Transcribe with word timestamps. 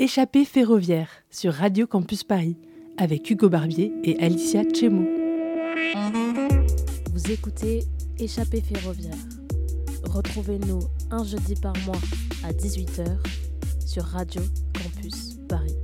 Échappée 0.00 0.44
ferroviaire 0.44 1.08
sur 1.28 1.52
Radio 1.52 1.88
Campus 1.88 2.22
Paris 2.22 2.56
avec 2.98 3.28
Hugo 3.28 3.48
Barbier 3.48 3.92
et 4.04 4.16
Alicia 4.20 4.62
Chemo. 4.62 5.04
Vous 7.12 7.32
écoutez 7.32 7.82
Échappée 8.16 8.60
ferroviaire. 8.60 9.18
Retrouvez-nous 10.04 10.78
un 11.10 11.24
jeudi 11.24 11.56
par 11.56 11.72
mois 11.84 11.98
à 12.44 12.52
18h 12.52 13.08
sur 13.84 14.04
Radio 14.04 14.40
Campus 14.72 15.36
Paris. 15.48 15.74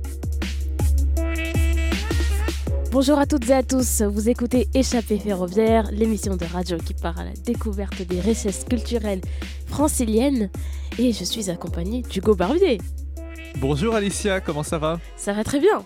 Bonjour 2.93 3.19
à 3.19 3.25
toutes 3.25 3.49
et 3.49 3.53
à 3.53 3.63
tous, 3.63 4.01
vous 4.01 4.29
écoutez 4.29 4.69
Échappée 4.73 5.19
ferroviaire, 5.19 5.91
l'émission 5.91 6.37
de 6.37 6.45
radio 6.45 6.77
qui 6.77 6.93
part 6.93 7.19
à 7.19 7.25
la 7.25 7.33
découverte 7.33 8.01
des 8.03 8.21
richesses 8.21 8.63
culturelles 8.63 9.19
franciliennes 9.65 10.49
et 10.97 11.11
je 11.11 11.25
suis 11.25 11.49
accompagnée 11.49 12.01
d'Hugo 12.03 12.33
Barbier. 12.33 12.77
Bonjour 13.57 13.95
Alicia, 13.95 14.41
comment 14.41 14.63
ça 14.63 14.77
va 14.77 14.99
Ça 15.15 15.31
va 15.31 15.43
très 15.43 15.59
bien. 15.59 15.85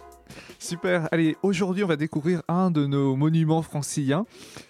Super, 0.57 1.07
allez, 1.11 1.37
aujourd'hui 1.43 1.83
on 1.83 1.87
va 1.87 1.95
découvrir 1.95 2.41
un 2.47 2.71
de 2.71 2.87
nos 2.87 3.15
monuments 3.15 3.61
franciliens. 3.61 4.25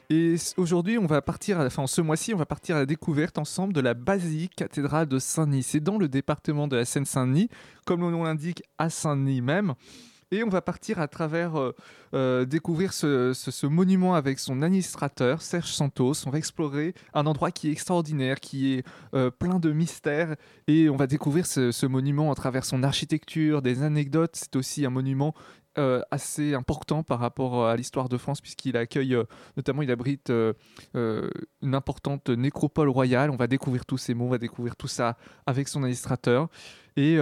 Et 0.10 0.36
aujourd'hui 0.58 0.98
on 0.98 1.06
va 1.06 1.22
partir, 1.22 1.60
enfin 1.60 1.88
ce 1.88 2.02
mois-ci 2.02 2.34
on 2.34 2.38
va 2.38 2.46
partir 2.46 2.76
à 2.76 2.80
la 2.80 2.86
découverte 2.86 3.38
ensemble 3.38 3.74
de 3.74 3.80
la 3.80 3.94
basilique 3.94 4.56
cathédrale 4.56 5.08
de 5.08 5.18
Saint-Denis. 5.18 5.64
C'est 5.64 5.80
dans 5.80 5.98
le 5.98 6.10
département 6.10 6.68
de 6.68 6.76
la 6.76 6.84
Seine-Saint-Denis, 6.84 7.50
comme 7.86 8.02
le 8.02 8.12
nom 8.12 8.24
l'indique, 8.24 8.64
à 8.78 8.90
Saint-Denis 8.90 9.42
même. 9.42 9.76
Et 10.32 10.44
on 10.44 10.50
va 10.50 10.62
partir 10.62 11.00
à 11.00 11.08
travers 11.08 11.56
euh, 11.56 11.76
euh, 12.14 12.46
découvrir 12.46 12.94
ce, 12.94 13.66
monument 13.66 14.14
avec 14.14 14.38
son 14.38 14.62
administrateur, 14.62 15.42
Serge 15.42 15.72
Santos. 15.72 16.14
On 16.28 16.30
va 16.30 16.38
explorer 16.38 16.94
un 17.16 17.26
endroit 17.26 17.50
qui 17.50 17.70
est 17.70 17.72
extraordinaire, 17.72 18.40
qui 18.40 18.76
est 18.76 18.86
euh, 19.16 19.32
plein 19.32 19.58
de 19.58 19.72
mystères. 19.72 20.36
Et 20.68 20.88
on 20.88 20.96
va 20.98 21.08
découvrir 21.08 21.48
ce, 21.48 21.86
monument 21.88 22.32
à 22.32 22.36
travers 22.36 22.64
son 22.64 22.84
architecture, 22.84 23.64
des 23.64 23.82
anecdotes. 23.82 24.36
C'est 24.36 24.56
aussi 24.56 24.86
un 24.86 24.92
monument 24.92 25.34
assez 26.12 26.56
important 26.56 27.04
par 27.04 27.20
rapport 27.20 27.66
à 27.66 27.78
l'histoire 27.78 28.10
de 28.10 28.18
France, 28.18 28.42
puisqu'il 28.42 28.76
accueille, 28.76 29.16
notamment, 29.56 29.82
il 29.82 29.90
abrite 29.90 30.30
une 30.94 31.74
importante 31.74 32.30
nécropole 32.30 32.90
royale. 32.90 33.30
On 33.30 33.38
va 33.38 33.48
découvrir 33.48 33.86
tous 33.86 33.98
ces 33.98 34.14
mots, 34.14 34.26
on 34.26 34.30
va 34.30 34.40
découvrir 34.40 34.76
tout 34.76 34.90
ça 34.90 35.16
avec 35.46 35.70
son 35.70 35.84
administrateur. 35.84 36.50
Et 36.98 37.18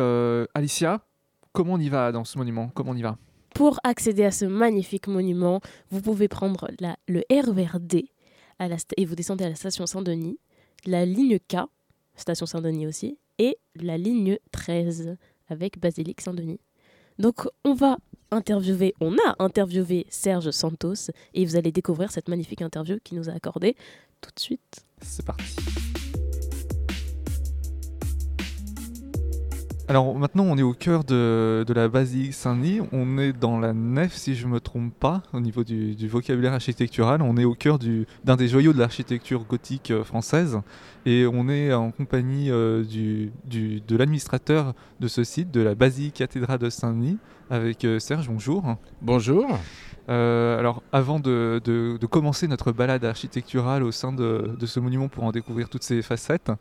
Alicia, 0.55 1.06
Comment 1.57 1.73
on 1.73 1.79
y 1.79 1.89
va 1.89 2.11
dans 2.11 2.23
ce 2.23 2.37
monument? 2.37 2.69
Comment 2.75 2.91
on 2.91 2.95
y 2.95 3.01
va? 3.01 3.17
Pour 3.55 3.79
accéder 3.83 4.23
à 4.23 4.29
ce 4.29 4.45
magnifique 4.45 5.07
monument, 5.07 5.59
vous 5.89 6.01
pouvez 6.01 6.27
prendre 6.27 6.69
la, 6.79 6.97
le 7.07 7.23
RERD 7.31 8.03
à 8.59 8.67
la, 8.67 8.75
et 8.95 9.05
vous 9.05 9.15
descendez 9.15 9.43
à 9.43 9.49
la 9.49 9.55
station 9.55 9.87
Saint-Denis, 9.87 10.37
la 10.85 11.03
ligne 11.03 11.39
K, 11.39 11.55
station 12.15 12.45
Saint-Denis 12.45 12.85
aussi, 12.85 13.17
et 13.39 13.57
la 13.73 13.97
ligne 13.97 14.37
13 14.51 15.17
avec 15.49 15.79
Basilique 15.79 16.21
Saint-Denis. 16.21 16.59
Donc 17.17 17.47
on 17.65 17.73
va 17.73 17.97
interviewer, 18.29 18.93
on 19.01 19.13
a 19.13 19.35
interviewé 19.39 20.05
Serge 20.09 20.51
Santos 20.51 21.09
et 21.33 21.43
vous 21.43 21.55
allez 21.55 21.71
découvrir 21.71 22.11
cette 22.11 22.29
magnifique 22.29 22.61
interview 22.61 22.99
qu'il 23.03 23.17
nous 23.17 23.31
a 23.31 23.33
accordée 23.33 23.75
tout 24.21 24.29
de 24.29 24.39
suite. 24.39 24.85
C'est 25.01 25.25
parti. 25.25 25.55
Alors 29.89 30.13
maintenant, 30.19 30.43
on 30.43 30.57
est 30.57 30.63
au 30.63 30.73
cœur 30.73 31.05
de, 31.05 31.65
la 31.73 31.87
basilique 31.87 32.33
Saint-Denis. 32.33 32.81
On 32.91 33.17
est 33.17 33.31
dans 33.31 33.57
la 33.57 33.71
nef, 33.71 34.13
si 34.13 34.35
je 34.35 34.45
ne 34.45 34.51
me 34.51 34.59
trompe 34.59 34.93
pas, 34.93 35.23
au 35.31 35.39
niveau 35.39 35.63
du, 35.63 35.95
vocabulaire 36.09 36.51
architectural. 36.51 37.21
On 37.21 37.37
est 37.37 37.45
au 37.45 37.53
cœur 37.53 37.79
d'un 38.25 38.35
des 38.35 38.49
joyaux 38.49 38.73
de 38.73 38.79
l'architecture 38.79 39.45
gothique 39.45 39.91
euh, 39.91 40.03
française. 40.03 40.59
Et 41.05 41.25
on 41.25 41.47
est 41.47 41.73
en 41.73 41.91
compagnie 41.91 42.51
euh, 42.51 42.83
de 42.83 43.95
l'administrateur 43.95 44.73
de 44.99 45.07
ce 45.07 45.23
site, 45.23 45.51
de 45.51 45.61
la 45.61 45.73
basilique 45.73 46.15
cathédrale 46.15 46.59
de 46.59 46.69
Saint-Denis, 46.69 47.17
avec 47.49 47.85
euh, 47.85 47.99
Serge. 47.99 48.29
Bonjour. 48.29 48.75
Bonjour. 49.01 49.45
Euh, 50.09 50.57
alors, 50.57 50.83
avant 50.93 51.19
de, 51.19 51.97
commencer 52.09 52.47
notre 52.47 52.71
balade 52.71 53.03
architecturale 53.03 53.83
au 53.83 53.91
sein 53.91 54.13
de, 54.13 54.55
ce 54.65 54.79
monument 54.79 55.09
pour 55.09 55.23
en 55.23 55.31
découvrir 55.31 55.69
toutes 55.69 55.83
ses 55.83 56.01
facettes, 56.01 56.51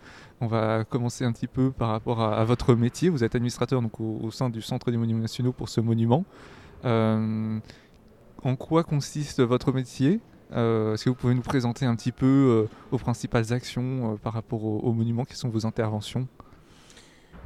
on 0.41 0.47
va 0.47 0.85
commencer 0.85 1.25
un 1.25 1.33
petit 1.33 1.47
peu 1.47 1.71
par 1.71 1.91
rapport 1.91 2.21
à, 2.21 2.45
votre 2.45 2.75
métier. 2.75 3.09
Vous 3.09 3.25
êtes 3.25 3.35
administrateur 3.35 3.83
donc, 3.83 4.01
au, 4.01 4.31
sein 4.31 4.51
du 4.51 4.63
Centre 4.63 4.91
des 4.91 4.97
Monuments 4.97 5.21
Nationaux 5.21 5.53
pour 5.53 5.69
ce 5.69 5.81
monument. 5.81 6.25
Euh, 6.85 7.59
en 8.43 8.57
quoi 8.57 8.85
consiste 8.85 9.41
votre 9.41 9.73
métier? 9.73 10.21
Euh, 10.53 10.95
Est-ce 10.95 11.05
que 11.05 11.11
vous 11.11 11.17
pouvez 11.17 11.35
nous 11.35 11.43
présenter 11.43 11.87
un 11.87 11.97
petit 11.97 12.13
peu 12.13 12.69
vos 12.91 12.99
principales 12.99 13.53
actions 13.53 14.19
par 14.23 14.33
rapport 14.33 14.65
au, 14.65 14.93
monument? 14.93 15.25
Quelles 15.25 15.37
sont 15.37 15.49
vos 15.49 15.67
interventions? 15.67 16.27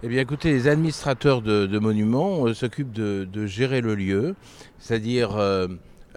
Eh 0.03 0.09
bien, 0.09 0.21
écoutez, 0.21 0.50
les 0.53 0.69
administrateurs 0.69 1.43
de, 1.43 1.78
monuments 1.78 2.53
s'occupent 2.55 2.93
de, 2.93 3.47
gérer 3.47 3.81
le 3.81 3.94
lieu, 3.94 4.34
c'est-à-dire 4.78 5.37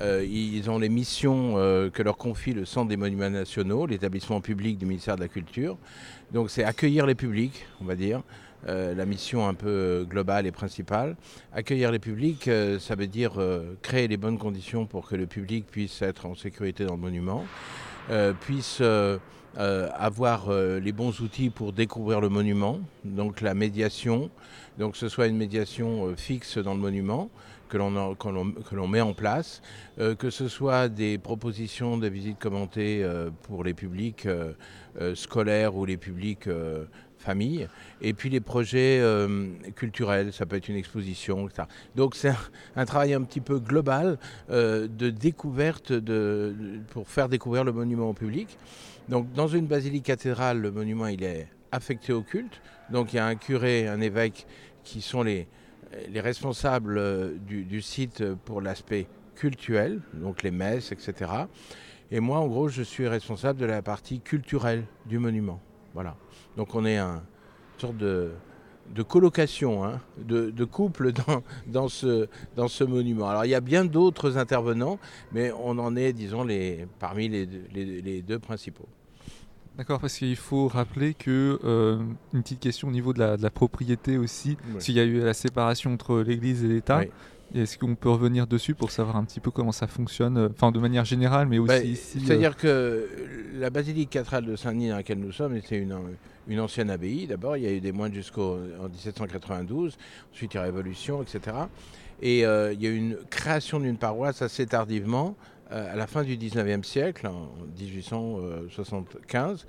euh, 0.01 0.25
ils 0.27 0.69
ont 0.69 0.79
les 0.79 0.89
missions 0.89 1.53
euh, 1.57 1.89
que 1.89 2.01
leur 2.01 2.17
confie 2.17 2.53
le 2.53 2.65
Centre 2.65 2.89
des 2.89 2.97
Monuments 2.97 3.29
Nationaux, 3.29 3.85
l'établissement 3.85 4.41
public 4.41 4.77
du 4.77 4.85
ministère 4.85 5.15
de 5.15 5.21
la 5.21 5.27
Culture. 5.27 5.77
Donc 6.31 6.49
c'est 6.49 6.63
accueillir 6.63 7.05
les 7.05 7.15
publics, 7.15 7.65
on 7.81 7.85
va 7.85 7.95
dire. 7.95 8.21
Euh, 8.67 8.95
la 8.95 9.05
mission 9.05 9.45
un 9.47 9.53
peu 9.53 10.07
globale 10.09 10.47
et 10.47 10.51
principale. 10.51 11.15
Accueillir 11.51 11.91
les 11.91 11.99
publics, 11.99 12.49
ça 12.79 12.95
veut 12.95 13.07
dire 13.07 13.33
créer 13.81 14.07
les 14.07 14.17
bonnes 14.17 14.37
conditions 14.37 14.85
pour 14.85 15.07
que 15.07 15.15
le 15.15 15.27
public 15.27 15.65
puisse 15.69 16.01
être 16.01 16.25
en 16.25 16.35
sécurité 16.35 16.85
dans 16.85 16.95
le 16.95 17.01
monument, 17.01 17.43
puisse 18.39 18.81
avoir 19.55 20.51
les 20.51 20.91
bons 20.91 21.19
outils 21.21 21.49
pour 21.49 21.73
découvrir 21.73 22.21
le 22.21 22.29
monument, 22.29 22.79
donc 23.03 23.41
la 23.41 23.53
médiation, 23.53 24.29
donc 24.79 24.93
que 24.93 24.97
ce 24.97 25.09
soit 25.09 25.27
une 25.27 25.37
médiation 25.37 26.15
fixe 26.15 26.57
dans 26.57 26.73
le 26.73 26.79
monument, 26.79 27.29
que 27.73 28.75
l'on 28.75 28.87
met 28.87 29.01
en 29.01 29.13
place, 29.13 29.61
euh, 29.99 30.15
que 30.15 30.29
ce 30.29 30.47
soit 30.47 30.89
des 30.89 31.17
propositions 31.17 31.97
de 31.97 32.07
visites 32.07 32.39
commentées 32.39 33.03
euh, 33.03 33.29
pour 33.43 33.63
les 33.63 33.73
publics 33.73 34.25
euh, 34.25 34.53
scolaires 35.15 35.75
ou 35.75 35.85
les 35.85 35.97
publics 35.97 36.47
familles, 37.23 37.67
et 38.01 38.13
puis 38.13 38.29
les 38.29 38.39
projets 38.39 39.01
culturels, 39.75 40.33
ça 40.33 40.45
peut 40.45 40.55
être 40.55 40.67
une 40.67 40.75
exposition, 40.75 41.47
etc. 41.47 41.67
Donc 41.95 42.15
c'est 42.15 42.33
un, 42.75 42.85
travail 42.85 43.13
un 43.13 43.21
petit 43.23 43.41
peu 43.41 43.59
global 43.59 44.17
de 44.49 45.09
découverte 45.09 45.91
de, 45.91 46.53
pour 46.91 47.07
faire 47.07 47.29
découvrir 47.29 47.63
le 47.63 47.71
monument 47.71 48.09
au 48.09 48.13
public. 48.13 48.57
Donc 49.09 49.31
dans 49.33 49.47
une 49.47 49.67
basilique 49.67 50.03
cathédrale, 50.03 50.59
le 50.59 50.71
monument 50.71 51.07
il 51.07 51.23
est 51.23 51.47
affecté 51.71 52.13
au 52.13 52.21
culte, 52.21 52.61
donc 52.91 53.13
il 53.13 53.15
y 53.15 53.19
a 53.19 53.25
un 53.25 53.35
curé, 53.35 53.87
un 53.87 54.01
évêque 54.01 54.45
qui 54.83 55.01
sont 55.01 55.23
les, 55.23 55.47
les 56.09 56.21
responsables 56.21 56.97
euh, 56.97 57.37
du, 57.37 57.81
site 57.81 58.23
pour 58.45 58.61
l'aspect 58.61 59.07
cultuel, 59.35 60.01
donc 60.13 60.43
les 60.43 60.51
messes, 60.51 60.91
etc. 60.91 61.31
Et 62.11 62.19
moi, 62.19 62.39
en 62.39 62.47
gros, 62.47 62.67
je 62.67 62.83
suis 62.83 63.07
responsable 63.07 63.59
de 63.59 63.65
la 63.65 63.81
partie 63.81 64.19
culturelle 64.19 64.85
du 65.05 65.17
monument. 65.19 65.59
Voilà. 65.93 66.15
Donc 66.57 66.75
on 66.75 66.85
est 66.85 66.97
un, 66.97 67.15
une 67.15 67.79
sorte 67.79 67.97
de, 67.97 68.31
colocation, 69.07 69.83
hein, 69.83 70.01
de, 70.17 70.65
couple 70.65 71.11
dans, 71.67 71.87
ce, 71.87 72.27
dans 72.55 72.67
ce 72.67 72.83
monument. 72.83 73.29
Alors 73.29 73.45
il 73.45 73.49
y 73.49 73.55
a 73.55 73.61
bien 73.61 73.85
d'autres 73.85 74.37
intervenants, 74.37 74.99
mais 75.31 75.51
on 75.51 75.77
en 75.79 75.95
est, 75.95 76.13
disons, 76.13 76.43
les, 76.43 76.87
parmi 76.99 77.29
les 77.29 78.21
deux 78.21 78.39
principaux. 78.39 78.87
D'accord, 79.77 79.99
parce 79.99 80.17
qu'il 80.19 80.35
faut 80.35 80.67
rappeler 80.67 81.15
que 81.15 81.59
euh, 81.63 81.97
une 82.33 82.43
petite 82.43 82.59
question 82.59 82.89
au 82.89 82.91
niveau 82.91 83.11
de 83.11 83.19
la, 83.19 83.49
propriété 83.49 84.19
aussi, 84.19 84.55
s'il 84.77 84.95
y 84.95 84.99
a 84.99 85.03
eu 85.03 85.19
la 85.19 85.33
séparation 85.33 85.93
entre 85.93 86.19
l'Église 86.19 86.63
et 86.63 86.67
l'État. 86.67 87.01
Est-ce 87.53 87.77
qu'on 87.77 87.95
peut 87.95 88.09
revenir 88.09 88.47
dessus 88.47 88.73
pour 88.73 88.91
savoir 88.91 89.15
un 89.15 89.23
petit 89.23 89.39
peu 89.39 89.51
comment 89.51 89.71
ça 89.71 89.87
fonctionne, 89.87 90.37
euh, 90.37 90.49
enfin 90.51 90.71
de 90.71 90.79
manière 90.79 91.05
générale, 91.05 91.47
mais 91.47 91.59
aussi 91.59 91.67
bah, 91.67 91.83
ici 91.83 92.19
C'est-à-dire 92.25 92.55
euh, 92.65 93.05
que 93.53 93.59
la 93.59 93.69
basilique 93.69 94.09
cathédrale 94.09 94.45
de 94.45 94.55
Saint-Denis 94.55 94.89
dans 94.89 94.95
laquelle 94.95 95.19
nous 95.19 95.31
sommes 95.31 95.55
était 95.55 95.77
une, 95.77 95.95
une 96.47 96.59
ancienne 96.59 96.89
abbaye. 96.89 97.27
D'abord, 97.27 97.57
il 97.57 97.63
y 97.63 97.67
a 97.67 97.71
eu 97.71 97.79
des 97.79 97.91
moines 97.91 98.13
jusqu'en 98.13 98.57
1792, 98.57 99.97
ensuite 100.33 100.53
il 100.53 100.57
y 100.57 100.57
a 100.57 100.61
la 100.61 100.67
Révolution, 100.67 101.21
etc. 101.21 101.57
Et 102.21 102.39
il 102.39 102.81
y 102.81 102.87
a 102.87 102.89
eu 102.89 102.95
une 102.95 103.17
création 103.29 103.79
d'une 103.79 103.97
paroisse 103.97 104.41
assez 104.41 104.65
tardivement, 104.65 105.35
euh, 105.73 105.93
à 105.93 105.95
la 105.95 106.05
fin 106.05 106.23
du 106.23 106.37
19e 106.37 106.83
siècle, 106.83 107.25
en 107.25 107.49
1875, 107.79 109.65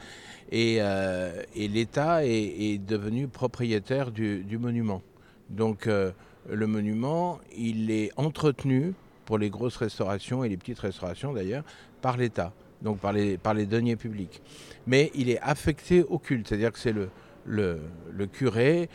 euh, 0.53 1.43
et, 1.55 1.69
l'État 1.69 2.27
est, 2.27 2.79
devenu 2.85 3.27
propriétaire 3.27 4.11
du, 4.11 4.59
monument. 4.59 5.03
Donc 5.49 5.87
euh, 5.87 6.11
le 6.49 6.67
monument, 6.67 7.41
il 7.57 7.91
est 7.91 8.11
entretenu 8.17 8.95
pour 9.25 9.39
les 9.39 9.51
grosses 9.51 9.77
restaurations 9.77 10.45
et 10.45 10.49
les 10.49 10.57
petites 10.57 10.79
restaurations 10.79 11.33
d'ailleurs 11.33 11.65
par 12.03 12.17
l'État, 12.17 12.53
donc 12.83 12.99
par 12.99 13.13
les, 13.13 13.39
par 13.39 13.55
les 13.55 13.67
deniers 13.67 13.97
publics. 13.97 14.43
Mais 14.87 15.11
il 15.15 15.31
est 15.31 15.41
affecté 15.41 16.03
au 16.03 16.19
culte, 16.19 16.49
c'est-à-dire 16.49 16.73
que 16.73 16.79
c'est 16.79 16.93
le, 16.93 17.09
le, 17.47 17.81
le, 18.13 18.27
curé, 18.27 18.89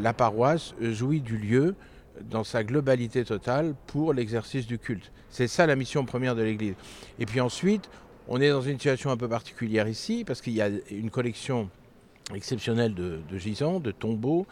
la 0.00 0.12
paroisse 0.12 0.74
jouit 0.80 1.20
du 1.20 1.36
lieu 1.36 1.74
dans 2.22 2.44
sa 2.44 2.64
globalité 2.64 3.24
totale 3.24 3.74
pour 3.86 4.12
l'exercice 4.12 4.66
du 4.66 4.78
culte. 4.78 5.12
C'est 5.30 5.48
ça 5.48 5.66
la 5.66 5.76
mission 5.76 6.04
première 6.04 6.34
de 6.34 6.42
l'Église. 6.42 6.74
Et 7.18 7.26
puis 7.26 7.40
ensuite, 7.40 7.88
on 8.28 8.40
est 8.40 8.50
dans 8.50 8.62
une 8.62 8.74
situation 8.74 9.10
un 9.10 9.16
peu 9.16 9.28
particulière 9.28 9.86
ici, 9.88 10.24
parce 10.26 10.40
qu'il 10.40 10.54
y 10.54 10.62
a 10.62 10.68
une 10.90 11.10
collection 11.10 11.70
exceptionnelle 12.34 12.94
de, 12.94 13.20
gisants, 13.36 13.78
de 13.78 13.92
tombeaux, 13.92 14.46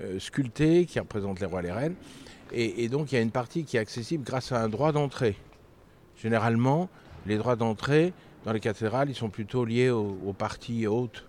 euh, 0.00 0.18
sculptés 0.18 0.84
qui 0.86 0.98
représentent 1.00 1.40
les 1.40 1.46
rois 1.46 1.60
et 1.60 1.64
les 1.64 1.72
reines. 1.72 1.94
Et, 2.52 2.88
donc 2.88 3.10
il 3.10 3.16
y 3.16 3.18
a 3.18 3.20
une 3.20 3.32
partie 3.32 3.64
qui 3.64 3.76
est 3.76 3.80
accessible 3.80 4.22
grâce 4.24 4.52
à 4.52 4.62
un 4.62 4.68
droit 4.68 4.92
d'entrée. 4.92 5.36
Généralement, 6.16 6.88
les 7.26 7.38
droits 7.38 7.56
d'entrée 7.56 8.12
dans 8.44 8.52
les 8.52 8.60
cathédrales, 8.60 9.10
ils 9.10 9.16
sont 9.16 9.30
plutôt 9.30 9.64
liés 9.64 9.90
aux, 9.90 10.32
parties 10.32 10.86
hautes, 10.86 11.24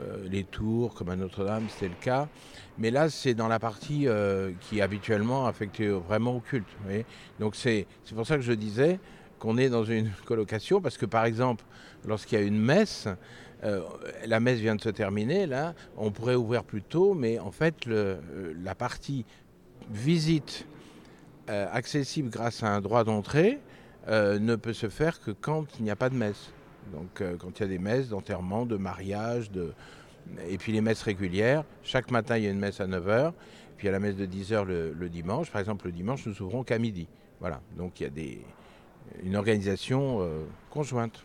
euh, 0.00 0.28
les 0.30 0.44
tours, 0.44 0.94
comme 0.94 1.08
à 1.08 1.16
Notre-Dame, 1.16 1.66
c'était 1.68 1.88
le 1.88 2.00
cas. 2.00 2.28
Mais 2.78 2.92
là, 2.92 3.10
c'est 3.10 3.34
dans 3.34 3.48
la 3.48 3.58
partie 3.58 4.06
euh, 4.06 4.52
qui 4.60 4.78
est 4.78 4.82
habituellement 4.82 5.46
affectée 5.46 5.88
vraiment 5.88 6.36
au 6.36 6.40
culte. 6.40 6.68
vous. 6.84 7.02
Donc 7.40 7.56
c'est 7.56 7.86
pour 8.14 8.26
ça 8.26 8.36
que 8.36 8.42
je 8.42 8.52
disais 8.52 9.00
qu'on 9.40 9.58
est 9.58 9.68
dans 9.68 9.84
une 9.84 10.10
colocation, 10.26 10.80
parce 10.80 10.96
que 10.96 11.06
par 11.06 11.24
exemple, 11.24 11.64
lorsqu'il 12.06 12.38
y 12.38 12.42
a 12.42 12.44
une 12.44 12.60
messe, 12.60 13.08
euh, 13.64 13.82
la 14.26 14.40
messe 14.40 14.58
vient 14.58 14.74
de 14.74 14.80
se 14.80 14.88
terminer, 14.88 15.46
là, 15.46 15.74
on 15.96 16.10
pourrait 16.10 16.34
ouvrir 16.34 16.64
plus 16.64 16.82
tôt, 16.82 17.14
mais 17.14 17.38
en 17.38 17.52
fait, 17.52 17.86
euh, 17.86 18.20
la 18.62 18.74
partie 18.74 19.24
visite 19.90 20.66
euh, 21.48 21.66
accessible 21.72 22.28
grâce 22.28 22.62
à 22.62 22.68
un 22.68 22.80
droit 22.80 23.04
d'entrée 23.04 23.58
ne 24.08 24.56
peut 24.56 24.72
se 24.72 24.88
faire 24.88 25.20
que 25.20 25.30
quand 25.30 25.78
il 25.78 25.84
n'y 25.84 25.90
a 25.90 25.94
pas 25.94 26.10
de 26.10 26.16
messe. 26.16 26.50
Donc 26.92 27.22
quand 27.38 27.60
il 27.60 27.62
y 27.62 27.64
a 27.66 27.68
des 27.68 27.78
messes 27.78 28.08
d'enterrement, 28.08 28.66
de 28.66 28.76
mariage, 28.76 29.48
et 30.48 30.58
puis 30.58 30.72
les 30.72 30.80
messes 30.80 31.02
régulières, 31.02 31.62
chaque 31.84 32.10
matin 32.10 32.36
il 32.36 32.42
y 32.42 32.48
a 32.48 32.50
une 32.50 32.58
messe 32.58 32.80
à 32.80 32.88
9h, 32.88 33.32
puis 33.76 33.86
il 33.86 33.86
y 33.86 33.88
a 33.90 33.92
la 33.92 34.00
messe 34.00 34.16
de 34.16 34.26
10h 34.26 34.64
le, 34.64 34.92
le 34.92 35.08
dimanche. 35.08 35.52
Par 35.52 35.60
exemple, 35.60 35.86
le 35.86 35.92
dimanche, 35.92 36.26
nous 36.26 36.42
ouvrons 36.42 36.64
qu'à 36.64 36.80
midi. 36.80 37.06
Voilà, 37.38 37.60
donc 37.76 38.00
il 38.00 38.02
y 38.02 38.06
a 38.06 38.10
des... 38.10 38.44
une 39.22 39.36
organisation 39.36 40.28
conjointe. 40.68 41.24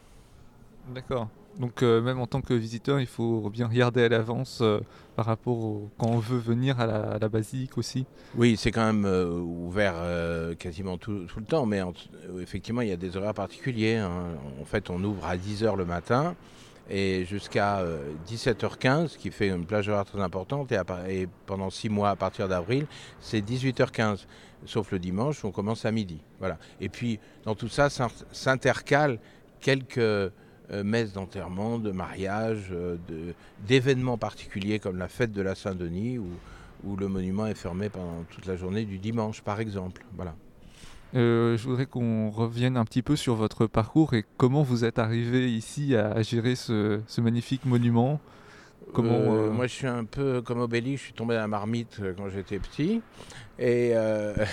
D'accord. 0.94 1.30
Donc 1.60 1.82
euh, 1.82 2.02
même 2.02 2.20
en 2.20 2.28
tant 2.28 2.42
que 2.42 2.54
visiteur, 2.54 3.00
il 3.00 3.08
faut 3.08 3.50
bien 3.50 3.68
regarder 3.68 4.04
à 4.04 4.10
l'avance 4.10 4.60
euh, 4.62 4.80
par 5.16 5.26
rapport 5.26 5.58
au... 5.58 5.90
quand 5.98 6.08
on 6.08 6.20
veut 6.20 6.38
venir 6.38 6.80
à 6.80 6.86
la, 7.20 7.30
basilique 7.30 7.78
aussi. 7.78 8.06
Oui, 8.36 8.56
c'est 8.58 8.72
quand 8.72 8.86
même 8.86 9.06
euh, 9.06 9.40
ouvert 9.40 9.96
quasiment 10.60 10.98
tout, 10.98 11.26
le 11.36 11.46
temps, 11.46 11.66
mais 11.66 11.82
en- 11.82 11.94
effectivement, 12.40 12.82
il 12.82 12.90
y 12.90 12.92
a 12.92 12.98
des 12.98 13.18
horaires 13.18 13.34
particuliers. 13.34 13.96
hein. 13.96 14.12
En 14.62 14.66
fait, 14.66 14.90
on 14.90 15.04
ouvre 15.04 15.26
à 15.26 15.36
10h 15.36 15.76
le 15.76 15.86
matin 15.86 16.36
et 16.90 17.26
jusqu'à 17.26 17.80
euh, 17.80 18.12
17h15, 18.30 19.08
ce 19.10 19.18
qui 19.18 19.32
fait 19.32 19.50
une 19.50 19.66
plage 19.66 19.90
horaire 19.90 20.06
très 20.06 20.22
importante, 20.22 20.72
et, 21.10 21.28
pendant 21.46 21.70
6 21.70 21.90
mois 21.90 22.12
à 22.12 22.16
partir 22.16 22.48
d'avril, 22.48 22.86
c'est 23.20 23.42
18h15, 23.42 24.26
sauf 24.66 24.92
le 24.92 25.00
dimanche, 25.00 25.44
on 25.44 25.52
commence 25.52 25.86
à 25.86 25.92
midi. 25.92 26.22
Voilà. 26.40 26.58
Et 26.80 26.90
puis, 26.90 27.20
dans 27.44 27.56
tout 27.56 27.68
ça, 27.68 27.90
s'in- 27.90 28.08
s'intercalent 28.32 29.18
quelques 29.60 30.32
messes 30.84 31.14
d'enterrement, 31.14 31.80
de 31.80 31.92
mariage, 31.92 32.70
euh, 32.72 32.98
d'événements 33.66 34.18
particuliers 34.18 34.80
comme 34.80 34.98
la 34.98 35.08
fête 35.08 35.32
de 35.32 35.42
la 35.42 35.56
Saint-Denis, 35.56 36.18
où 36.18 36.28
où 36.84 36.96
le 36.96 37.08
monument 37.08 37.48
est 37.48 37.56
fermé 37.56 37.90
pendant 37.90 38.24
toute 38.30 38.46
la 38.46 38.56
journée 38.56 38.86
du 38.86 38.98
dimanche, 38.98 39.42
par 39.42 39.60
exemple. 39.60 40.06
Voilà. 40.16 40.36
Euh, 41.16 41.58
je 41.58 41.64
voudrais 41.68 41.86
qu'on 41.86 42.30
revienne 42.30 42.76
un 42.78 42.86
petit 42.86 43.02
peu 43.02 43.16
sur 43.16 43.36
votre 43.36 43.66
parcours 43.66 44.14
et 44.14 44.26
comment 44.38 44.62
vous 44.64 44.84
êtes 44.84 45.00
arrivé 45.00 45.52
ici 45.52 45.96
à, 45.96 46.22
gérer 46.22 46.56
ce, 46.56 47.00
ce 47.08 47.22
magnifique 47.22 47.66
monument. 47.66 48.20
Comment, 48.94 49.12
Euh, 49.12 49.48
euh, 49.48 49.52
Moi, 49.52 49.68
je 49.68 49.74
suis 49.74 49.88
un 49.88 50.06
peu 50.06 50.42
comme 50.42 50.60
Obélix, 50.60 51.00
je 51.00 51.06
suis 51.06 51.14
tombé 51.14 51.36
dans 51.36 51.42
la 51.42 51.48
marmite 51.48 51.98
euh, 52.02 52.14
quand 52.16 52.30
j'étais 52.30 52.60
petit. 52.60 53.02
Et 53.60 53.92
euh, 53.96 54.34
euh, 54.38 54.46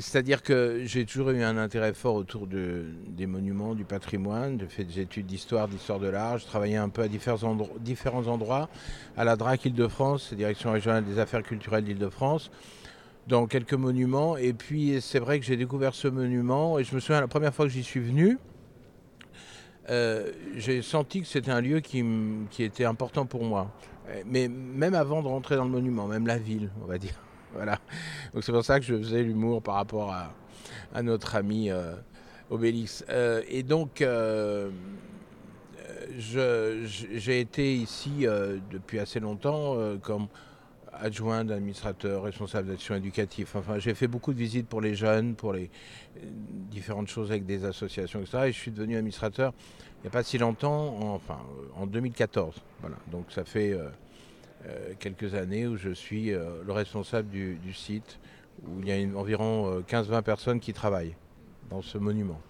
c'est-à-dire 0.00 0.42
que 0.42 0.82
j'ai 0.84 1.04
toujours 1.04 1.30
eu 1.30 1.42
un 1.42 1.56
intérêt 1.56 1.92
fort 1.92 2.14
autour 2.14 2.46
de, 2.46 2.84
des 3.06 3.26
monuments, 3.26 3.74
du 3.74 3.84
patrimoine. 3.84 4.58
J'ai 4.60 4.66
fait 4.66 4.84
des 4.84 5.00
études 5.00 5.26
d'histoire, 5.26 5.68
d'histoire 5.68 5.98
de 5.98 6.08
l'art. 6.08 6.38
Je 6.38 6.46
travaillais 6.46 6.76
un 6.76 6.88
peu 6.88 7.02
à 7.02 7.08
différents, 7.08 7.36
endro- 7.54 7.78
différents 7.80 8.26
endroits, 8.26 8.68
à 9.16 9.24
la 9.24 9.36
DRAC 9.36 9.66
Île-de-France, 9.66 10.32
Direction 10.34 10.72
régionale 10.72 11.04
des 11.04 11.18
affaires 11.18 11.42
culturelles 11.42 11.84
d'Île-de-France, 11.84 12.50
dans 13.26 13.46
quelques 13.46 13.74
monuments. 13.74 14.36
Et 14.36 14.52
puis, 14.52 15.00
c'est 15.00 15.18
vrai 15.18 15.38
que 15.38 15.44
j'ai 15.44 15.56
découvert 15.56 15.94
ce 15.94 16.08
monument. 16.08 16.78
Et 16.78 16.84
je 16.84 16.94
me 16.94 17.00
souviens, 17.00 17.20
la 17.20 17.28
première 17.28 17.54
fois 17.54 17.66
que 17.66 17.72
j'y 17.72 17.84
suis 17.84 18.00
venu, 18.00 18.38
euh, 19.90 20.32
j'ai 20.56 20.82
senti 20.82 21.20
que 21.20 21.26
c'était 21.26 21.50
un 21.50 21.60
lieu 21.60 21.80
qui 21.80 22.02
était 22.58 22.84
important 22.84 23.26
pour 23.26 23.44
moi. 23.44 23.70
Euh, 24.08 24.22
Mais 24.26 24.48
même 24.48 24.94
avant 24.94 25.22
de 25.22 25.28
rentrer 25.28 25.56
dans 25.56 25.64
le 25.64 25.70
monument, 25.70 26.06
même 26.06 26.26
la 26.26 26.38
ville, 26.38 26.70
on 26.82 26.86
va 26.86 26.98
dire. 26.98 27.14
Voilà. 27.52 27.78
Donc 28.34 28.44
c'est 28.44 28.52
pour 28.52 28.64
ça 28.64 28.78
que 28.78 28.86
je 28.86 28.96
faisais 28.96 29.22
l'humour 29.22 29.62
par 29.62 29.76
rapport 29.76 30.12
à, 30.12 31.02
notre 31.02 31.34
ami 31.36 31.70
euh, 31.70 31.94
Obélix. 32.50 33.04
Euh, 33.08 33.42
et 33.48 33.62
donc, 33.62 34.02
euh, 34.02 34.70
j'ai 36.16 37.40
été 37.40 37.74
ici 37.74 38.26
depuis 38.70 38.98
assez 38.98 39.20
longtemps 39.20 39.76
comme 40.02 40.26
adjoint 40.92 41.44
d'administrateur, 41.44 42.24
responsable 42.24 42.68
d'action 42.68 42.96
éducative. 42.96 43.50
Enfin, 43.54 43.78
j'ai 43.78 43.94
fait 43.94 44.08
beaucoup 44.08 44.32
de 44.32 44.38
visites 44.38 44.66
pour 44.66 44.80
les 44.80 44.94
jeunes, 44.94 45.34
pour 45.34 45.52
les 45.52 45.70
différentes 46.22 47.08
choses 47.08 47.30
avec 47.30 47.46
des 47.46 47.64
associations, 47.64 48.20
etc. 48.20 48.38
Et 48.46 48.52
je 48.52 48.58
suis 48.58 48.70
devenu 48.72 48.96
administrateur 48.96 49.52
il 49.98 50.02
n'y 50.02 50.08
a 50.08 50.10
pas 50.10 50.22
si 50.22 50.38
longtemps, 50.38 50.96
en- 51.00 51.14
enfin 51.14 51.38
en 51.76 51.86
2014. 51.86 52.54
Voilà. 52.80 52.96
Donc 53.10 53.26
ça 53.30 53.44
fait 53.44 53.76
quelques 54.98 55.34
années 55.34 55.66
où 55.66 55.76
je 55.76 55.90
suis 55.90 56.32
euh, 56.32 56.62
le 56.66 56.72
responsable 56.72 57.28
du, 57.28 57.54
du 57.56 57.72
site, 57.72 58.18
où 58.66 58.80
il 58.80 58.88
y 58.88 58.92
a 58.92 58.96
une- 58.98 59.16
environ 59.16 59.70
euh, 59.70 59.80
15-20 59.80 60.22
personnes 60.22 60.60
qui 60.60 60.72
travaillent 60.72 61.14
dans 61.70 61.82
ce 61.82 61.98
monument. 61.98 62.40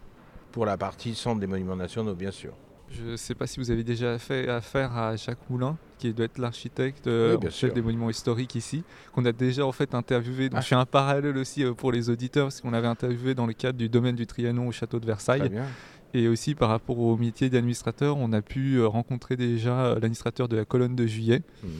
Pour 0.52 0.64
la 0.66 0.76
partie 0.76 1.14
centre 1.14 1.40
des 1.40 1.46
monuments 1.46 1.76
nationaux, 1.76 2.14
bien 2.14 2.30
sûr. 2.30 2.54
Je 2.90 3.02
ne 3.02 3.16
sais 3.16 3.34
pas 3.34 3.46
si 3.46 3.60
vous 3.60 3.70
avez 3.70 3.84
déjà 3.84 4.18
fait 4.18 4.48
affaire 4.48 4.96
à 4.96 5.14
Jacques 5.16 5.50
Moulin, 5.50 5.76
qui 5.98 6.14
doit 6.14 6.24
être 6.24 6.38
l'architecte 6.38 7.06
euh, 7.06 7.36
Oui, 7.42 7.50
chef 7.50 7.74
des 7.74 7.82
monuments 7.82 8.08
historiques 8.08 8.54
ici, 8.54 8.82
qu'on 9.12 9.26
a 9.26 9.32
déjà 9.32 9.66
en 9.66 9.72
fait 9.72 9.94
interviewé. 9.94 10.48
Donc 10.48 10.58
Ah. 10.60 10.62
je 10.62 10.68
fais 10.68 10.74
un 10.74 10.86
parallèle 10.86 11.36
aussi 11.36 11.62
euh, 11.64 11.74
pour 11.74 11.92
les 11.92 12.08
auditeurs, 12.08 12.46
parce 12.46 12.62
qu'on 12.62 12.70
l'avait 12.70 12.86
interviewé 12.86 13.34
dans 13.34 13.44
le 13.44 13.52
cadre 13.52 13.76
du 13.76 13.90
domaine 13.90 14.16
du 14.16 14.26
Trianon 14.26 14.68
au 14.68 14.72
château 14.72 14.98
de 14.98 15.02
Très 15.04 15.12
Versailles. 15.12 15.48
bien. 15.50 15.66
Et 16.14 16.26
aussi 16.28 16.54
par 16.54 16.70
rapport 16.70 16.98
au 16.98 17.16
métier 17.16 17.50
d'administrateur, 17.50 18.16
on 18.16 18.32
a 18.32 18.40
pu 18.40 18.76
euh, 18.76 18.86
rencontrer 18.86 19.36
déjà 19.36 19.94
l'administrateur 19.94 20.48
de 20.48 20.56
la 20.56 20.64
colonne 20.64 20.96
de 20.96 21.06
juillet. 21.06 21.42
Mhm. 21.62 21.70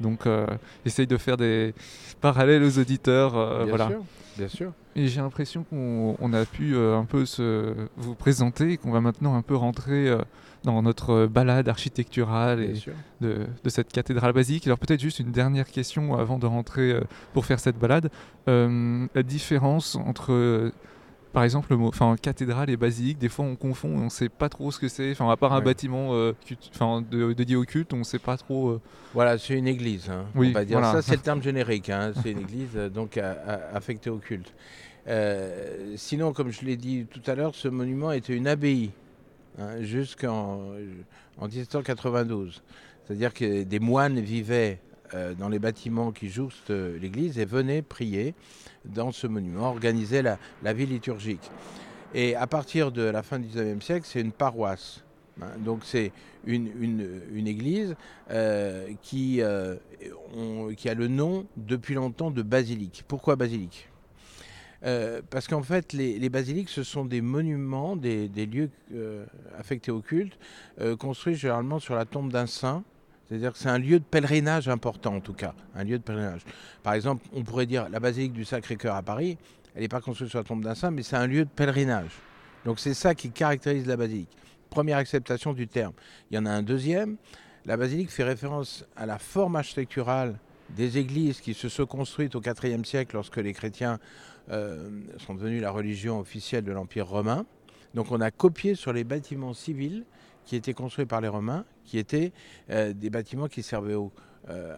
Donc 0.00 0.26
euh, 0.26 0.46
j'essaye 0.84 1.06
de 1.06 1.16
faire 1.16 1.36
des 1.36 1.74
parallèles 2.20 2.62
aux 2.62 2.78
auditeurs. 2.78 3.36
euh, 3.36 3.64
bien 3.64 3.68
voilà. 3.68 3.88
sûr. 3.88 4.02
Bien 4.36 4.48
sûr. 4.48 4.72
Et 4.96 5.08
j'ai 5.08 5.20
l'impression 5.20 5.64
qu'on 5.64 6.14
on 6.20 6.32
a 6.34 6.44
pu 6.44 6.74
euh, 6.74 6.98
un 6.98 7.04
peu 7.04 7.24
se, 7.24 7.74
vous 7.96 8.14
présenter 8.14 8.72
et 8.72 8.76
qu'on 8.76 8.90
va 8.90 9.00
maintenant 9.00 9.34
un 9.34 9.40
peu 9.40 9.56
rentrer 9.56 10.14
dans 10.62 10.82
notre 10.82 11.26
balade 11.26 11.68
architecturale 11.68 12.60
et 12.60 12.74
de, 13.22 13.46
de 13.64 13.68
cette 13.70 13.90
cathédrale 13.92 14.32
basique. 14.32 14.66
Alors 14.66 14.78
peut-être 14.78 15.00
juste 15.00 15.20
une 15.20 15.32
dernière 15.32 15.70
question 15.70 16.18
avant 16.18 16.38
de 16.38 16.46
rentrer 16.46 17.00
pour 17.32 17.46
faire 17.46 17.60
cette 17.60 17.78
balade. 17.78 18.10
La 18.46 19.22
différence 19.22 19.96
entre, 19.96 20.70
par 21.36 21.44
exemple, 21.44 21.66
le 21.68 21.76
mot, 21.76 21.88
enfin, 21.88 22.16
cathédrale 22.16 22.70
et 22.70 22.78
basilique, 22.78 23.18
des 23.18 23.28
fois 23.28 23.44
on 23.44 23.56
confond 23.56 23.90
et 23.90 24.00
on 24.00 24.04
ne 24.04 24.08
sait 24.08 24.30
pas 24.30 24.48
trop 24.48 24.70
ce 24.70 24.78
que 24.78 24.88
c'est. 24.88 25.10
Enfin, 25.12 25.28
à 25.30 25.36
part 25.36 25.52
un 25.52 25.58
Ouais. 25.58 25.64
bâtiment 25.64 26.14
euh, 26.14 26.32
culte- 26.46 26.70
enfin, 26.74 27.04
de- 27.10 27.34
dédié 27.34 27.56
au 27.56 27.64
culte, 27.64 27.92
on 27.92 27.98
ne 27.98 28.04
sait 28.04 28.18
pas 28.18 28.38
trop. 28.38 28.70
euh, 28.70 28.80
Voilà, 29.12 29.36
c'est 29.36 29.52
une 29.52 29.68
église. 29.68 30.08
hein, 30.08 30.24
Oui, 30.34 30.48
on 30.48 30.52
va 30.54 30.64
dire 30.64 30.78
voilà. 30.78 30.94
ça, 30.94 31.02
c'est 31.02 31.16
le 31.16 31.20
terme 31.22 31.42
générique. 31.42 31.90
hein, 31.90 32.12
c'est 32.22 32.30
une 32.30 32.38
église 32.40 32.70
euh, 32.74 32.88
donc 32.88 33.18
à- 33.18 33.32
à- 33.32 33.76
affectée 33.76 34.08
au 34.08 34.16
culte. 34.16 34.50
Euh, 35.08 35.92
sinon, 35.96 36.32
comme 36.32 36.50
je 36.50 36.64
l'ai 36.64 36.78
dit 36.78 37.04
tout 37.10 37.20
à 37.30 37.34
l'heure, 37.34 37.54
ce 37.54 37.68
monument 37.68 38.12
était 38.12 38.34
une 38.34 38.48
abbaye 38.48 38.92
hein, 39.58 39.82
jusqu'en 39.82 40.60
en 41.38 41.48
1792. 41.48 42.62
C'est-à-dire 43.06 43.34
que 43.34 43.62
des 43.62 43.78
moines 43.78 44.18
vivaient 44.20 44.80
dans 45.38 45.48
les 45.48 45.58
bâtiments 45.58 46.12
qui 46.12 46.28
jouxtent 46.28 46.70
euh, 46.70 46.98
l'église 46.98 47.38
et 47.38 47.44
venaient 47.44 47.82
prier 47.82 48.34
dans 48.84 49.12
ce 49.12 49.26
monument, 49.26 49.68
organiser 49.70 50.22
la, 50.22 50.38
la 50.62 50.72
vie 50.72 50.86
liturgique. 50.86 51.50
Et 52.14 52.34
à 52.36 52.46
partir 52.46 52.92
de 52.92 53.02
la 53.02 53.22
fin 53.22 53.38
du 53.38 53.48
19e 53.48 53.80
siècle, 53.80 54.06
c'est 54.08 54.20
une 54.20 54.32
paroisse. 54.32 55.02
hein. 55.42 55.46
donc 55.58 55.80
c'est 55.84 56.12
une, 56.46 56.68
une- 56.80 57.20
une 57.32 57.46
église 57.48 57.94
euh, 58.30 58.88
qui, 59.02 59.40
euh, 59.42 59.76
qui 60.76 60.88
a 60.88 60.94
le 60.94 61.08
nom 61.08 61.46
depuis 61.56 61.94
longtemps 61.94 62.30
de 62.30 62.42
basilique. 62.42 63.04
Pourquoi 63.08 63.34
basilique? 63.36 63.88
Euh, 64.84 65.20
Parce 65.30 65.48
qu'en 65.48 65.62
fait, 65.62 65.92
les, 65.92 66.18
les 66.18 66.28
basiliques, 66.28 66.68
ce 66.68 66.82
sont 66.84 67.04
des 67.04 67.20
monuments, 67.20 67.96
des, 67.96 68.28
des 68.28 68.46
lieux 68.46 68.70
euh, 68.94 69.24
affectés 69.58 69.90
au 69.90 70.00
culte, 70.00 70.38
euh, 70.80 70.96
construits 70.96 71.34
généralement 71.34 71.78
sur 71.80 71.94
la 71.96 72.04
tombe 72.04 72.30
d'un 72.30 72.46
saint. 72.46 72.84
C'est-à-dire 73.28 73.52
que 73.52 73.58
c'est 73.58 73.68
un 73.68 73.78
lieu 73.78 73.98
de 73.98 74.04
pèlerinage 74.04 74.68
important, 74.68 75.16
en 75.16 75.20
tout 75.20 75.32
cas, 75.32 75.54
un 75.74 75.84
lieu 75.84 75.98
de 75.98 76.02
pèlerinage. 76.02 76.42
Par 76.82 76.94
exemple, 76.94 77.26
on 77.32 77.42
pourrait 77.42 77.66
dire 77.66 77.88
la 77.88 77.98
basilique 77.98 78.32
du 78.32 78.44
Sacré-Cœur 78.44 78.94
à 78.94 79.02
Paris, 79.02 79.36
elle 79.74 79.82
n'est 79.82 79.88
pas 79.88 80.00
construite 80.00 80.30
sur 80.30 80.38
la 80.38 80.44
tombe 80.44 80.62
d'un 80.62 80.74
saint, 80.74 80.90
mais 80.90 81.02
c'est 81.02 81.16
un 81.16 81.26
lieu 81.26 81.44
de 81.44 81.50
pèlerinage. 81.50 82.12
Donc 82.64 82.80
c'est 82.80 82.94
ça 82.94 83.14
qui 83.14 83.30
caractérise 83.30 83.86
la 83.86 83.96
basilique. 83.96 84.30
Première 84.70 84.98
acceptation 84.98 85.52
du 85.52 85.68
terme. 85.68 85.92
Il 86.30 86.36
y 86.36 86.38
en 86.38 86.46
a 86.46 86.50
un 86.50 86.62
deuxième. 86.62 87.16
La 87.64 87.76
basilique 87.76 88.10
fait 88.10 88.24
référence 88.24 88.84
à 88.96 89.06
la 89.06 89.18
forme 89.18 89.56
architecturale 89.56 90.38
des 90.70 90.98
églises 90.98 91.40
qui 91.40 91.54
se 91.54 91.68
sont 91.68 91.86
construites 91.86 92.34
au 92.34 92.40
IVe 92.40 92.84
siècle 92.84 93.14
lorsque 93.14 93.36
les 93.36 93.52
chrétiens 93.52 93.98
euh, 94.50 94.88
sont 95.18 95.34
devenus 95.34 95.60
la 95.60 95.70
religion 95.70 96.18
officielle 96.18 96.64
de 96.64 96.72
l'Empire 96.72 97.06
romain. 97.06 97.44
Donc 97.94 98.12
on 98.12 98.20
a 98.20 98.30
copié 98.30 98.74
sur 98.74 98.92
les 98.92 99.04
bâtiments 99.04 99.54
civils 99.54 100.04
qui 100.46 100.56
étaient 100.56 100.72
construits 100.72 101.04
par 101.04 101.20
les 101.20 101.28
Romains, 101.28 101.64
qui 101.84 101.98
étaient 101.98 102.32
euh, 102.70 102.92
des 102.94 103.10
bâtiments 103.10 103.48
qui 103.48 103.62
servaient 103.62 103.94
au, 103.94 104.12
euh, 104.48 104.76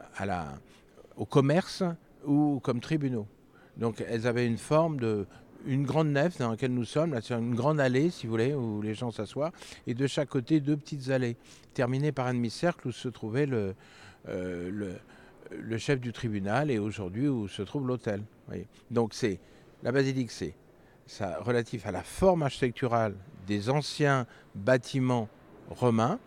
au 1.17 1.25
commerce 1.25 1.85
ou 2.27 2.59
comme 2.61 2.81
tribunaux. 2.81 3.29
Donc 3.77 4.03
elles 4.09 4.27
avaient 4.27 4.47
une 4.47 4.59
forme 4.59 4.99
de 4.99 5.27
une 5.67 5.85
grande 5.85 6.09
nef 6.09 6.39
dans 6.39 6.51
laquelle 6.51 6.73
nous 6.73 6.85
sommes, 6.85 7.13
là, 7.13 7.21
c'est 7.21 7.35
une 7.35 7.55
grande 7.55 7.81
allée, 7.81 8.11
si 8.11 8.27
vous 8.27 8.33
voulez, 8.33 8.55
où 8.55 8.81
les 8.81 8.95
gens 8.95 9.11
s'assoient, 9.11 9.51
et 9.89 9.95
de 9.95 10.07
chaque 10.07 10.29
côté, 10.29 10.61
deux 10.61 10.77
petites 10.77 11.11
allées, 11.11 11.37
terminées 11.75 12.13
par 12.13 12.29
un 12.29 12.35
demi-cercle 12.35 12.89
où 12.89 12.93
se 12.93 13.09
trouvait 13.09 13.45
le, 13.45 13.75
euh, 14.29 14.97
le, 15.51 15.79
chef 15.79 16.01
du 16.01 16.13
tribunal 16.13 16.71
et 16.71 16.79
aujourd'hui 16.79 17.29
où 17.29 17.49
se 17.49 17.63
trouve 17.63 17.87
l'hôtel. 17.87 18.23
Donc 18.91 19.15
c'est 19.15 19.41
la 19.83 19.93
basilique, 19.93 20.31
c'est 20.31 20.55
relatif 21.41 21.87
à 21.87 21.93
la 21.93 22.03
forme 22.03 22.43
architecturale 22.43 23.15
des 23.47 23.69
anciens 23.69 24.27
bâtiments 24.55 25.29
romains, 25.71 26.19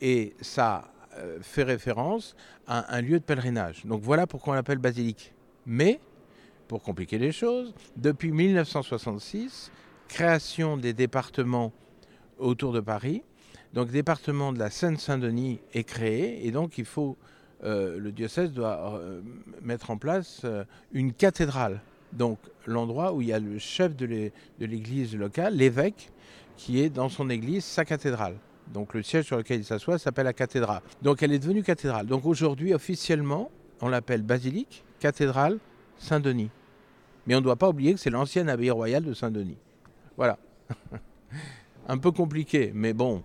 et 0.00 0.34
ça 0.40 0.90
euh, 1.16 1.38
fait 1.42 1.62
référence 1.62 2.34
à 2.66 2.94
un 2.94 3.00
lieu 3.00 3.18
de 3.18 3.24
pèlerinage. 3.24 3.84
Donc 3.86 4.02
voilà 4.02 4.26
pourquoi 4.26 4.52
on 4.52 4.56
l'appelle 4.56 4.78
basilique. 4.78 5.32
Mais 5.66 6.00
pour 6.68 6.82
compliquer 6.82 7.18
les 7.18 7.32
choses, 7.32 7.74
depuis 7.96 8.32
1966, 8.32 9.70
création 10.08 10.76
des 10.76 10.92
départements 10.92 11.72
autour 12.38 12.72
de 12.72 12.80
Paris. 12.80 13.22
Donc, 13.72 13.90
département 13.90 14.52
de 14.52 14.58
la 14.58 14.70
Seine-Saint-Denis 14.70 15.60
est 15.72 15.84
créé 15.84 16.46
et 16.46 16.50
donc 16.50 16.78
il 16.78 16.84
faut, 16.84 17.16
euh, 17.64 17.98
le 17.98 18.12
diocèse 18.12 18.52
doit 18.52 18.98
euh, 18.98 19.20
mettre 19.62 19.90
en 19.90 19.96
place 19.96 20.46
une 20.92 21.12
cathédrale. 21.12 21.80
Donc, 22.12 22.38
l'endroit 22.66 23.12
où 23.12 23.20
il 23.20 23.28
y 23.28 23.32
a 23.32 23.40
le 23.40 23.58
chef 23.58 23.96
de 23.96 24.30
l'église 24.60 25.16
locale, 25.16 25.56
l'évêque, 25.56 26.12
qui 26.56 26.80
est 26.80 26.88
dans 26.88 27.08
son 27.08 27.30
église, 27.30 27.64
sa 27.64 27.84
cathédrale. 27.84 28.36
Donc, 28.72 28.94
le 28.94 29.02
siège 29.02 29.26
sur 29.26 29.36
lequel 29.36 29.60
il 29.60 29.64
s'assoit 29.64 29.98
s'appelle 29.98 30.24
la 30.24 30.32
cathédrale. 30.32 30.82
Donc, 31.02 31.22
elle 31.22 31.32
est 31.32 31.38
devenue 31.38 31.62
cathédrale. 31.62 32.06
Donc, 32.06 32.24
aujourd'hui, 32.24 32.74
officiellement, 32.74 33.50
on 33.80 33.88
l'appelle 33.88 34.22
basilique, 34.22 34.84
cathédrale, 35.00 35.58
Saint-Denis. 35.98 36.50
Mais 37.26 37.34
on 37.34 37.38
ne 37.38 37.44
doit 37.44 37.56
pas 37.56 37.68
oublier 37.68 37.94
que 37.94 38.00
c'est 38.00 38.10
l'ancienne 38.10 38.48
abbaye 38.48 38.70
royale 38.70 39.04
de 39.04 39.14
Saint-Denis. 39.14 39.56
Voilà. 40.16 40.38
un 41.88 41.98
peu 41.98 42.10
compliqué, 42.10 42.72
mais 42.74 42.92
bon, 42.92 43.22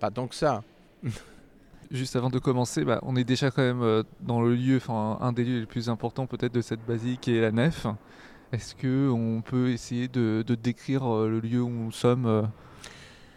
pas 0.00 0.10
tant 0.10 0.26
que 0.26 0.34
ça. 0.34 0.62
Juste 1.90 2.16
avant 2.16 2.30
de 2.30 2.38
commencer, 2.38 2.84
bah, 2.84 2.98
on 3.02 3.14
est 3.14 3.24
déjà 3.24 3.50
quand 3.50 3.62
même 3.62 3.82
euh, 3.82 4.02
dans 4.20 4.40
le 4.40 4.54
lieu, 4.54 4.78
enfin 4.78 5.18
un 5.20 5.32
des 5.32 5.44
lieux 5.44 5.60
les 5.60 5.66
plus 5.66 5.88
importants 5.88 6.26
peut-être 6.26 6.54
de 6.54 6.62
cette 6.62 6.84
basilique 6.84 7.28
est 7.28 7.40
la 7.40 7.52
nef. 7.52 7.86
Est-ce 8.52 8.74
qu'on 8.74 9.42
peut 9.42 9.70
essayer 9.70 10.08
de, 10.08 10.42
décrire 10.60 11.04
euh, 11.04 11.28
le 11.28 11.40
lieu 11.40 11.60
où 11.60 11.68
nous 11.68 11.92
sommes 11.92 12.26
euh 12.26 12.42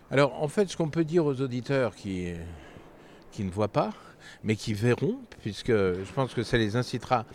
Alors 0.09 0.41
en 0.41 0.47
fait, 0.47 0.69
ce 0.69 0.77
qu'on 0.77 0.89
peut 0.89 1.03
dire 1.03 1.25
aux 1.25 1.41
auditeurs 1.41 1.93
qui, 1.93 2.31
qui 3.31 3.43
ne 3.43 3.51
voient 3.51 3.67
pas, 3.67 3.91
mais 4.43 4.55
qui 4.55 4.73
verront, 4.73 5.17
puisque 5.41 5.71
je 5.71 6.13
pense 6.13 6.33
que 6.33 6.43
ça 6.43 6.57
les 6.57 6.77
incitera, 6.77 7.25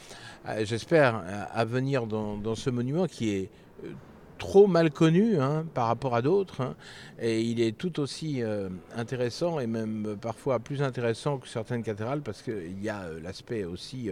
j'espère, 0.62 1.23
à 1.52 1.64
venir 1.64 2.07
dans, 2.07 2.55
ce 2.55 2.71
monument 2.71 3.07
qui 3.07 3.31
est 3.31 3.50
euh, 3.85 3.91
trop 4.38 4.67
mal 4.67 4.91
connu 4.91 5.38
hein, 5.38 5.67
par 5.75 5.87
rapport 5.87 6.14
à 6.14 6.23
d'autres. 6.23 6.62
Hein. 6.62 6.75
et 7.21 7.43
il 7.43 7.61
est 7.61 7.76
tout 7.76 8.00
aussi 8.00 8.43
euh, 8.43 8.71
intéressant 8.97 9.61
et 9.61 9.67
même 9.67 10.17
parfois 10.21 10.59
plus 10.59 10.83
intéressant 10.83 11.38
que 11.38 11.49
certaines 11.49 11.83
cathédrales 11.83 12.23
parce 12.23 12.43
qu'il 12.43 12.83
y 12.83 12.88
a 12.88 13.02
euh, 13.02 13.21
l'aspect 13.23 13.64
aussi 13.64 14.11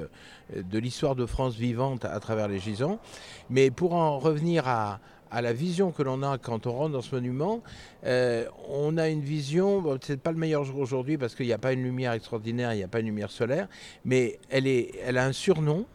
de 0.55 0.79
l'histoire 0.79 1.17
de 1.17 1.26
France 1.26 1.57
vivante 1.57 2.05
à, 2.05 2.21
travers 2.21 2.47
les 2.47 2.59
gisants. 2.59 3.00
Mais 3.49 3.71
pour 3.71 3.95
en 3.95 4.19
revenir 4.19 4.69
à, 4.69 5.00
à 5.31 5.43
la 5.43 5.53
vision 5.53 5.93
que 5.93 6.03
l'on 6.03 6.23
a 6.23 6.39
quand 6.39 6.67
on 6.67 6.73
rentre 6.73 6.93
dans 6.93 7.03
ce 7.03 7.15
monument, 7.15 7.63
euh, 8.05 8.47
on 8.69 8.97
a 8.99 9.09
une 9.09 9.21
vision, 9.21 9.81
bon, 9.81 9.99
c'est 10.03 10.21
pas 10.21 10.33
le 10.33 10.39
meilleur 10.39 10.65
jour 10.65 10.79
aujourd'hui 10.79 11.19
parce 11.19 11.35
qu'il 11.35 11.47
n'y 11.47 11.53
a 11.53 11.59
pas 11.59 11.73
une 11.73 11.83
lumière 11.83 12.13
extraordinaire, 12.13 12.73
il 12.75 12.79
n'y 12.79 12.83
a 12.83 12.89
pas 12.89 13.01
une 13.01 13.07
lumière 13.07 13.31
solaire, 13.31 13.69
mais 14.05 14.39
elle, 14.49 14.67
est, 14.67 14.93
elle 15.05 15.19
a 15.19 15.25
un 15.25 15.33
surnom. 15.33 15.87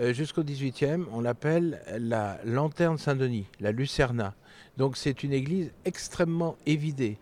Euh, 0.00 0.12
jusqu'au 0.12 0.44
18e, 0.44 1.06
on 1.12 1.20
l'appelle 1.20 1.82
la 1.98 2.38
lanterne 2.44 2.98
Saint-Denis, 2.98 3.46
la 3.58 3.72
Lucerna. 3.72 4.34
Donc 4.76 4.96
c'est 4.96 5.24
une 5.24 5.32
église 5.32 5.72
extrêmement 5.84 6.56
évidée, 6.66 7.18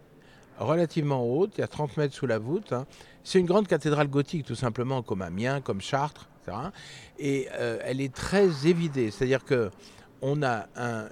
relativement 0.58 1.25
haute, 1.25 1.52
il 1.56 1.62
y 1.62 1.64
a 1.64 1.68
30 1.68 1.96
mètres 1.96 2.14
sous 2.14 2.26
la 2.26 2.38
voûte. 2.38 2.75
Hein. 2.75 2.87
C'est 3.25 3.38
une 3.38 3.46
grande 3.46 3.66
cathédrale 3.66 4.08
gothique 4.08 4.44
tout 4.44 4.54
simplement, 4.54 5.02
comme 5.02 5.23
Amiens, 5.23 5.62
comme 5.62 5.80
Chartres, 5.80 6.28
etc. 6.42 6.58
Et 7.18 7.49
euh, 7.54 7.78
elle 7.82 8.02
est 8.02 8.14
très 8.14 8.66
évidée, 8.66 9.11
c'est-à-dire 9.11 9.44
que 9.44 9.70
on 10.23 10.42
a 10.42 10.66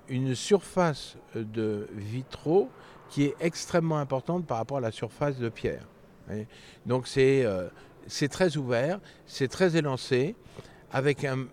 une 0.09 0.35
surface 0.35 1.17
de 1.35 1.89
vitraux 1.95 2.71
qui 3.11 3.25
est 3.25 3.35
extrêmement 3.41 3.99
importante 3.99 4.47
par 4.47 4.59
rapport 4.59 4.79
à 4.79 4.81
la 4.81 4.91
surface 4.91 5.39
de 5.39 5.49
pierre. 5.49 5.87
Donc 6.87 7.07
euh, 7.17 7.69
c'est 8.07 8.29
très 8.29 8.57
ouvert, 8.57 9.01
c'est 9.27 9.49
très 9.49 9.77
élancé, 9.77 10.35
avec 10.91 11.25
un, 11.25 11.47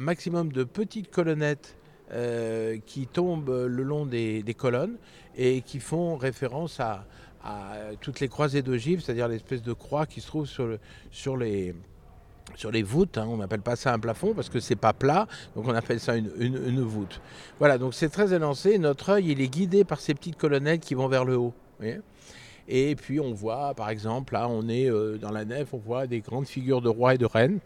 maximum 0.00 0.52
de 0.52 0.64
petites 0.64 1.10
colonnettes 1.10 1.76
euh, 2.12 2.78
qui 2.84 3.06
tombent 3.06 3.66
le 3.68 3.82
long 3.82 4.06
des, 4.06 4.42
colonnes 4.56 4.96
et 5.36 5.62
qui 5.62 5.80
font 5.80 6.16
référence 6.16 6.80
à, 6.80 7.06
toutes 8.00 8.18
les 8.18 8.28
croisées 8.28 8.62
d'ogives, 8.62 9.00
c'est-à-dire 9.00 9.28
l'espèce 9.28 9.62
de 9.62 9.72
croix 9.72 10.04
qui 10.04 10.20
se 10.20 10.26
trouve 10.26 10.48
sur 10.48 11.36
les 11.36 11.74
sur 12.56 12.72
les 12.72 12.82
voûtes. 12.82 13.18
Hein, 13.18 13.26
on 13.28 13.36
n'appelle 13.36 13.60
pas 13.60 13.76
ça 13.76 13.92
un 13.92 13.98
plafond 13.98 14.34
parce 14.34 14.48
que 14.48 14.58
c'est 14.58 14.76
pas 14.76 14.92
plat, 14.92 15.28
donc 15.54 15.68
on 15.68 15.74
appelle 15.74 16.00
ça 16.00 16.16
une, 16.16 16.80
voûte. 16.80 17.20
Voilà, 17.58 17.78
donc 17.78 17.94
c'est 17.94 18.08
très 18.08 18.34
élancé. 18.34 18.78
Notre 18.78 19.10
œil, 19.10 19.30
il 19.30 19.40
est 19.40 19.48
guidé 19.48 19.84
par 19.84 20.00
ces 20.00 20.14
petites 20.14 20.36
colonnettes 20.36 20.80
qui 20.80 20.94
vont 20.94 21.08
vers 21.08 21.24
le 21.24 21.36
haut. 21.36 21.54
et 22.68 22.96
puis 22.96 23.20
on 23.20 23.32
voit, 23.32 23.74
par 23.74 23.90
exemple, 23.90 24.34
là, 24.34 24.48
on 24.48 24.68
est 24.68 24.90
euh, 24.90 25.18
dans 25.18 25.30
la 25.30 25.44
nef, 25.44 25.72
on 25.72 25.78
voit 25.78 26.06
des 26.06 26.20
grandes 26.20 26.48
figures 26.48 26.80
de 26.80 26.88
rois 26.88 27.14
et 27.14 27.18
de 27.18 27.26
reines. 27.26 27.60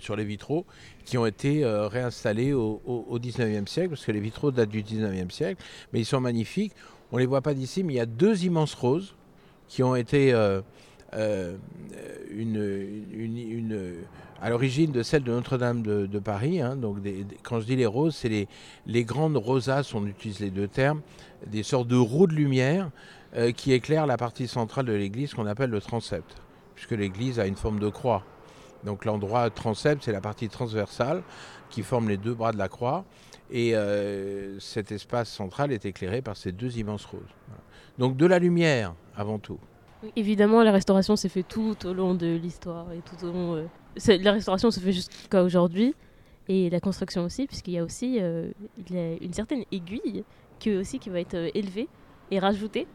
Sur 0.00 0.16
les 0.16 0.24
vitraux 0.24 0.64
qui 1.04 1.16
ont 1.16 1.26
été 1.26 1.64
euh, 1.64 1.86
réinstallés 1.86 2.52
au, 2.54 2.82
au, 2.86 3.18
19e 3.20 3.68
siècle, 3.68 3.90
parce 3.90 4.04
que 4.04 4.10
les 4.10 4.18
vitraux 4.18 4.50
datent 4.50 4.70
du 4.70 4.82
19e 4.82 5.30
siècle, 5.30 5.62
mais 5.92 6.00
ils 6.00 6.04
sont 6.06 6.20
magnifiques. 6.20 6.72
On 7.12 7.16
ne 7.16 7.20
les 7.20 7.26
voit 7.26 7.42
pas 7.42 7.54
d'ici, 7.54 7.84
mais 7.84 7.92
il 7.92 7.96
y 7.96 8.00
a 8.00 8.06
deux 8.06 8.44
immenses 8.44 8.74
roses 8.74 9.14
qui 9.68 9.82
ont 9.82 9.94
été 9.94 10.32
euh, 10.32 10.60
euh, 11.14 11.56
à 14.40 14.50
l'origine 14.50 14.92
de 14.92 15.02
celle 15.02 15.22
de 15.22 15.30
Notre-Dame 15.30 15.82
de, 15.82 16.18
Paris. 16.18 16.60
Hein, 16.60 16.76
donc 16.76 16.98
quand 17.42 17.60
je 17.60 17.66
dis 17.66 17.76
les 17.76 17.86
roses, 17.86 18.16
c'est 18.16 18.28
les, 18.28 18.48
les, 18.86 19.04
grandes 19.04 19.36
rosaces, 19.36 19.94
on 19.94 20.06
utilise 20.06 20.40
les 20.40 20.50
deux 20.50 20.68
termes, 20.68 21.00
des 21.46 21.62
sortes 21.62 21.88
de 21.88 21.96
roues 21.96 22.26
de 22.26 22.34
lumière 22.34 22.90
euh, 23.36 23.52
qui 23.52 23.72
éclairent 23.72 24.06
la 24.06 24.16
partie 24.16 24.46
centrale 24.46 24.86
de 24.86 24.92
l'église 24.92 25.34
qu'on 25.34 25.46
appelle 25.46 25.70
le 25.70 25.80
transept, 25.80 26.36
puisque 26.74 26.92
l'église 26.92 27.40
a 27.40 27.46
une 27.46 27.56
forme 27.56 27.78
de 27.78 27.88
croix. 27.88 28.24
Donc 28.84 29.04
l'endroit 29.04 29.48
transept, 29.50 30.02
c'est 30.04 30.12
la 30.12 30.20
partie 30.20 30.48
transversale 30.48 31.22
qui 31.70 31.82
forme 31.82 32.08
les 32.08 32.16
deux 32.16 32.34
bras 32.34 32.52
de 32.52 32.58
la 32.58 32.68
croix. 32.68 33.04
Et 33.50 33.74
euh, 33.74 34.58
cet 34.60 34.92
espace 34.92 35.30
central 35.30 35.72
est 35.72 35.84
éclairé 35.84 36.22
par 36.22 36.36
ces 36.36 36.52
deux 36.52 36.78
immenses 36.78 37.04
roses. 37.04 37.22
Donc 37.98 38.16
de 38.16 38.26
la 38.26 38.38
lumière 38.38 38.94
avant 39.16 39.38
tout. 39.38 39.58
Évidemment, 40.16 40.62
la 40.62 40.72
restauration 40.72 41.16
s'est 41.16 41.28
fait 41.28 41.42
tout 41.42 41.76
au 41.84 41.92
long 41.92 42.14
de 42.14 42.26
l'histoire 42.26 42.92
et 42.92 43.00
tout 43.00 43.24
au 43.24 43.32
long. 43.32 43.54
Euh, 43.56 44.18
la 44.22 44.32
restauration 44.32 44.70
se 44.70 44.80
fait 44.80 44.92
jusqu'à 44.92 45.42
aujourd'hui 45.42 45.94
et 46.48 46.70
la 46.70 46.80
construction 46.80 47.24
aussi, 47.24 47.46
puisqu'il 47.46 47.74
y 47.74 47.78
a 47.78 47.84
aussi 47.84 48.18
euh, 48.20 48.50
une 48.90 49.32
certaine 49.32 49.64
aiguille 49.72 50.24
qui 50.58 50.76
aussi 50.76 50.98
qui 50.98 51.10
va 51.10 51.20
être 51.20 51.34
euh, 51.34 51.50
élevée 51.54 51.88
et 52.30 52.38
rajoutée 52.38 52.86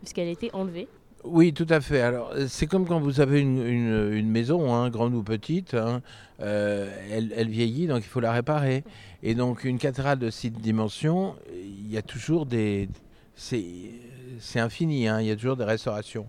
puisqu'elle 0.00 0.28
a 0.28 0.32
été 0.32 0.50
enlevée. 0.52 0.88
Oui, 1.24 1.54
tout 1.54 1.66
à 1.70 1.80
fait. 1.80 2.02
Alors, 2.02 2.34
c'est 2.48 2.66
comme 2.66 2.86
quand 2.86 3.00
vous 3.00 3.22
avez 3.22 3.40
une, 3.40 4.28
maison, 4.28 4.74
hein, 4.74 4.90
grande 4.90 5.14
ou 5.14 5.22
petite, 5.22 5.72
hein, 5.72 6.02
elle, 6.38 7.32
elle, 7.34 7.48
vieillit, 7.48 7.86
donc 7.86 8.00
il 8.00 8.08
faut 8.08 8.20
la 8.20 8.30
réparer. 8.30 8.84
Et 9.22 9.34
donc, 9.34 9.64
une 9.64 9.78
cathédrale 9.78 10.18
de 10.18 10.28
cette 10.28 10.60
dimension, 10.60 11.34
il 11.54 11.90
y 11.90 11.96
a 11.96 12.02
toujours 12.02 12.44
des, 12.44 12.90
c'est 13.36 14.60
infini, 14.60 15.08
hein, 15.08 15.20
il 15.20 15.26
y 15.26 15.30
a 15.30 15.36
toujours 15.36 15.56
des 15.56 15.64
restaurations. 15.64 16.28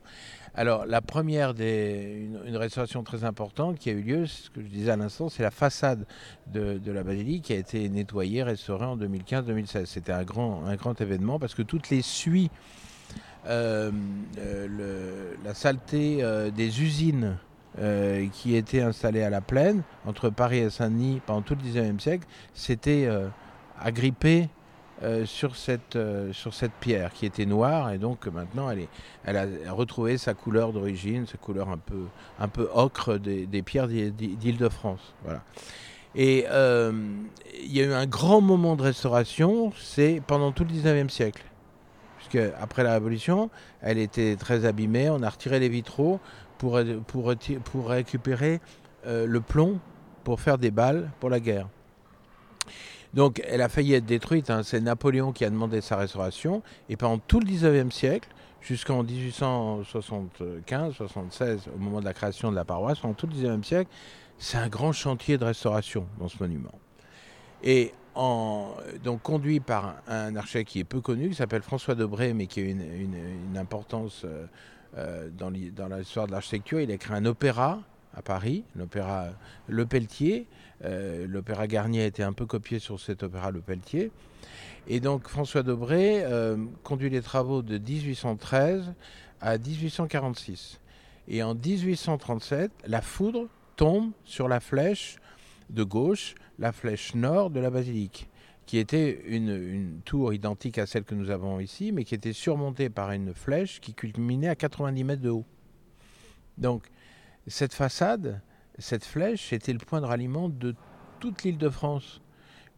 Alors 0.57 0.85
la 0.85 1.01
première, 1.01 1.53
des, 1.53 2.29
une, 2.47 2.55
restauration 2.55 3.03
très 3.03 3.25
importante 3.25 3.77
qui 3.77 3.89
a 3.89 3.93
eu 3.93 4.01
lieu, 4.01 4.25
ce 4.25 4.49
que 4.49 4.61
je 4.61 4.67
disais 4.67 4.91
à 4.91 4.95
l'instant, 4.95 5.27
c'est 5.27 5.43
la 5.43 5.51
façade 5.51 6.05
de, 6.47 6.79
la 6.85 7.03
basilique 7.03 7.43
qui 7.43 7.53
a 7.53 7.57
été 7.57 7.89
nettoyée, 7.89 8.41
restaurée 8.41 8.85
en 8.85 8.97
2015-2016. 8.97 9.85
C'était 9.85 10.13
un 10.13 10.23
grand, 10.23 10.65
un 10.65 10.75
grand 10.75 10.99
événement 11.01 11.39
parce 11.39 11.55
que 11.55 11.61
toutes 11.61 11.89
les 11.89 12.01
suies, 12.01 12.49
euh, 13.47 13.91
euh, 14.39 15.33
la 15.43 15.53
saleté 15.53 16.19
euh, 16.21 16.49
des 16.51 16.81
usines 16.81 17.37
qui 18.31 18.55
étaient 18.55 18.79
installées 18.79 19.21
à 19.21 19.29
la 19.29 19.41
plaine, 19.41 19.83
entre 20.05 20.29
Paris 20.29 20.59
et 20.59 20.69
Saint-Denis 20.69 21.21
pendant 21.25 21.41
tout 21.41 21.55
le 21.55 21.69
19e 21.69 21.99
siècle, 21.99 22.25
s'étaient 22.53 23.09
agrippées 23.77 24.47
euh, 25.03 25.25
sur, 25.25 25.57
cette, 25.57 25.97
euh, 25.97 26.31
sur 26.31 26.53
cette 26.53 26.71
pierre 26.71 27.11
qui 27.11 27.25
était 27.25 27.45
noire 27.45 27.91
et 27.91 27.97
donc 27.97 28.27
maintenant 28.27 28.69
elle, 28.69 28.79
est, 28.79 28.89
elle 29.25 29.35
a 29.35 29.73
retrouvé 29.73 30.17
sa 30.17 30.33
couleur 30.33 30.71
d'origine, 30.71 31.27
sa 31.27 31.37
couleur 31.37 31.69
un 31.69 31.77
peu, 31.77 32.05
un 32.39 32.47
peu 32.47 32.69
ocre 32.73 33.17
des, 33.17 33.61
pierres 33.61 33.89
d'Île-de-France. 33.89 35.13
Voilà. 35.25 35.43
Et 36.15 36.45
euh, 36.49 36.93
il 37.61 37.75
y 37.75 37.81
a 37.81 37.83
eu 37.83 37.91
un 37.91 38.05
grand 38.05 38.39
moment 38.39 38.77
de 38.77 38.83
restauration, 38.83 39.73
c'est 39.77 40.21
pendant 40.25 40.53
tout 40.53 40.63
le 40.63 40.69
19e 40.69 41.09
siècle. 41.09 41.43
Puisque 42.17 42.53
après 42.61 42.83
la 42.83 42.93
Révolution, 42.93 43.49
elle 43.81 43.97
était 43.97 44.37
très 44.37 44.63
abîmée, 44.63 45.09
on 45.09 45.21
a 45.23 45.29
retiré 45.29 45.59
les 45.59 45.67
vitraux 45.67 46.21
pour, 46.57 46.79
pour, 47.07 47.89
récupérer 47.89 48.61
le 49.05 49.39
plomb 49.41 49.77
pour 50.23 50.39
faire 50.39 50.57
des 50.57 50.71
balles 50.71 51.11
pour 51.19 51.29
la 51.29 51.41
guerre. 51.41 51.67
Donc 53.15 53.41
elle 53.47 53.61
a 53.61 53.69
failli 53.69 53.93
être 53.93 54.05
détruite, 54.05 54.49
hein. 54.49 54.63
c'est 54.63 54.81
Napoléon 54.81 55.31
qui 55.31 55.45
a 55.45 55.49
demandé 55.49 55.79
sa 55.81 55.95
restauration, 55.95 56.61
et 56.89 56.97
pendant 56.97 57.17
tout 57.17 57.39
le 57.39 57.45
19e 57.45 57.89
siècle, 57.89 58.27
jusqu'en 58.61 59.03
1875-76, 59.03 61.69
au 61.73 61.77
moment 61.77 62.01
de 62.01 62.05
la 62.05 62.13
création 62.13 62.51
de 62.51 62.55
la 62.55 62.65
paroisse, 62.65 62.99
pendant 62.99 63.13
tout 63.13 63.27
le 63.27 63.33
19e 63.33 63.63
siècle, 63.63 63.89
c'est 64.37 64.57
un 64.57 64.67
grand 64.67 64.91
chantier 64.91 65.37
de 65.37 65.45
restauration 65.45 66.07
dans 66.19 66.27
ce 66.27 66.35
monument. 66.41 66.73
Et 67.63 67.93
donc 69.03 69.21
conduit 69.21 69.59
par 69.59 69.95
un, 70.07 70.35
architecte 70.35 70.71
qui 70.71 70.79
est 70.79 70.85
peu 70.85 71.01
connu, 71.01 71.29
qui 71.29 71.35
s'appelle 71.35 71.61
François 71.61 71.95
Debré, 71.95 72.33
mais 72.33 72.47
qui 72.47 72.61
a 72.61 72.63
une, 72.63 72.81
une, 72.81 73.57
importance 73.57 74.23
euh, 74.25 74.45
euh, 74.97 75.29
dans 75.29 75.49
l'histoire 75.49 76.27
de 76.27 76.31
l'architecture. 76.31 76.79
Il 76.79 76.89
a 76.91 76.93
écrit 76.93 77.13
un 77.13 77.25
opéra 77.25 77.81
à 78.15 78.21
Paris, 78.21 78.63
l'opéra 78.75 79.27
Le 79.67 79.85
Pelletier. 79.85 80.47
Euh, 80.83 81.25
l'opéra 81.27 81.67
Garnier 81.67 82.03
a 82.03 82.05
été 82.05 82.23
un 82.23 82.33
peu 82.33 82.45
copié 82.45 82.79
sur 82.79 82.99
cet 82.99 83.23
opéra 83.23 83.51
Le 83.51 83.61
Pelletier. 83.61 84.11
Et 84.87 84.99
donc 84.99 85.27
François 85.27 85.63
Debré 85.63 86.23
conduit 86.83 87.09
les 87.09 87.21
travaux 87.21 87.63
de 87.63 87.79
1813 87.79 88.93
à 89.41 89.57
1846. 89.57 90.79
Et 91.27 91.41
en 91.41 91.55
1837, 91.55 92.71
la 92.85 93.01
foudre 93.01 93.47
tombe 93.77 94.11
sur 94.25 94.47
la 94.47 94.59
flèche 94.59 95.17
de 95.71 95.83
gauche 95.83 96.35
la 96.59 96.71
flèche 96.71 97.15
nord 97.15 97.49
de 97.49 97.59
la 97.59 97.69
basilique, 97.69 98.29
qui 98.65 98.77
était 98.77 99.21
une, 99.27 99.99
tour 100.05 100.33
identique 100.33 100.77
à 100.77 100.85
celle 100.85 101.03
que 101.03 101.15
nous 101.15 101.29
avons 101.29 101.59
ici, 101.59 101.91
mais 101.91 102.03
qui 102.03 102.15
était 102.15 102.33
surmontée 102.33 102.89
par 102.89 103.11
une 103.11 103.33
flèche 103.33 103.79
qui 103.81 103.93
culminait 103.93 104.49
à 104.49 104.55
90 104.55 105.03
mètres 105.03 105.21
de 105.21 105.29
haut. 105.29 105.45
Donc, 106.57 106.89
cette 107.47 107.73
façade, 107.73 108.41
cette 108.77 109.05
flèche, 109.05 109.53
était 109.53 109.73
le 109.73 109.79
point 109.79 110.01
de 110.01 110.05
ralliement 110.05 110.49
de 110.49 110.75
toute 111.19 111.43
l'île 111.43 111.57
de 111.57 111.69
France, 111.69 112.21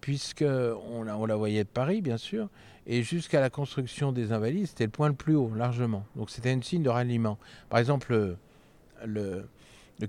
puisque 0.02 0.46
on 0.46 1.04
la, 1.04 1.36
voyait 1.36 1.64
de 1.64 1.70
Paris, 1.70 2.02
bien 2.02 2.18
sûr, 2.18 2.50
et 2.86 3.04
jusqu'à 3.04 3.42
la 3.42 3.50
construction 3.50 4.12
des 4.12 4.32
Invalides, 4.32 4.68
c'était 4.68 4.86
le 4.86 4.92
point 4.92 5.10
le 5.10 5.16
plus 5.16 5.36
haut, 5.36 5.52
largement. 5.56 6.06
Donc, 6.16 6.30
c'était 6.30 6.52
un 6.52 6.62
signe 6.62 6.84
de 6.84 6.90
ralliement. 6.90 7.38
Par 7.70 7.80
exemple, 7.80 8.38
le, 9.06 9.48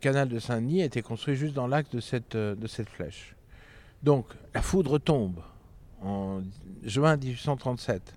canal 0.00 0.28
de 0.28 0.38
Saint-Denis 0.38 0.82
a 0.82 0.84
été 0.84 1.02
construit 1.02 1.34
juste 1.34 1.54
dans 1.54 1.66
l'axe 1.66 1.90
de 1.90 2.00
cette, 2.00 2.36
de 2.36 2.66
cette 2.66 2.88
flèche. 2.88 3.34
Donc 4.02 4.26
la 4.54 4.62
foudre 4.62 4.98
tombe 4.98 5.40
en 6.02 6.42
juin 6.84 7.16
1837. 7.16 8.14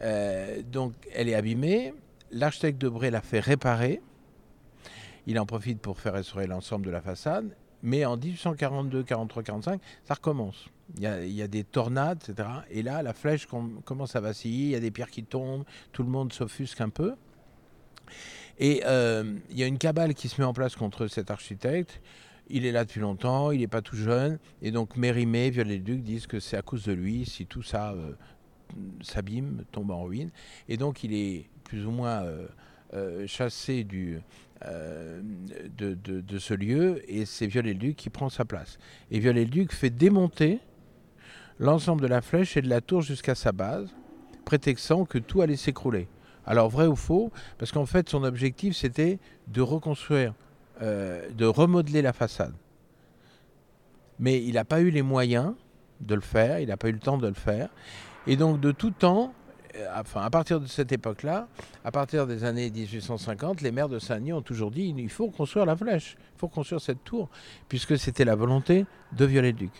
Euh, 0.00 0.62
donc 0.62 0.92
elle 1.14 1.28
est 1.28 1.34
abîmée. 1.34 1.94
L'architecte 2.30 2.78
Debré 2.80 3.10
l'a 3.10 3.22
fait 3.22 3.40
réparer. 3.40 4.00
Il 5.26 5.38
en 5.38 5.46
profite 5.46 5.80
pour 5.80 5.98
faire 5.98 6.14
restaurer 6.14 6.46
l'ensemble 6.46 6.86
de 6.86 6.90
la 6.90 7.00
façade. 7.00 7.56
Mais 7.82 8.04
en 8.04 8.16
1842, 8.16 9.02
43, 9.02 9.42
45, 9.42 9.80
ça 10.04 10.14
recommence. 10.14 10.68
Il 10.96 11.02
y, 11.02 11.42
a, 11.42 11.48
des 11.48 11.64
tornades, 11.64 12.22
etc. 12.28 12.48
Et 12.70 12.82
là, 12.82 13.02
la 13.02 13.12
flèche 13.12 13.46
commence 13.84 14.16
à 14.16 14.20
vaciller, 14.20 14.64
il 14.66 14.70
y 14.70 14.76
a 14.76 14.80
des 14.80 14.90
pierres 14.90 15.10
qui 15.10 15.24
tombent, 15.24 15.64
tout 15.92 16.02
le 16.02 16.08
monde 16.08 16.32
s'offusque 16.32 16.80
un 16.80 16.88
peu. 16.88 17.14
Et 18.58 18.82
euh, 18.86 19.36
il 19.50 19.58
y 19.58 19.62
a 19.62 19.66
une 19.66 19.78
cabale 19.78 20.14
qui 20.14 20.28
se 20.28 20.40
met 20.40 20.46
en 20.46 20.52
place 20.52 20.76
contre 20.76 21.08
cet 21.08 21.30
architecte 21.30 22.00
il 22.48 22.66
est 22.66 22.72
là 22.72 22.84
depuis 22.84 23.00
longtemps, 23.00 23.50
il 23.50 23.60
n'est 23.60 23.66
pas 23.66 23.82
tout 23.82 23.96
jeune, 23.96 24.38
et 24.62 24.70
donc 24.70 24.96
Mérimée, 24.96 25.50
Viollet-le-Duc 25.50 26.02
disent 26.02 26.26
que 26.26 26.40
c'est 26.40 26.56
à 26.56 26.62
cause 26.62 26.84
de 26.84 26.92
lui 26.92 27.26
si 27.26 27.46
tout 27.46 27.62
ça 27.62 27.92
euh, 27.92 28.12
s'abîme, 29.02 29.64
tombe 29.72 29.90
en 29.90 30.04
ruine, 30.04 30.30
et 30.68 30.76
donc 30.76 31.02
il 31.02 31.14
est 31.14 31.48
plus 31.64 31.86
ou 31.86 31.90
moins 31.90 32.24
euh, 32.94 33.26
chassé 33.26 33.84
du, 33.84 34.20
de, 34.62 36.38
ce 36.38 36.54
lieu, 36.54 37.02
et 37.08 37.24
c'est 37.24 37.46
Viollet-le-Duc 37.46 37.96
qui 37.96 38.10
prend 38.10 38.28
sa 38.28 38.44
place. 38.44 38.78
Et 39.10 39.18
Viollet-le-Duc 39.18 39.72
fait 39.72 39.90
démonter 39.90 40.60
l'ensemble 41.58 42.02
de 42.02 42.06
la 42.06 42.20
flèche 42.20 42.56
et 42.56 42.62
de 42.62 42.68
la 42.68 42.80
tour 42.80 43.02
jusqu'à 43.02 43.34
sa 43.34 43.52
base, 43.52 43.88
prétextant 44.44 45.04
que 45.04 45.18
tout 45.18 45.42
allait 45.42 45.56
s'écrouler. 45.56 46.08
Alors 46.46 46.68
vrai 46.68 46.86
ou 46.86 46.96
faux 46.96 47.32
Parce 47.58 47.72
qu'en 47.72 47.86
fait 47.86 48.08
son 48.08 48.22
objectif 48.22 48.76
c'était 48.76 49.18
de 49.48 49.60
reconstruire 49.60 50.32
euh, 50.82 51.28
de 51.30 51.46
remodeler 51.46 52.02
la 52.02 52.12
façade. 52.12 52.54
Mais 54.18 54.42
il 54.42 54.54
n'a 54.54 54.64
pas 54.64 54.80
eu 54.80 54.90
les 54.90 55.02
moyens 55.02 55.54
de 56.00 56.14
le 56.14 56.20
faire, 56.20 56.60
il 56.60 56.68
n'a 56.68 56.76
pas 56.76 56.88
eu 56.88 56.92
le 56.92 56.98
temps 56.98 57.18
de 57.18 57.26
le 57.26 57.34
faire. 57.34 57.68
Et 58.26 58.36
donc 58.36 58.60
de 58.60 58.72
tout 58.72 58.90
temps, 58.90 59.32
euh, 59.32 59.45
enfin 59.94 60.22
à 60.22 60.30
partir 60.30 60.60
de 60.60 60.66
cette 60.66 60.92
époque-là, 60.92 61.48
à 61.84 61.90
partir 61.90 62.26
des 62.26 62.44
années 62.44 62.70
1850, 62.70 63.60
les 63.60 63.72
maires 63.72 63.88
de 63.88 63.98
Saint-Denis 63.98 64.32
ont 64.32 64.42
toujours 64.42 64.70
dit 64.70 64.94
il 64.96 65.10
faut 65.10 65.30
construire 65.30 65.66
la 65.66 65.76
flèche, 65.76 66.16
il 66.34 66.38
faut 66.38 66.48
construire 66.48 66.80
cette 66.80 67.04
tour, 67.04 67.28
puisque 67.68 67.98
c'était 67.98 68.24
la 68.24 68.34
volonté 68.34 68.86
de 69.12 69.24
Viollet-le-Duc. 69.24 69.72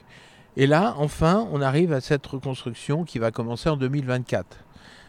Et 0.56 0.66
là, 0.66 0.94
enfin, 0.96 1.46
on 1.52 1.60
arrive 1.60 1.92
à 1.92 2.00
cette 2.00 2.26
reconstruction 2.26 3.04
qui 3.04 3.18
va 3.18 3.30
commencer 3.30 3.68
en 3.68 3.76
2024. 3.76 4.64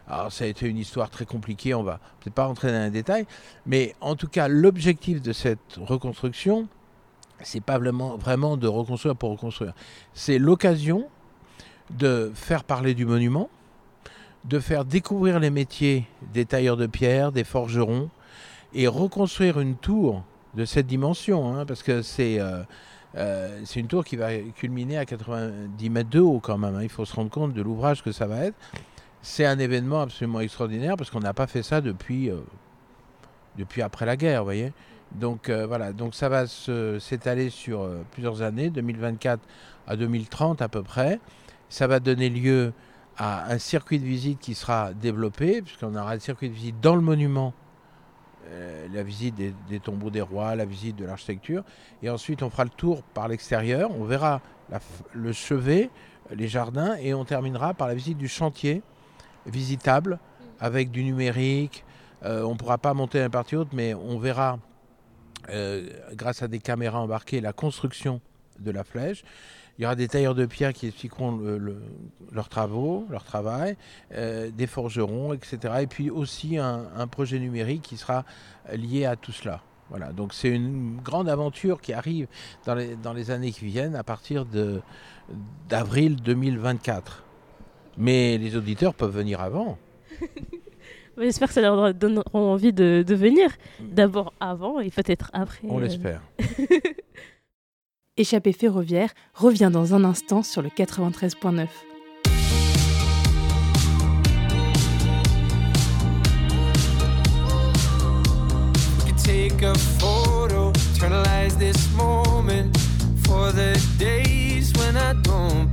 Alors 0.09 0.31
ça 0.31 0.45
a 0.45 0.47
été 0.47 0.67
une 0.67 0.77
histoire 0.77 1.09
très 1.09 1.25
compliquée, 1.25 1.73
on 1.73 1.83
va 1.83 1.99
peut-être 2.19 2.33
pas 2.33 2.45
rentrer 2.45 2.71
dans 2.71 2.83
les 2.83 2.91
détails, 2.91 3.25
mais 3.65 3.93
en 3.99 4.15
tout 4.15 4.29
cas 4.29 4.47
l'objectif 4.47 5.21
de 5.21 5.33
cette 5.33 5.77
reconstruction, 5.77 6.67
c'est 7.41 7.61
pas 7.61 7.77
vraiment, 7.77 8.15
vraiment 8.17 8.55
de 8.55 8.67
reconstruire 8.67 9.15
pour 9.15 9.31
reconstruire. 9.31 9.73
C'est 10.13 10.39
l'occasion 10.39 11.07
de 11.89 12.31
faire 12.33 12.63
parler 12.63 12.93
du 12.93 13.05
monument, 13.05 13.49
de 14.47 14.59
faire 14.59 14.85
découvrir 14.85 15.39
les 15.39 15.49
métiers 15.49 16.07
des 16.33 16.45
tailleurs 16.45 16.77
de 16.77 16.87
pierre, 16.87 17.31
des 17.31 17.43
forgerons, 17.43 18.09
et 18.73 18.87
reconstruire 18.87 19.59
une 19.59 19.75
tour 19.75 20.23
de 20.55 20.65
cette 20.65 20.87
dimension, 20.87 21.53
hein, 21.53 21.65
parce 21.65 21.83
que 21.83 22.01
c'est 22.01 22.39
euh, 22.39 22.63
euh, 23.15 23.63
une 23.75 23.87
tour 23.87 24.05
qui 24.05 24.15
va 24.15 24.35
culminer 24.55 24.97
à 24.97 25.05
90 25.05 25.89
mètres 25.89 26.09
de 26.09 26.19
haut 26.19 26.39
quand 26.39 26.57
même. 26.57 26.75
Hein. 26.75 26.83
il 26.83 26.89
faut 26.89 27.05
se 27.05 27.15
rendre 27.15 27.29
compte 27.29 27.53
de 27.53 27.61
l'ouvrage 27.61 28.03
que 28.03 28.11
ça 28.11 28.27
va 28.27 28.45
être 28.45 28.55
c'est 29.21 29.45
un 29.45 29.59
événement 29.59 30.01
absolument 30.01 30.39
extraordinaire 30.39 30.95
parce 30.95 31.09
qu'on 31.09 31.19
n'a 31.19 31.33
pas 31.33 31.47
fait 31.47 31.63
ça 31.63 31.81
depuis, 31.81 32.29
euh, 32.29 32.37
depuis 33.57 33.81
après 33.81 34.05
la 34.05 34.15
guerre, 34.15 34.43
voyez. 34.43 34.71
Donc 35.11 35.49
euh, 35.49 35.65
voilà, 35.65 35.91
donc 35.91 36.15
ça 36.15 36.29
va 36.29 36.45
s'étaler 36.47 37.49
sur 37.49 37.89
plusieurs 38.11 38.41
années, 38.41 38.69
2024 38.69 39.41
à 39.87 39.95
2030 39.95 40.61
à 40.61 40.69
peu 40.69 40.83
près. 40.83 41.19
Ça 41.69 41.87
va 41.87 41.99
donner 41.99 42.29
lieu 42.29 42.71
à 43.17 43.51
un 43.51 43.57
circuit 43.57 43.99
de 43.99 44.05
visite 44.05 44.39
qui 44.39 44.53
sera 44.53 44.93
développé, 44.93 45.61
puisqu'on 45.61 45.95
aura 45.95 46.11
un 46.11 46.19
circuit 46.19 46.49
de 46.49 46.53
visite 46.53 46.79
dans 46.79 46.95
le 46.95 47.01
monument, 47.01 47.53
la 48.93 49.03
visite 49.03 49.35
des, 49.35 49.79
tombeaux 49.79 50.09
des 50.09 50.21
rois, 50.21 50.55
la 50.55 50.65
visite 50.65 50.95
de 50.95 51.05
l'architecture, 51.05 51.63
et 52.01 52.09
ensuite 52.09 52.43
on 52.43 52.49
fera 52.49 52.63
le 52.63 52.69
tour 52.69 53.03
par 53.03 53.27
l'extérieur, 53.27 53.91
on 53.91 54.05
verra 54.05 54.41
le 55.13 55.33
chevet, 55.33 55.89
les 56.33 56.47
jardins, 56.47 56.95
et 56.95 57.13
on 57.13 57.25
terminera 57.25 57.73
par 57.73 57.87
la 57.87 57.95
visite 57.95 58.17
du 58.17 58.27
chantier 58.27 58.81
visitable 59.45 60.19
avec 60.59 60.91
du 60.91 61.03
numérique. 61.03 61.83
Euh, 62.23 62.43
on 62.43 62.53
ne 62.53 62.57
pourra 62.57 62.77
pas 62.77 62.93
monter 62.93 63.21
un 63.21 63.29
partie 63.29 63.55
haute, 63.55 63.73
mais 63.73 63.93
on 63.93 64.17
verra, 64.17 64.59
euh, 65.49 65.89
grâce 66.13 66.41
à 66.41 66.47
des 66.47 66.59
caméras 66.59 66.99
embarquées, 66.99 67.41
la 67.41 67.53
construction 67.53 68.21
de 68.59 68.71
la 68.71 68.83
flèche. 68.83 69.23
Il 69.77 69.83
y 69.83 69.85
aura 69.85 69.95
des 69.95 70.07
tailleurs 70.07 70.33
de 70.33 70.45
pierre 70.45 70.73
qui 70.73 70.87
expliqueront 70.87 71.39
leurs 72.31 72.49
travaux, 72.49 73.05
leur 73.09 73.23
travail, 73.23 73.77
euh, 74.13 74.49
des 74.49 74.65
forgerons, 74.65 75.33
etc. 75.33 75.75
Et 75.81 75.87
puis 75.87 76.09
aussi 76.09 76.57
un, 76.57 77.07
projet 77.07 77.39
numérique 77.39 77.83
qui 77.83 77.97
sera 77.97 78.25
lié 78.73 79.05
à 79.05 79.15
tout 79.15 79.31
cela. 79.31 79.61
Voilà, 79.89 80.11
donc 80.11 80.33
c'est 80.33 80.49
une 80.49 80.97
grande 80.97 81.29
aventure 81.29 81.79
qui 81.79 81.93
arrive 81.93 82.27
dans 82.65 82.75
les, 82.75 82.95
dans 82.95 83.13
les 83.13 83.31
années 83.31 83.51
qui 83.51 83.65
viennent 83.65 83.95
à 83.95 84.03
partir 84.03 84.45
d'avril 85.69 86.17
2024. 86.17 87.23
Mais 87.97 88.37
les 88.37 88.55
auditeurs 88.55 88.93
peuvent 88.93 89.15
venir 89.15 89.41
avant. 89.41 89.77
J'espère 91.17 91.47
que 91.47 91.53
ça 91.53 91.61
leur 91.61 91.93
donnera 91.93 92.25
envie 92.33 92.73
de, 92.73 93.03
venir. 93.07 93.49
Mm. 93.79 93.85
D'abord 93.93 94.33
avant 94.39 94.79
et 94.79 94.89
peut-être 94.91 95.29
après. 95.33 95.67
On 95.67 95.79
euh. 95.79 95.83
l'espère. 95.83 96.21
Échappée 98.17 98.53
ferroviaire 98.53 99.13
revient 99.33 99.69
dans 99.71 99.93
un 99.93 100.03
instant 100.03 100.43
sur 100.43 100.61
le 100.61 100.69
93.9. 100.69 101.67
Take 109.23 109.61
a 109.61 109.75
photo, 109.99 110.71
this 111.59 111.91
moment 111.95 112.77
for 113.25 113.51
the 113.51 113.77
days 113.99 114.71
when 114.77 114.95
I 114.95 115.13
don't 115.21 115.67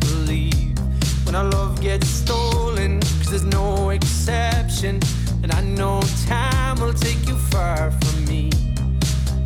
when 1.35 1.44
our 1.44 1.50
love 1.50 1.80
gets 1.80 2.07
stolen. 2.07 3.00
Cause 3.00 3.30
there's 3.30 3.44
no 3.44 3.90
exception. 3.90 5.00
And 5.42 5.52
I 5.52 5.62
know 5.62 6.00
time 6.26 6.80
will 6.80 6.94
take 6.94 7.26
you 7.26 7.37
far 7.37 7.90
from 7.90 8.24
me. 8.26 8.50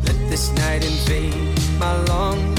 Let 0.03 0.17
this 0.29 0.51
night 0.53 0.83
invade 0.85 1.79
my 1.79 1.95
lungs. 2.05 2.58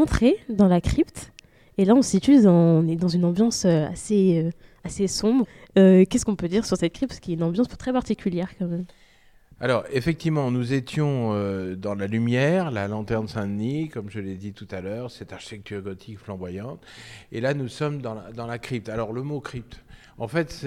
On 0.00 0.04
est 0.04 0.06
rentré 0.06 0.36
dans 0.48 0.66
la 0.66 0.80
crypte 0.80 1.30
et 1.76 1.84
là 1.84 1.94
on 1.94 2.00
se 2.00 2.12
situe 2.12 2.40
dans, 2.42 2.54
on 2.54 2.88
est 2.88 2.96
dans 2.96 3.08
une 3.08 3.26
ambiance 3.26 3.66
euh, 3.66 3.86
assez, 3.86 4.42
euh, 4.42 4.50
assez 4.82 5.06
sombre. 5.06 5.44
Euh, 5.76 6.06
Qu'est-ce 6.08 6.24
qu'on 6.24 6.36
peut 6.36 6.48
dire 6.48 6.64
sur 6.64 6.78
cette 6.78 6.94
crypte? 6.94 7.10
Parce 7.10 7.20
qu'il 7.20 7.34
y 7.34 7.36
a 7.36 7.38
une 7.38 7.44
ambiance 7.44 7.68
très 7.68 7.92
particulière 7.92 8.48
quand 8.58 8.66
même. 8.66 8.86
Alors, 9.60 9.84
effectivement, 9.92 10.50
nous 10.50 10.72
étions 10.72 11.34
dans 11.76 11.94
la 11.94 12.06
lumière, 12.06 12.70
la 12.70 12.88
lanterne 12.88 13.28
Saint-Denis, 13.28 13.90
comme 13.90 14.08
je 14.08 14.20
l'ai 14.20 14.36
dit 14.36 14.54
tout 14.54 14.68
à 14.70 14.80
l'heure, 14.80 15.10
cette 15.10 15.34
architecture 15.34 15.82
gothique 15.82 16.18
flamboyante. 16.18 16.80
Et 17.30 17.42
là, 17.42 17.52
nous 17.52 17.68
sommes 17.68 18.00
dans 18.00 18.16
dans 18.34 18.46
la 18.46 18.58
crypte. 18.58 18.88
Alors, 18.88 19.12
le 19.12 19.22
mot 19.22 19.40
crypte, 19.40 19.82
en 20.20 20.28
fait. 20.28 20.64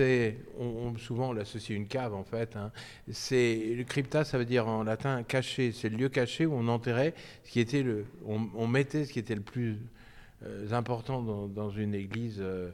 On, 0.60 0.98
souvent, 0.98 1.30
on 1.30 1.34
l'associe 1.34 1.78
à 1.78 1.80
une 1.80 1.88
cave, 1.88 2.14
en 2.14 2.26
fait. 2.26 2.58
hein. 2.58 2.72
C'est, 3.10 3.74
le 3.78 3.84
crypta, 3.86 4.26
ça 4.26 4.38
veut 4.38 4.46
dire 4.46 4.68
en 4.68 4.84
latin 4.84 5.24
caché. 5.24 5.72
C'est 5.72 5.88
le 5.88 5.96
lieu 5.96 6.10
caché 6.10 6.46
où 6.46 6.54
on 6.54 6.68
enterrait 6.68 7.14
ce 7.46 7.52
qui 7.52 7.62
était 7.62 7.84
le. 7.84 8.06
On, 8.26 8.68
mettait 8.68 9.06
ce 9.06 9.14
qui 9.14 9.20
était 9.20 9.36
le 9.36 9.42
plus 9.42 9.78
euh, 10.46 10.72
important 10.74 11.22
dans, 11.48 11.70
une 11.70 11.96
église 11.96 12.40
euh, 12.42 12.72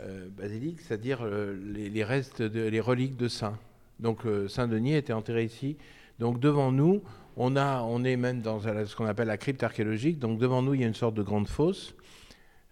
euh, 0.00 0.28
basilique, 0.28 0.80
c'est-à-dire 0.80 1.26
les, 1.26 2.04
restes, 2.04 2.40
les 2.40 2.80
reliques 2.80 3.16
de 3.16 3.26
saints. 3.26 3.58
Donc 4.00 4.26
euh, 4.26 4.48
Saint-Denis 4.48 4.94
était 4.94 5.12
enterré 5.12 5.44
ici. 5.44 5.76
Donc 6.18 6.40
devant 6.40 6.72
nous, 6.72 7.02
on, 7.36 7.56
a, 7.56 7.82
on 7.82 8.04
est 8.04 8.16
même 8.16 8.40
dans 8.40 8.60
ce 8.60 8.96
qu'on 8.96 9.06
appelle 9.06 9.28
la 9.28 9.36
crypte 9.36 9.62
archéologique. 9.62 10.18
Donc 10.18 10.38
devant 10.38 10.62
nous, 10.62 10.74
il 10.74 10.80
y 10.80 10.84
a 10.84 10.86
une 10.86 10.94
sorte 10.94 11.14
de 11.14 11.22
grande 11.22 11.48
fosse, 11.48 11.94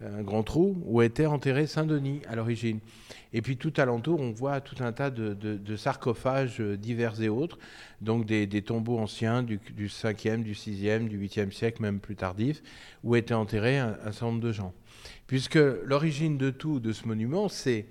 un 0.04 0.22
grand 0.22 0.42
trou, 0.42 0.76
où 0.85 1.00
était 1.00 1.26
enterré 1.26 1.66
Saint-Denis 1.66 2.20
à 2.28 2.37
l'origine. 2.37 2.80
Et 3.32 3.40
puis 3.40 3.56
tout 3.56 3.72
alentour, 3.78 4.20
on 4.20 4.30
voit 4.30 4.61
tout 4.61 4.82
un 4.82 4.92
tas 4.92 5.11
de, 5.11 5.76
sarcophages 5.76 6.61
euh, 6.61 6.76
divers 6.76 7.20
et 7.22 7.28
autres, 7.28 7.59
donc 8.02 8.26
des, 8.26 8.62
tombeaux 8.62 8.98
anciens 8.98 9.42
du, 9.42 9.59
du 9.74 9.88
5e, 9.88 10.42
du 10.42 10.52
6e, 10.52 11.09
du 11.09 11.18
8e 11.18 11.50
siècle, 11.50 11.80
même 11.80 12.00
plus 12.00 12.16
tardif, 12.16 12.62
où 13.04 13.16
étaient 13.16 13.35
enterrés 13.35 13.78
un, 13.78 13.96
certain 14.04 14.26
nombre 14.26 14.40
de 14.40 14.52
gens. 14.52 14.74
Puisque 15.26 15.56
l'origine 15.56 16.37
de 16.37 16.50
tout, 16.50 16.78
de 16.78 16.92
ce 16.92 17.06
monument, 17.06 17.48
c'est 17.48 17.87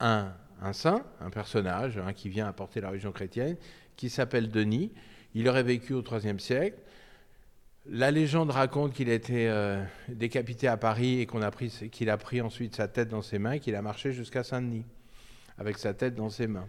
un, 0.00 0.32
saint, 0.72 1.02
un 1.20 1.30
personnage 1.30 1.98
hein, 1.98 2.12
qui 2.12 2.28
vient 2.28 2.46
apporter 2.46 2.80
la 2.80 2.90
religion 2.90 3.10
chrétienne, 3.10 3.56
qui 3.96 4.10
s'appelle 4.10 4.48
Denis. 4.48 4.92
Il 5.34 5.48
aurait 5.48 5.64
vécu 5.64 5.92
au 5.92 6.02
IIIe 6.02 6.40
siècle. 6.40 6.78
La 7.86 8.10
légende 8.10 8.50
raconte 8.50 8.92
qu'il 8.92 9.08
a 9.08 9.14
été 9.14 9.48
euh, 9.48 9.82
décapité 10.08 10.68
à 10.68 10.76
Paris 10.76 11.20
et 11.20 11.26
qu'on 11.26 11.40
a 11.40 11.50
pris, 11.50 11.70
qu'il 11.90 12.10
a 12.10 12.16
pris 12.16 12.40
ensuite 12.40 12.76
sa 12.76 12.86
tête 12.86 13.08
dans 13.08 13.22
ses 13.22 13.38
mains 13.38 13.52
et 13.52 13.60
qu'il 13.60 13.74
a 13.74 13.82
marché 13.82 14.12
jusqu'à 14.12 14.44
Saint-Denis 14.44 14.84
avec 15.56 15.78
sa 15.78 15.94
tête 15.94 16.14
dans 16.14 16.28
ses 16.28 16.46
mains. 16.46 16.68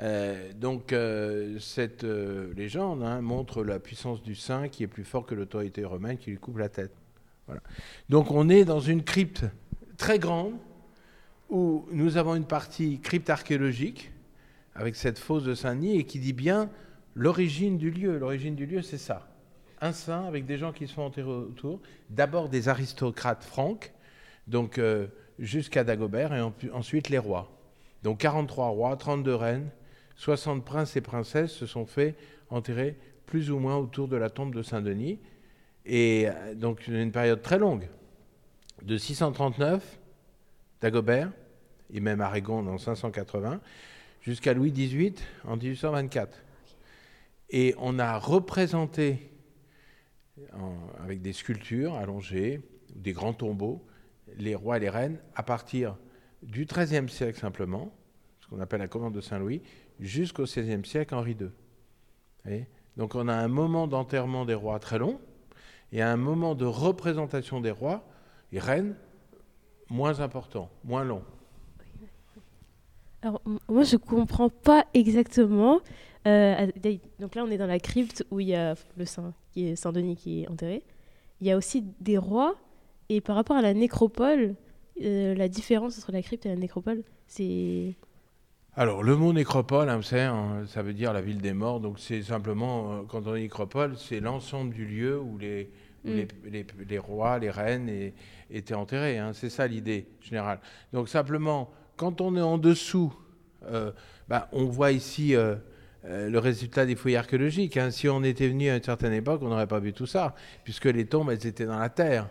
Euh, 0.00 0.52
donc 0.52 0.92
euh, 0.92 1.58
cette 1.60 2.04
légende 2.04 3.02
hein, 3.02 3.20
montre 3.20 3.64
la 3.64 3.78
puissance 3.78 4.22
du 4.22 4.34
saint 4.34 4.68
qui 4.68 4.82
est 4.82 4.88
plus 4.88 5.04
fort 5.04 5.24
que 5.24 5.34
l'autorité 5.34 5.84
romaine 5.84 6.18
qui 6.18 6.30
lui 6.30 6.38
coupe 6.38 6.58
la 6.58 6.68
tête. 6.68 6.92
Donc 8.08 8.30
on 8.30 8.48
est 8.48 8.64
dans 8.64 8.80
une 8.80 9.02
crypte 9.02 9.44
très 9.96 10.18
grande 10.18 10.54
où 11.48 11.86
nous 11.92 12.16
avons 12.16 12.34
une 12.34 12.46
partie 12.46 13.00
crypte 13.00 13.30
archéologique 13.30 14.10
avec 14.74 14.96
cette 14.96 15.18
fosse 15.18 15.44
de 15.44 15.54
Saint-Denis 15.54 15.98
et 15.98 16.04
qui 16.04 16.18
dit 16.18 16.32
bien 16.32 16.70
l'origine 17.14 17.78
du 17.78 17.90
lieu. 17.90 18.18
L'origine 18.18 18.54
du 18.54 18.66
lieu, 18.66 18.82
c'est 18.82 18.98
ça. 18.98 19.33
Un 19.84 19.92
saint 19.92 20.24
avec 20.24 20.46
des 20.46 20.56
gens 20.56 20.72
qui 20.72 20.88
sont 20.88 21.02
enterrés 21.02 21.28
autour. 21.28 21.78
D'abord 22.08 22.48
des 22.48 22.70
aristocrates 22.70 23.44
francs, 23.44 23.92
donc 24.46 24.78
euh, 24.78 25.08
jusqu'à 25.38 25.84
Dagobert, 25.84 26.32
et 26.32 26.40
en- 26.40 26.54
ensuite 26.72 27.10
les 27.10 27.18
rois. 27.18 27.50
Donc 28.02 28.16
43 28.20 28.68
rois, 28.68 28.96
32 28.96 29.34
reines, 29.34 29.68
60 30.16 30.64
princes 30.64 30.96
et 30.96 31.02
princesses 31.02 31.52
se 31.52 31.66
sont 31.66 31.84
fait 31.84 32.14
enterrer 32.48 32.96
plus 33.26 33.50
ou 33.50 33.58
moins 33.58 33.76
autour 33.76 34.08
de 34.08 34.16
la 34.16 34.30
tombe 34.30 34.54
de 34.54 34.62
Saint-Denis. 34.62 35.18
Et 35.84 36.28
euh, 36.28 36.54
donc 36.54 36.86
une 36.88 37.12
période 37.12 37.42
très 37.42 37.58
longue, 37.58 37.86
de 38.82 38.96
639, 38.96 39.98
Dagobert, 40.80 41.30
et 41.92 42.00
même 42.00 42.22
Aragon 42.22 42.66
en 42.68 42.78
580, 42.78 43.60
jusqu'à 44.22 44.54
Louis 44.54 44.72
XVIII 44.72 45.14
en 45.46 45.58
1824. 45.58 46.38
Et 47.50 47.74
on 47.76 47.98
a 47.98 48.16
représenté, 48.18 49.30
avec 51.02 51.22
des 51.22 51.32
sculptures 51.32 51.94
allongées, 51.94 52.60
des 52.94 53.12
grands 53.12 53.32
tombeaux, 53.32 53.84
les 54.36 54.54
rois 54.54 54.78
et 54.78 54.80
les 54.80 54.90
reines 54.90 55.18
à 55.34 55.42
partir 55.42 55.96
du 56.42 56.66
XIIIe 56.66 57.08
siècle 57.08 57.38
simplement, 57.38 57.94
ce 58.40 58.48
qu'on 58.48 58.60
appelle 58.60 58.80
la 58.80 58.88
commande 58.88 59.14
de 59.14 59.20
Saint-Louis, 59.20 59.62
jusqu'au 60.00 60.44
XVIe 60.44 60.84
siècle, 60.84 61.14
Henri 61.14 61.36
II. 61.40 62.66
Donc 62.96 63.14
on 63.14 63.28
a 63.28 63.34
un 63.34 63.48
moment 63.48 63.86
d'enterrement 63.86 64.44
des 64.44 64.54
rois 64.54 64.78
très 64.78 64.98
long 64.98 65.20
et 65.92 66.02
un 66.02 66.16
moment 66.16 66.54
de 66.54 66.64
représentation 66.64 67.60
des 67.60 67.70
rois 67.70 68.04
et 68.52 68.58
reines 68.58 68.96
moins 69.88 70.20
important, 70.20 70.70
moins 70.84 71.04
long. 71.04 71.22
Alors, 73.22 73.40
moi, 73.68 73.84
je 73.84 73.96
comprends 73.96 74.50
pas 74.50 74.86
exactement. 74.92 75.80
Euh, 76.26 76.66
donc 77.18 77.34
là, 77.34 77.44
on 77.44 77.50
est 77.50 77.56
dans 77.56 77.66
la 77.66 77.78
crypte 77.78 78.24
où 78.30 78.40
il 78.40 78.48
y 78.48 78.54
a 78.54 78.74
le 78.98 79.06
Saint, 79.06 79.32
qui 79.54 79.68
est 79.68 79.76
Saint-Denis 79.76 80.16
qui 80.16 80.42
est 80.42 80.48
enterré. 80.48 80.82
Il 81.40 81.46
y 81.46 81.50
a 81.50 81.56
aussi 81.56 81.84
des 82.00 82.18
rois. 82.18 82.56
Et 83.10 83.20
par 83.20 83.36
rapport 83.36 83.56
à 83.56 83.62
la 83.62 83.74
nécropole, 83.74 84.54
euh, 85.02 85.34
la 85.34 85.48
différence 85.48 85.98
entre 85.98 86.10
la 86.12 86.22
crypte 86.22 86.46
et 86.46 86.48
la 86.48 86.56
nécropole, 86.56 87.02
c'est. 87.26 87.94
Alors, 88.76 89.02
le 89.04 89.14
mot 89.16 89.32
nécropole, 89.32 89.88
hein, 89.88 90.00
hein, 90.12 90.64
ça 90.66 90.82
veut 90.82 90.94
dire 90.94 91.12
la 91.12 91.20
ville 91.20 91.40
des 91.40 91.52
morts. 91.52 91.80
Donc, 91.80 91.98
c'est 92.00 92.22
simplement, 92.22 92.92
euh, 92.92 93.02
quand 93.06 93.26
on 93.26 93.34
dit 93.34 93.42
nécropole, 93.42 93.96
c'est 93.98 94.20
l'ensemble 94.20 94.74
du 94.74 94.84
lieu 94.86 95.20
où 95.20 95.38
les, 95.38 95.70
où 96.04 96.08
Mm. 96.08 96.12
les, 96.14 96.28
les- 96.50 96.66
les 96.88 96.98
rois, 96.98 97.38
les 97.38 97.50
reines 97.50 97.88
et- 97.88 98.14
étaient 98.50 98.74
enterrés. 98.74 99.18
hein. 99.18 99.32
C'est 99.32 99.50
ça 99.50 99.66
l'idée 99.66 100.06
générale. 100.20 100.60
Donc, 100.92 101.08
simplement, 101.08 101.70
quand 101.96 102.20
on 102.20 102.34
est 102.36 102.40
en 102.40 102.58
dessous, 102.58 103.12
euh, 103.66 103.92
bah, 104.28 104.48
on 104.52 104.64
voit 104.64 104.92
ici 104.92 105.36
euh, 106.06 106.28
le 106.28 106.38
résultat 106.38 106.84
des 106.86 106.96
fouilles 106.96 107.16
archéologiques. 107.16 107.76
hein. 107.76 107.90
Si 107.90 108.08
on 108.08 108.22
était 108.22 108.48
venu 108.48 108.68
à 108.68 108.76
une 108.76 108.82
certaine 108.82 109.12
époque, 109.12 109.40
on 109.42 109.48
n'aurait 109.48 109.66
pas 109.66 109.78
vu 109.80 109.92
tout 109.92 110.06
ça, 110.06 110.34
puisque 110.64 110.84
les 110.86 111.06
tombes, 111.06 111.30
elles 111.30 111.46
étaient 111.46 111.64
dans 111.66 111.78
la 111.78 111.88
terre. 111.88 112.28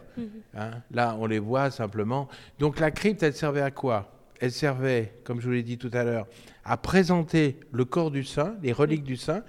Hein, 0.55 0.71
Là, 0.91 1.15
on 1.19 1.25
les 1.25 1.39
voit 1.39 1.71
simplement. 1.71 2.27
Donc 2.59 2.79
la 2.79 2.91
crypte, 2.91 3.23
elle 3.23 3.33
servait 3.33 3.61
à 3.61 3.71
quoi? 3.71 4.11
Elle 4.39 4.51
servait, 4.51 5.13
comme 5.23 5.39
je 5.39 5.45
vous 5.47 5.53
l'ai 5.53 5.63
dit 5.63 5.77
tout 5.77 5.89
à 5.93 6.03
l'heure, 6.03 6.27
à 6.65 6.77
présenter 6.77 7.57
le 7.71 7.85
corps 7.85 8.11
du 8.11 8.23
saint, 8.23 8.55
les 8.61 8.73
reliques 8.73 9.03
du 9.03 9.15
saint, 9.17 9.43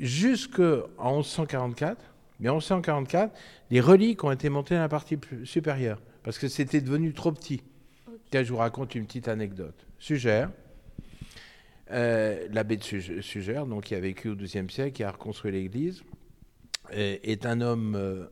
jusqu'en 0.00 0.82
1144. 1.18 1.96
Mais 2.40 2.48
en 2.50 2.54
1144, 2.56 3.32
les 3.70 3.80
reliques 3.80 4.22
ont 4.24 4.30
été 4.30 4.48
montées 4.50 4.74
dans 4.74 4.82
la 4.82 4.88
partie 4.88 5.18
supérieure, 5.44 6.00
parce 6.22 6.38
que 6.38 6.48
c'était 6.48 6.80
devenu 6.82 7.12
trop 7.14 7.32
petit. 7.32 7.62
Tiens, 8.30 8.42
je 8.42 8.50
vous 8.52 8.58
raconte 8.58 8.94
une 8.94 9.06
petite 9.06 9.28
anecdote. 9.28 9.86
Sugère, 9.98 10.50
euh, 11.92 12.48
l'abbé 12.50 12.76
de 12.76 12.82
Sugère, 12.82 13.66
donc, 13.66 13.84
qui 13.84 13.94
a 13.94 14.00
vécu 14.00 14.28
au 14.28 14.34
XIIe 14.34 14.68
siècle, 14.68 14.92
qui 14.92 15.04
a 15.04 15.10
reconstruit 15.10 15.52
l'église, 15.52 16.02
est, 16.90 17.46
un 17.46 17.60
homme 17.60 17.94
euh, 17.96 18.26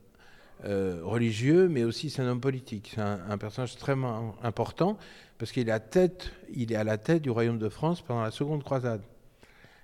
euh, 0.65 1.01
religieux, 1.05 1.69
mais 1.69 1.85
aussi 1.85 2.11
c'est 2.11 2.23
un 2.23 2.29
homme 2.29 2.41
politique. 2.41 2.93
C'est 2.95 3.01
un, 3.01 3.39
personnage 3.39 3.73
extrêmement 3.73 4.35
important 4.43 4.99
parce 5.39 5.53
qu'il 5.53 5.69
est, 5.69 5.73
à 5.73 5.81
tête, 5.81 6.33
il 6.53 6.73
est 6.73 6.77
à 6.77 6.85
la 6.85 6.99
tête 6.99 7.23
du 7.23 7.31
royaume 7.31 7.59
de 7.59 7.69
France 7.69 8.01
pendant 8.01 8.23
la 8.23 8.31
seconde 8.31 8.63
croisade, 8.63 9.03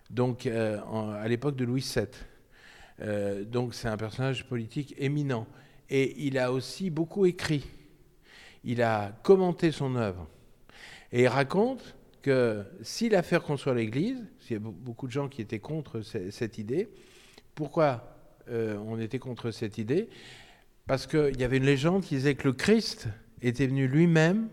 donc 0.08 0.46
à 0.46 1.28
l'époque 1.28 1.56
de 1.56 1.64
Louis 1.64 1.84
VII. 1.94 3.44
Donc 3.46 3.74
c'est 3.74 3.88
un 3.88 3.96
personnage 3.96 4.46
politique 4.46 4.94
éminent. 4.98 5.46
Et 5.90 6.24
il 6.24 6.38
a 6.38 6.52
aussi 6.52 6.88
beaucoup 6.88 7.26
écrit. 7.26 7.66
Il 8.62 8.80
a 8.82 9.12
commenté 9.24 9.72
son 9.72 9.96
œuvre. 9.96 10.28
Et 11.10 11.22
il 11.22 11.28
raconte 11.28 11.96
que 12.22 12.62
s'il 12.82 13.14
a 13.14 13.22
fait 13.22 13.38
l'Église, 13.74 14.24
il 14.48 14.52
y 14.54 14.56
a 14.56 14.58
be- 14.58 14.72
beaucoup 14.72 15.06
de 15.06 15.12
gens 15.12 15.28
qui 15.28 15.40
étaient 15.42 15.58
contre 15.58 16.00
ce- 16.02 16.30
cette 16.30 16.58
idée. 16.58 16.88
Pourquoi 17.54 18.16
euh, 18.48 18.76
on 18.86 18.98
était 18.98 19.18
contre 19.18 19.50
cette 19.50 19.78
idée? 19.78 20.08
Parce 20.86 21.06
qu'il 21.06 21.38
y 21.40 21.44
avait 21.44 21.58
une 21.58 21.64
légende 21.66 22.02
qui 22.02 22.16
disait 22.16 22.34
que 22.34 22.48
le 22.48 22.52
Christ 22.52 23.08
était 23.42 23.66
venu 23.66 23.86
lui-même 23.86 24.48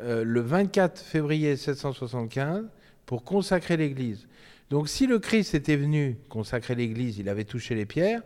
euh, 0.00 0.24
le 0.24 0.40
24 0.40 1.00
février 1.00 1.56
775 1.56 2.66
pour 3.06 3.24
consacrer 3.24 3.76
l'Église. 3.76 4.26
Donc 4.70 4.88
si 4.88 5.06
le 5.06 5.18
Christ 5.18 5.54
était 5.54 5.76
venu 5.76 6.16
consacrer 6.28 6.74
l'Église, 6.74 7.18
il 7.18 7.28
avait 7.28 7.44
touché 7.44 7.74
les 7.74 7.86
pierres, 7.86 8.22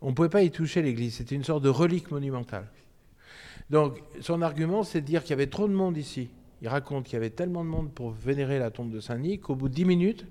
on 0.00 0.10
ne 0.10 0.14
pouvait 0.14 0.28
pas 0.28 0.42
y 0.42 0.50
toucher 0.50 0.80
l'Église. 0.82 1.16
C'était 1.16 1.34
une 1.34 1.44
sorte 1.44 1.62
de 1.62 1.68
relique 1.68 2.10
monumentale. 2.10 2.66
Donc 3.70 3.98
son 4.20 4.40
argument, 4.42 4.82
c'est 4.84 5.00
de 5.00 5.06
dire 5.06 5.22
qu'il 5.22 5.30
y 5.30 5.34
avait 5.34 5.46
trop 5.48 5.68
de 5.68 5.72
monde 5.74 5.96
ici. 5.96 6.28
Il 6.64 6.68
raconte 6.68 7.04
qu'il 7.04 7.12
y 7.12 7.16
avait 7.16 7.28
tellement 7.28 7.62
de 7.62 7.68
monde 7.68 7.92
pour 7.92 8.12
vénérer 8.12 8.58
la 8.58 8.70
tombe 8.70 8.90
de 8.90 8.98
Saint-Denis 8.98 9.38
qu'au 9.38 9.54
bout 9.54 9.68
de 9.68 9.74
dix 9.74 9.84
minutes, 9.84 10.24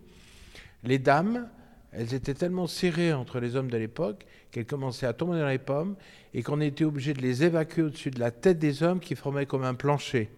les 0.84 0.98
dames, 0.98 1.48
elles 1.91 2.15
étaient 2.15 2.34
tellement 2.34 2.65
serrées 2.65 3.13
entre 3.13 3.39
les 3.39 3.56
hommes 3.56 3.69
de 3.69 3.78
l'époque 3.78 4.26
qu'elles 4.50 4.65
commençaient 4.65 5.06
à 5.06 5.13
tomber 5.13 5.38
dans 5.38 5.48
les 5.48 5.60
pommes 5.60 5.96
et 6.34 6.41
qu'on 6.41 6.60
était 6.60 6.86
obligé 6.86 7.13
de 7.13 7.22
les 7.22 7.43
évacuer 7.43 7.84
au-dessus 7.84 8.10
de 8.10 8.19
la 8.19 8.32
tête 8.32 8.58
des 8.58 8.82
hommes 8.82 9.00
qui 9.00 9.13
formaient 9.13 9.46
comme 9.46 9.63
un 9.63 9.76
plancher. 9.76 10.32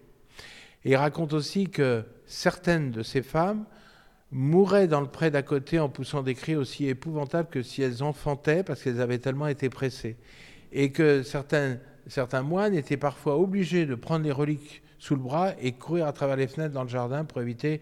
Et 0.84 0.90
il 0.90 0.96
raconte 0.96 1.32
aussi 1.32 1.70
que 1.70 2.04
certaines 2.26 2.90
de 2.90 3.02
ces 3.02 3.22
femmes 3.22 3.64
mouraient 4.30 4.88
dans 4.88 5.00
le 5.00 5.08
pré 5.08 5.30
d'à 5.30 5.40
côté 5.40 5.78
en 5.78 5.88
poussant 5.88 6.22
des 6.22 6.34
cris 6.34 6.56
aussi 6.56 6.88
épouvantables 6.88 7.48
que 7.48 7.62
si 7.62 7.80
elles 7.80 8.02
enfantaient 8.02 8.64
parce 8.64 8.82
qu'elles 8.82 9.00
avaient 9.00 9.16
tellement 9.16 9.46
été 9.46 9.70
pressées. 9.70 10.18
Et 10.72 10.92
que 10.92 11.22
certains, 11.22 11.78
certains 12.06 12.42
moines 12.42 12.74
étaient 12.74 12.98
parfois 12.98 13.38
obligés 13.38 13.86
de 13.86 13.94
prendre 13.94 14.26
les 14.26 14.32
reliques 14.32 14.82
sous 14.98 15.14
le 15.14 15.20
bras 15.20 15.52
et 15.60 15.72
courir 15.72 16.06
à 16.06 16.12
travers 16.12 16.36
les 16.36 16.46
fenêtres 16.46 16.74
dans 16.74 16.82
le 16.82 16.88
jardin 16.88 17.24
pour 17.24 17.40
éviter 17.40 17.80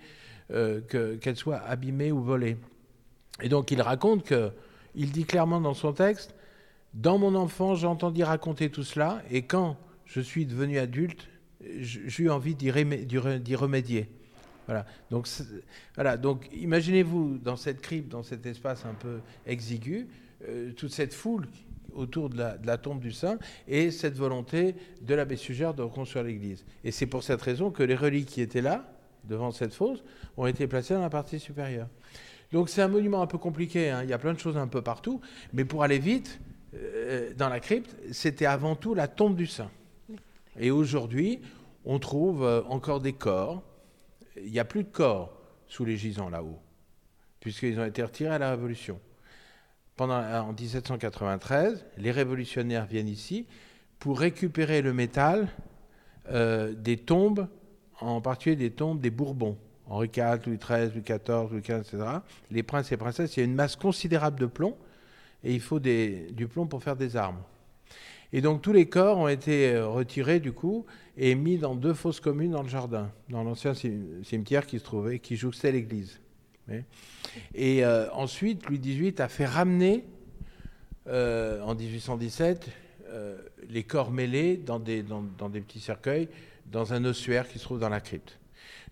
euh, 0.50 0.80
que- 0.82 1.14
qu'elles 1.16 1.36
soient 1.36 1.58
abîmées 1.58 2.12
ou 2.12 2.22
volées. 2.22 2.56
Et 3.42 3.48
donc 3.48 3.70
il 3.70 3.80
raconte 3.80 4.24
que, 4.24 4.50
il 4.94 5.10
dit 5.10 5.24
clairement 5.24 5.60
dans 5.60 5.74
son 5.74 5.92
texte, 5.92 6.34
dans 6.92 7.18
mon 7.18 7.34
enfance, 7.34 7.80
j'ai 7.80 7.86
entendu 7.86 8.22
raconter 8.22 8.70
tout 8.70 8.84
cela, 8.84 9.22
et 9.30 9.42
quand 9.42 9.76
je 10.06 10.20
suis 10.20 10.46
devenu 10.46 10.78
adulte, 10.78 11.28
j'ai 11.80 12.24
eu 12.24 12.30
envie 12.30 12.54
d'y 12.54 12.70
remé- 12.70 13.04
d'y 13.04 13.16
re- 13.16 13.38
d'y 13.38 13.56
remédier. 13.56 14.08
Voilà. 14.66 14.86
Donc, 15.10 15.28
voilà. 15.94 16.16
Donc, 16.16 16.48
imaginez-vous 16.52 17.38
dans 17.38 17.56
cette 17.56 17.80
crypte, 17.80 18.10
dans 18.10 18.22
cet 18.22 18.46
espace 18.46 18.84
un 18.84 18.94
peu 18.94 19.20
exigu, 19.46 20.06
euh, 20.48 20.72
toute 20.72 20.92
cette 20.92 21.14
foule 21.14 21.48
autour 21.94 22.30
de 22.30 22.36
la, 22.36 22.78
tombe 22.78 23.00
du 23.00 23.12
saint 23.12 23.38
et 23.68 23.90
cette 23.90 24.16
volonté 24.16 24.74
de 25.00 25.14
l'abbé 25.14 25.36
Sugère 25.36 25.74
de 25.74 25.82
reconstruire 25.82 26.24
l'église. 26.24 26.64
Et 26.84 26.90
c'est 26.90 27.06
pour 27.06 27.22
cette 27.22 27.42
raison 27.42 27.70
que 27.70 27.82
les 27.82 27.94
reliques 27.94 28.28
qui 28.28 28.40
étaient 28.40 28.62
là, 28.62 28.84
devant 29.24 29.50
cette 29.52 29.72
fosse, 29.72 30.04
ont 30.36 30.46
été 30.46 30.66
placées 30.66 30.94
dans 30.94 31.00
la 31.00 31.10
partie 31.10 31.38
supérieure. 31.38 31.88
Donc 32.52 32.68
c'est 32.68 32.82
un 32.82 32.88
monument 32.88 33.22
un 33.22 33.26
peu 33.26 33.38
compliqué, 33.38 33.90
hein. 33.90 34.02
il 34.02 34.10
y 34.10 34.12
a 34.12 34.18
plein 34.18 34.34
de 34.34 34.38
choses 34.38 34.56
un 34.56 34.68
peu 34.68 34.82
partout, 34.82 35.20
mais 35.52 35.64
pour 35.64 35.82
aller 35.82 35.98
vite, 35.98 36.40
euh, 36.74 37.32
dans 37.36 37.48
la 37.48 37.60
crypte, 37.60 37.96
c'était 38.12 38.46
avant 38.46 38.76
tout 38.76 38.94
la 38.94 39.08
tombe 39.08 39.36
du 39.36 39.46
saint. 39.46 39.70
Et 40.58 40.70
aujourd'hui, 40.70 41.40
on 41.84 41.98
trouve 41.98 42.44
euh, 42.44 42.62
encore 42.64 43.00
des 43.00 43.12
corps. 43.12 43.62
Il 44.36 44.50
n'y 44.50 44.58
a 44.58 44.64
plus 44.64 44.84
de 44.84 44.88
corps 44.88 45.40
sous 45.66 45.84
les 45.84 45.96
gisants 45.96 46.28
là-haut, 46.28 46.60
puisqu'ils 47.40 47.78
ont 47.78 47.84
été 47.84 48.02
retirés 48.02 48.34
à 48.34 48.38
la 48.38 48.50
Révolution. 48.50 49.00
Pendant, 49.96 50.20
en 50.20 50.52
1793, 50.52 51.84
les 51.98 52.10
révolutionnaires 52.10 52.86
viennent 52.86 53.08
ici 53.08 53.46
pour 53.98 54.18
récupérer 54.18 54.82
le 54.82 54.92
métal 54.92 55.48
euh, 56.30 56.72
des 56.74 56.96
tombes, 56.96 57.46
en 58.00 58.20
particulier 58.20 58.56
des 58.56 58.70
tombes 58.70 59.00
des 59.00 59.10
Bourbons. 59.10 59.56
Henri 59.86 60.08
IV, 60.16 60.40
Louis 60.46 60.58
XIII, 60.58 60.90
Louis 60.94 61.02
XIV, 61.02 61.50
Louis 61.50 61.60
XV, 61.60 61.74
etc. 61.78 61.98
Les 62.50 62.62
princes 62.62 62.90
et 62.90 62.96
princesses, 62.96 63.36
il 63.36 63.40
y 63.40 63.42
a 63.42 63.46
une 63.46 63.54
masse 63.54 63.76
considérable 63.76 64.40
de 64.40 64.46
plomb, 64.46 64.76
et 65.44 65.52
il 65.54 65.60
faut 65.60 65.78
du 65.78 66.48
plomb 66.50 66.66
pour 66.66 66.82
faire 66.82 66.96
des 66.96 67.16
armes. 67.16 67.42
Et 68.32 68.40
donc 68.40 68.62
tous 68.62 68.72
les 68.72 68.86
corps 68.88 69.18
ont 69.18 69.28
été 69.28 69.74
euh, 69.74 69.86
retirés 69.86 70.40
du 70.40 70.50
coup 70.50 70.86
et 71.16 71.36
mis 71.36 71.56
dans 71.56 71.76
deux 71.76 71.94
fosses 71.94 72.18
communes 72.18 72.50
dans 72.50 72.62
le 72.62 72.68
jardin, 72.68 73.12
dans 73.28 73.44
l'ancien 73.44 73.74
cim- 73.74 74.24
cimetière 74.24 74.66
qui 74.66 74.80
se 74.80 74.84
trouvait, 74.84 75.20
qui 75.20 75.36
jouxtait 75.36 75.70
l'église. 75.70 76.18
Et 77.54 77.84
euh, 77.84 78.10
ensuite, 78.12 78.66
Louis 78.66 78.78
XVIII 78.78 79.20
a 79.20 79.28
fait 79.28 79.46
ramener 79.46 80.04
euh, 81.06 81.60
en 81.62 81.74
1817 81.74 82.68
euh, 83.08 83.38
les 83.68 83.82
corps 83.82 84.10
mêlés 84.10 84.56
dans 84.56 84.78
des, 84.78 85.02
petits 85.02 85.80
cercueils 85.80 86.28
dans 86.70 86.92
un 86.92 87.04
ossuaire 87.04 87.48
qui 87.48 87.58
se 87.58 87.64
trouve 87.64 87.80
dans 87.80 87.88
la 87.88 88.00
crypte. 88.00 88.38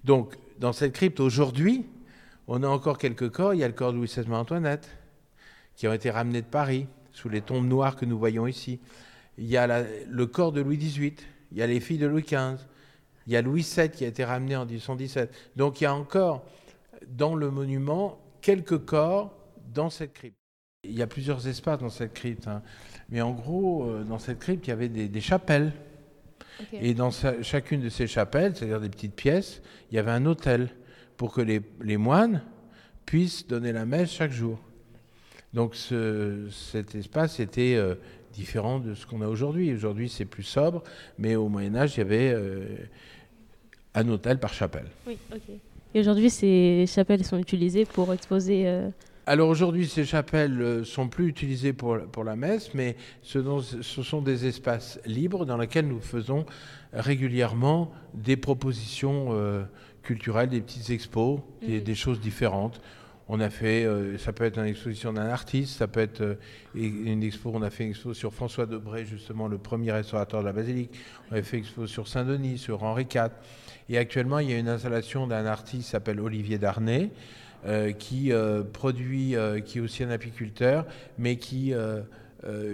Donc, 0.05 0.35
dans 0.59 0.73
cette 0.73 0.93
crypte 0.93 1.21
aujourd'hui, 1.21 1.87
on 2.47 2.63
a 2.63 2.69
encore 2.69 2.99
quelques 2.99 3.31
corps. 3.31 3.55
Il 3.55 3.61
y 3.61 3.65
a 3.65 3.69
le 3.69 3.75
corps 3.75 3.93
de 3.93 3.99
Louis 3.99 4.09
XVI 4.09 4.29
Marie-Antoinette 4.29 4.89
qui 5.77 5.89
ont 5.89 5.93
été 5.93 6.11
ramenés 6.11 6.43
de 6.43 6.47
Paris 6.47 6.87
sous 7.13 7.29
les 7.29 7.41
tombes 7.41 7.67
noires 7.67 7.97
que 7.97 8.05
nous 8.05 8.19
voyons 8.19 8.47
ici. 8.47 8.79
Il 9.39 9.47
y 9.47 9.57
a 9.57 9.85
le 10.09 10.27
corps 10.27 10.53
de 10.53 10.61
Louis 10.61 10.77
XVIII, 10.77 11.15
il 11.53 11.59
y 11.59 11.63
a 11.63 11.67
les 11.67 11.81
filles 11.81 11.99
de 11.99 12.07
Louis 12.07 12.23
XV, 12.23 12.59
il 13.27 13.33
y 13.33 13.37
a 13.37 13.43
Louis 13.43 13.67
VII 13.77 13.89
qui 13.91 14.05
a 14.05 14.09
été 14.09 14.25
ramené 14.25 14.57
en 14.57 14.67
1817. 14.67 15.33
Donc 15.57 15.81
il 15.81 15.85
y 15.85 15.87
a 15.87 15.95
encore 15.95 16.45
dans 17.11 17.35
le 17.35 17.51
monument 17.51 18.19
quelques 18.41 18.79
corps 18.85 19.37
dans 19.75 19.91
cette 19.91 20.13
crypte. 20.13 20.37
Il 20.85 20.93
y 20.99 21.03
a 21.03 21.07
plusieurs 21.07 21.47
espaces 21.47 21.79
dans 21.79 21.91
cette 21.91 22.13
crypte, 22.13 22.49
hein. 22.49 22.63
mais 23.09 23.21
en 23.21 23.31
gros, 23.33 23.85
euh, 23.89 24.03
dans 24.03 24.19
cette 24.19 24.39
crypte, 24.41 24.67
il 24.67 24.71
y 24.71 24.73
avait 24.73 24.89
des, 24.89 25.09
des 25.09 25.21
chapelles. 25.21 25.73
Et 26.75 26.93
dans 26.95 27.11
sa- 27.11 27.43
chacune 27.43 27.81
de 27.81 27.89
ces 27.89 28.07
chapelles, 28.07 28.55
c'est-à-dire 28.55 28.81
des 28.81 28.89
petites 28.91 29.15
pièces, 29.15 29.63
il 29.91 29.95
y 29.95 29.99
avait 29.99 30.11
un 30.11 30.27
autel 30.27 30.69
pour 31.17 31.33
que 31.33 31.41
les, 31.41 31.63
les 31.81 31.97
moines 31.97 32.43
puissent 33.07 33.47
donner 33.47 33.73
la 33.73 33.87
messe 33.87 34.11
chaque 34.13 34.33
jour. 34.33 34.59
Donc 35.55 35.75
ce- 35.75 36.49
cet 36.51 36.95
espace 36.95 37.41
était 37.41 37.75
euh, 37.77 37.95
différent 38.33 38.81
de 38.81 38.95
ce 38.95 39.07
qu'on 39.07 39.23
a 39.23 39.29
aujourd'hui. 39.29 39.73
Aujourd'hui, 39.73 40.09
c'est 40.09 40.25
plus 40.25 40.43
sobre, 40.43 40.83
mais 41.19 41.37
au 41.37 41.49
Moyen 41.49 41.75
Âge, 41.75 41.97
il 41.97 41.99
y 41.99 42.03
avait 42.03 42.33
euh, 42.33 42.65
un 43.95 44.09
autel 44.09 44.39
par 44.39 44.53
chapelle. 44.53 44.89
Oui, 45.07 45.17
ok. 45.33 45.41
Et 45.95 46.01
aujourd'hui, 46.01 46.31
ces 46.31 46.87
chapelles 46.87 47.25
sont 47.25 47.39
utilisées 47.39 47.85
pour 47.85 48.13
exposer 48.13 48.67
euh, 48.67 48.89
Alors 49.27 49.49
aujourd'hui, 49.49 49.87
ces 49.87 50.05
chapelles 50.05 50.61
euh, 50.63 50.85
sont 50.85 51.09
plus 51.09 51.29
utilisées 51.29 51.73
pour, 51.73 51.99
pour 52.11 52.25
la 52.25 52.35
messe, 52.37 52.73
mais 52.75 52.97
ce, 53.23 53.39
dont- 53.39 53.61
ce 53.61 54.03
sont 54.03 54.23
des 54.23 54.47
espaces 54.47 54.99
libres 55.05 55.45
dans 55.45 55.59
lesquels 55.59 55.87
nous 55.87 56.01
faisons 56.01 56.47
régulièrement 56.93 57.93
des 58.15 58.37
propositions 58.37 59.29
euh, 59.31 59.65
culturelles, 60.03 60.49
des 60.49 60.61
petites 60.61 60.91
expos, 60.91 61.41
des, 61.67 61.79
Mhm. 61.79 61.85
des 61.85 61.95
choses 61.95 62.21
différentes. 62.21 62.81
On 63.29 63.41
a 63.41 63.51
fait, 63.51 63.85
euh, 63.85 64.19
ça 64.19 64.33
peut 64.33 64.45
être 64.45 64.59
une 64.59 64.67
exposition 64.67 65.13
d'un 65.13 65.29
artiste, 65.29 65.79
ça 65.79 65.87
peut 65.87 66.01
être 66.01 66.21
euh, 66.21 66.35
une 66.75 67.23
expo, 67.23 67.53
on 67.55 67.63
a 67.63 67.71
fait 67.71 67.85
une 67.85 67.91
expo 67.91 68.15
sur 68.15 68.35
François 68.35 68.67
Debré, 68.67 69.05
justement 69.05 69.49
le 69.49 69.59
premier 69.59 69.93
restaurateur 69.93 70.41
de 70.41 70.47
la 70.47 70.53
basilique. 70.53 70.91
On 71.31 71.37
a 71.37 71.43
fait 71.43 71.59
une 71.59 71.63
expo 71.63 71.87
sur 71.87 72.09
Saint-Denis, 72.09 72.59
sur 72.59 72.83
Henri 72.83 73.07
IV. 73.13 73.31
Et 73.89 73.99
actuellement, 73.99 74.39
il 74.39 74.51
y 74.51 74.55
a 74.55 74.59
une 74.59 74.69
installation 74.69 75.27
d'un 75.27 75.47
artiste 75.47 75.85
qui 75.85 75.91
s'appelle 75.91 76.21
Olivier 76.21 76.59
Darnay, 76.59 77.11
euh, 77.65 77.93
qui 77.93 78.33
produit, 78.73 79.37
qui 79.65 79.79
est 79.79 79.81
aussi 79.81 80.03
un 80.03 80.11
apiculteur, 80.11 80.87
mais 81.19 81.37
qui 81.37 81.75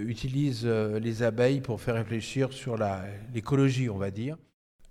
utilise 0.05 0.65
les 0.65 1.23
abeilles 1.23 1.61
pour 1.61 1.81
faire 1.81 1.95
réfléchir 1.95 2.53
sur 2.53 2.77
l'écologie, 3.33 3.89
on 3.89 3.97
va 3.97 4.11
dire. 4.11 4.37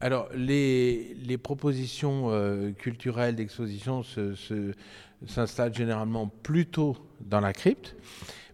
Alors, 0.00 0.28
les, 0.34 1.38
propositions 1.42 2.30
euh, 2.30 2.70
culturelles 2.72 3.34
d'exposition 3.34 4.02
s'installent 5.26 5.74
généralement 5.74 6.28
plutôt 6.28 6.96
dans 7.20 7.40
la 7.40 7.52
crypte, 7.52 7.96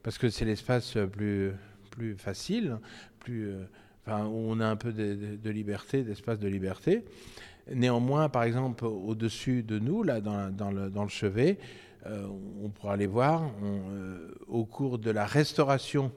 parce 0.03 0.19
que 0.19 0.31
c'est 0.31 0.45
l'espace 0.45 0.97
plus, 1.13 1.53
plus 1.91 2.17
facile, 2.17 2.79
plus, 3.21 3.49
euh, 3.49 3.65
où 4.09 4.51
on 4.51 4.61
a 4.61 4.67
un 4.67 4.77
peu 4.77 4.93
de, 4.93 5.51
liberté, 5.51 6.03
d'espace 6.03 6.39
de 6.39 6.49
liberté. 6.49 7.05
Néanmoins, 7.73 8.29
par 8.29 8.43
exemple, 8.43 8.85
au-dessus 8.85 9.63
de 9.63 9.79
nous, 9.79 10.03
là, 10.03 10.21
dans, 10.21 10.71
le, 10.71 11.09
chevet, 11.09 11.59
euh, 12.07 12.27
on 12.63 12.69
pourra 12.69 12.93
aller 12.95 13.07
voir, 13.07 13.51
euh, 13.63 14.31
au 14.47 14.65
cours 14.65 14.99
de 14.99 15.11
la 15.11 15.25
restauration 15.25 16.13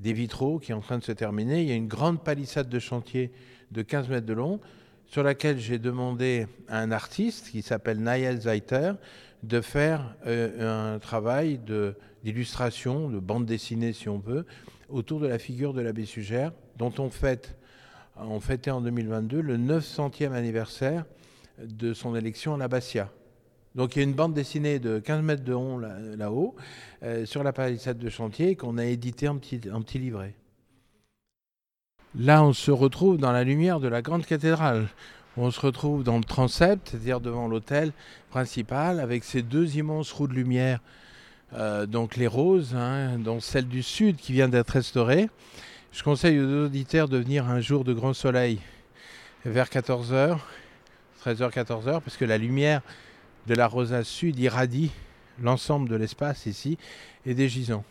des 0.00 0.12
vitraux 0.12 0.58
qui 0.58 0.70
est 0.70 0.74
en 0.74 0.80
train 0.80 0.98
de 0.98 1.04
se 1.04 1.12
terminer, 1.12 1.62
il 1.62 1.68
y 1.68 1.72
a 1.72 1.74
une 1.74 1.88
grande 1.88 2.22
palissade 2.22 2.68
de 2.68 2.78
chantier 2.78 3.32
de 3.70 3.82
15 3.82 4.08
mètres 4.08 4.26
de 4.26 4.32
long, 4.32 4.60
sur 5.06 5.22
laquelle 5.22 5.58
j'ai 5.58 5.78
demandé 5.78 6.46
à 6.68 6.80
un 6.80 6.90
artiste 6.90 7.50
qui 7.50 7.62
s'appelle 7.62 8.00
Naël 8.00 8.40
Zeiter 8.40 8.92
de 9.42 9.60
faire 9.60 10.14
euh, 10.26 10.94
un 10.94 10.98
travail 10.98 11.60
d'illustration, 12.24 13.08
de, 13.08 13.18
bande 13.18 13.46
dessinée 13.46 13.92
si 13.92 14.08
on 14.08 14.18
veut, 14.18 14.46
autour 14.88 15.20
de 15.20 15.26
la 15.26 15.38
figure 15.38 15.72
de 15.72 15.80
l'abbé 15.80 16.04
Sugère, 16.04 16.52
dont 16.76 16.92
on 16.98 17.10
fêtait 17.10 18.70
en 18.70 18.80
2022 18.80 19.40
le 19.40 19.56
900e 19.56 20.32
anniversaire 20.32 21.04
de 21.58 21.94
son 21.94 22.14
élection 22.16 22.54
à 22.54 22.58
l'Abbatiat. 22.58 23.10
Donc 23.74 23.94
il 23.94 23.98
y 23.98 24.02
a 24.02 24.04
une 24.04 24.14
bande 24.14 24.32
dessinée 24.34 24.78
de 24.78 24.98
15 24.98 25.22
mètres 25.22 25.44
de 25.44 25.52
long 25.52 25.78
là- 25.78 25.98
là-haut, 26.16 26.56
euh, 27.02 27.26
sur 27.26 27.42
la 27.42 27.52
palissade 27.52 27.98
de 27.98 28.08
chantier, 28.08 28.56
qu'on 28.56 28.78
a 28.78 28.84
édité 28.86 29.28
en 29.28 29.38
petit 29.38 29.98
livret. 29.98 30.34
Là, 32.18 32.42
on 32.42 32.54
se 32.54 32.70
retrouve 32.70 33.18
dans 33.18 33.30
la 33.30 33.44
lumière 33.44 33.78
de 33.78 33.88
la 33.88 34.00
grande 34.00 34.24
cathédrale. 34.24 34.88
On 35.36 35.50
se 35.50 35.60
retrouve 35.60 36.02
dans 36.02 36.16
le 36.16 36.24
transept, 36.24 36.88
c'est-à-dire 36.88 37.20
devant 37.20 37.46
l'autel 37.46 37.92
principal, 38.30 39.00
avec 39.00 39.22
ces 39.22 39.42
deux 39.42 39.76
immenses 39.76 40.12
roues 40.12 40.26
de 40.26 40.32
lumière, 40.32 40.80
euh, 41.52 41.84
donc 41.84 42.16
les 42.16 42.26
roses, 42.26 42.74
hein, 42.74 43.18
dont 43.18 43.40
celle 43.40 43.68
du 43.68 43.82
sud 43.82 44.16
qui 44.16 44.32
vient 44.32 44.48
d'être 44.48 44.70
restaurée. 44.70 45.28
Je 45.92 46.02
conseille 46.02 46.40
aux 46.40 46.64
auditeurs 46.64 47.10
de 47.10 47.18
venir 47.18 47.50
un 47.50 47.60
jour 47.60 47.84
de 47.84 47.92
grand 47.92 48.14
soleil 48.14 48.60
vers 49.44 49.68
14h, 49.68 50.38
13h, 51.22 51.52
14h, 51.52 52.00
parce 52.00 52.16
que 52.16 52.24
la 52.24 52.38
lumière 52.38 52.80
de 53.46 53.54
la 53.54 53.66
rosace 53.66 54.08
sud 54.08 54.38
irradie 54.38 54.90
l'ensemble 55.42 55.90
de 55.90 55.96
l'espace 55.96 56.46
ici 56.46 56.78
et 57.26 57.34
des 57.34 57.50
gisants. 57.50 57.84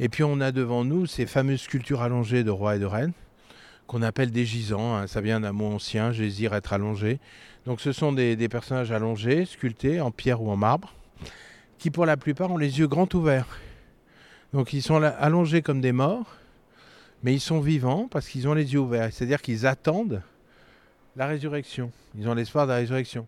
Et 0.00 0.08
puis 0.08 0.24
on 0.24 0.40
a 0.40 0.50
devant 0.50 0.82
nous 0.82 1.04
ces 1.04 1.26
fameuses 1.26 1.60
sculptures 1.60 2.00
allongées 2.00 2.42
de 2.42 2.50
rois 2.50 2.76
et 2.76 2.78
de 2.78 2.86
reines 2.86 3.12
qu'on 3.86 4.02
appelle 4.02 4.30
des 4.30 4.44
gisants. 4.44 4.96
hein. 4.96 5.06
Ça 5.06 5.20
vient 5.20 5.40
d'un 5.40 5.52
mot 5.52 5.66
ancien, 5.66 6.12
gésir, 6.12 6.54
être 6.54 6.72
allongé. 6.72 7.18
Donc 7.66 7.80
ce 7.80 7.92
sont 7.92 8.12
des, 8.12 8.48
personnages 8.48 8.92
allongés, 8.92 9.46
sculptés 9.46 10.00
en 10.00 10.10
pierre 10.10 10.42
ou 10.42 10.50
en 10.50 10.56
marbre, 10.56 10.92
qui 11.78 11.90
pour 11.90 12.04
la 12.06 12.16
plupart 12.16 12.50
ont 12.50 12.58
les 12.58 12.78
yeux 12.78 12.86
grands 12.86 13.08
ouverts. 13.14 13.58
Donc 14.52 14.72
ils 14.72 14.82
sont 14.82 15.02
allongés 15.02 15.62
comme 15.62 15.80
des 15.80 15.92
morts, 15.92 16.36
mais 17.22 17.32
ils 17.32 17.40
sont 17.40 17.60
vivants 17.60 18.06
parce 18.10 18.28
qu'ils 18.28 18.46
ont 18.48 18.54
les 18.54 18.72
yeux 18.74 18.80
ouverts. 18.80 19.10
C'est-à-dire 19.12 19.40
qu'ils 19.40 19.66
attendent 19.66 20.22
la 21.16 21.26
résurrection. 21.26 21.90
Ils 22.18 22.28
ont 22.28 22.34
l'espoir 22.34 22.66
de 22.66 22.72
la 22.72 22.78
résurrection. 22.78 23.26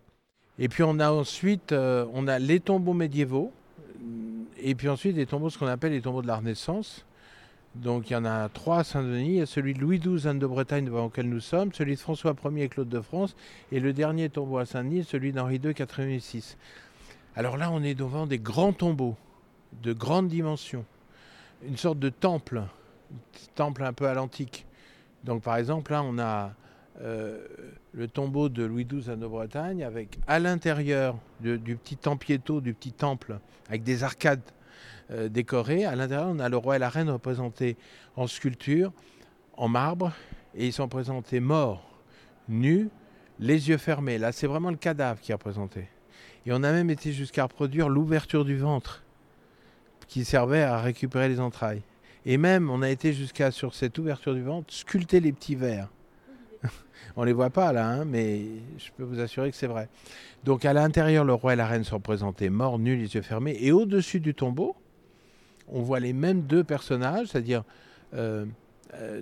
Et 0.59 0.69
puis 0.69 0.83
on 0.83 0.99
a 0.99 1.11
ensuite 1.11 1.71
euh, 1.71 2.05
on 2.13 2.27
a 2.27 2.39
les 2.39 2.59
tombeaux 2.59 2.93
médiévaux, 2.93 3.51
et 4.59 4.75
puis 4.75 4.89
ensuite 4.89 5.15
les 5.15 5.25
tombeaux, 5.25 5.49
ce 5.49 5.57
qu'on 5.57 5.67
appelle 5.67 5.91
les 5.91 6.01
tombeaux 6.01 6.21
de 6.21 6.27
la 6.27 6.37
Renaissance. 6.37 7.05
Donc 7.83 8.09
il 8.09 8.13
y 8.13 8.15
en 8.15 8.25
a 8.25 8.49
trois 8.49 8.79
à 8.79 8.83
Saint-Denis. 8.83 9.27
Il 9.27 9.35
y 9.35 9.41
a 9.41 9.45
celui 9.45 9.73
de 9.73 9.79
Louis 9.79 9.99
XII, 9.99 10.27
Anne 10.27 10.39
de 10.39 10.47
Bretagne, 10.47 10.85
devant 10.85 11.05
lequel 11.05 11.29
nous 11.29 11.39
sommes, 11.39 11.71
celui 11.73 11.95
de 11.95 11.99
François 11.99 12.35
Ier 12.45 12.63
et 12.63 12.69
Claude 12.69 12.89
de 12.89 13.01
France, 13.01 13.35
et 13.71 13.79
le 13.79 13.93
dernier 13.93 14.29
tombeau 14.29 14.57
à 14.57 14.65
Saint-Denis, 14.65 15.03
celui 15.03 15.31
d'Henri 15.31 15.61
II, 15.63 15.73
Catherine 15.73 16.17
VI. 16.17 16.55
Alors 17.35 17.55
là, 17.55 17.69
on 17.71 17.83
est 17.83 17.93
devant 17.93 18.25
des 18.25 18.39
grands 18.39 18.73
tombeaux, 18.73 19.15
de 19.83 19.93
grandes 19.93 20.27
dimensions, 20.27 20.85
une 21.67 21.77
sorte 21.77 21.99
de 21.99 22.09
temple, 22.09 22.63
temple 23.53 23.83
un 23.83 23.93
peu 23.93 24.07
à 24.07 24.15
l'antique. 24.15 24.65
Donc 25.23 25.43
par 25.43 25.57
exemple, 25.57 25.91
là, 25.91 26.01
on 26.03 26.17
a 26.17 26.53
euh, 27.01 27.45
le 27.93 28.07
tombeau 28.07 28.49
de 28.49 28.63
Louis 28.63 28.85
XII, 28.85 29.17
de 29.17 29.27
Bretagne, 29.27 29.83
avec 29.83 30.17
à 30.25 30.39
l'intérieur 30.39 31.15
du 31.41 31.75
petit 31.75 31.97
tempietto, 31.97 32.59
du 32.59 32.73
petit 32.73 32.91
temple, 32.91 33.39
avec 33.69 33.83
des 33.83 34.03
arcades 34.03 34.41
euh. 35.11 35.29
À 35.29 35.95
l'intérieur, 35.95 36.27
on 36.29 36.39
a 36.39 36.49
le 36.49 36.57
roi 36.57 36.75
et 36.75 36.79
la 36.79 36.89
reine 36.89 37.09
représentés 37.09 37.77
en 38.15 38.27
sculpture, 38.27 38.91
en 39.55 39.67
marbre, 39.67 40.13
et 40.55 40.67
ils 40.67 40.73
sont 40.73 40.87
présentés 40.87 41.39
morts, 41.39 41.87
nus, 42.49 42.89
les 43.39 43.69
yeux 43.69 43.77
fermés. 43.77 44.17
Là, 44.17 44.31
c'est 44.31 44.47
vraiment 44.47 44.71
le 44.71 44.77
cadavre 44.77 45.19
qui 45.19 45.31
est 45.31 45.35
représenté. 45.35 45.87
Et 46.45 46.51
on 46.51 46.63
a 46.63 46.71
même 46.71 46.89
été 46.89 47.11
jusqu'à 47.11 47.43
reproduire 47.43 47.89
l'ouverture 47.89 48.45
du 48.45 48.57
ventre, 48.57 49.03
qui 50.07 50.25
servait 50.25 50.63
à 50.63 50.79
récupérer 50.79 51.27
les 51.27 51.39
entrailles. 51.39 51.81
Et 52.25 52.37
même, 52.37 52.69
on 52.69 52.81
a 52.81 52.89
été 52.89 53.13
jusqu'à, 53.13 53.51
sur 53.51 53.75
cette 53.75 53.97
ouverture 53.97 54.33
du 54.33 54.41
ventre, 54.41 54.73
sculpter 54.73 55.19
les 55.19 55.31
petits 55.31 55.55
vers. 55.55 55.89
on 57.15 57.23
les 57.23 57.33
voit 57.33 57.49
pas 57.49 57.71
là, 57.71 57.87
hein, 57.87 58.05
mais 58.05 58.41
je 58.77 58.89
peux 58.95 59.03
vous 59.03 59.19
assurer 59.19 59.51
que 59.51 59.57
c'est 59.57 59.67
vrai. 59.67 59.89
Donc 60.43 60.65
à 60.65 60.73
l'intérieur, 60.73 61.23
le 61.23 61.33
roi 61.33 61.53
et 61.53 61.55
la 61.55 61.67
reine 61.67 61.83
sont 61.83 61.95
représentés 61.95 62.49
morts, 62.49 62.79
nus, 62.79 62.97
les 62.97 63.15
yeux 63.15 63.21
fermés. 63.21 63.57
Et 63.59 63.71
au-dessus 63.71 64.19
du 64.19 64.33
tombeau, 64.33 64.75
on 65.67 65.81
voit 65.81 65.99
les 65.99 66.13
mêmes 66.13 66.41
deux 66.41 66.63
personnages, 66.63 67.27
c'est-à-dire 67.27 67.63
euh, 68.13 68.45
euh, 68.93 69.21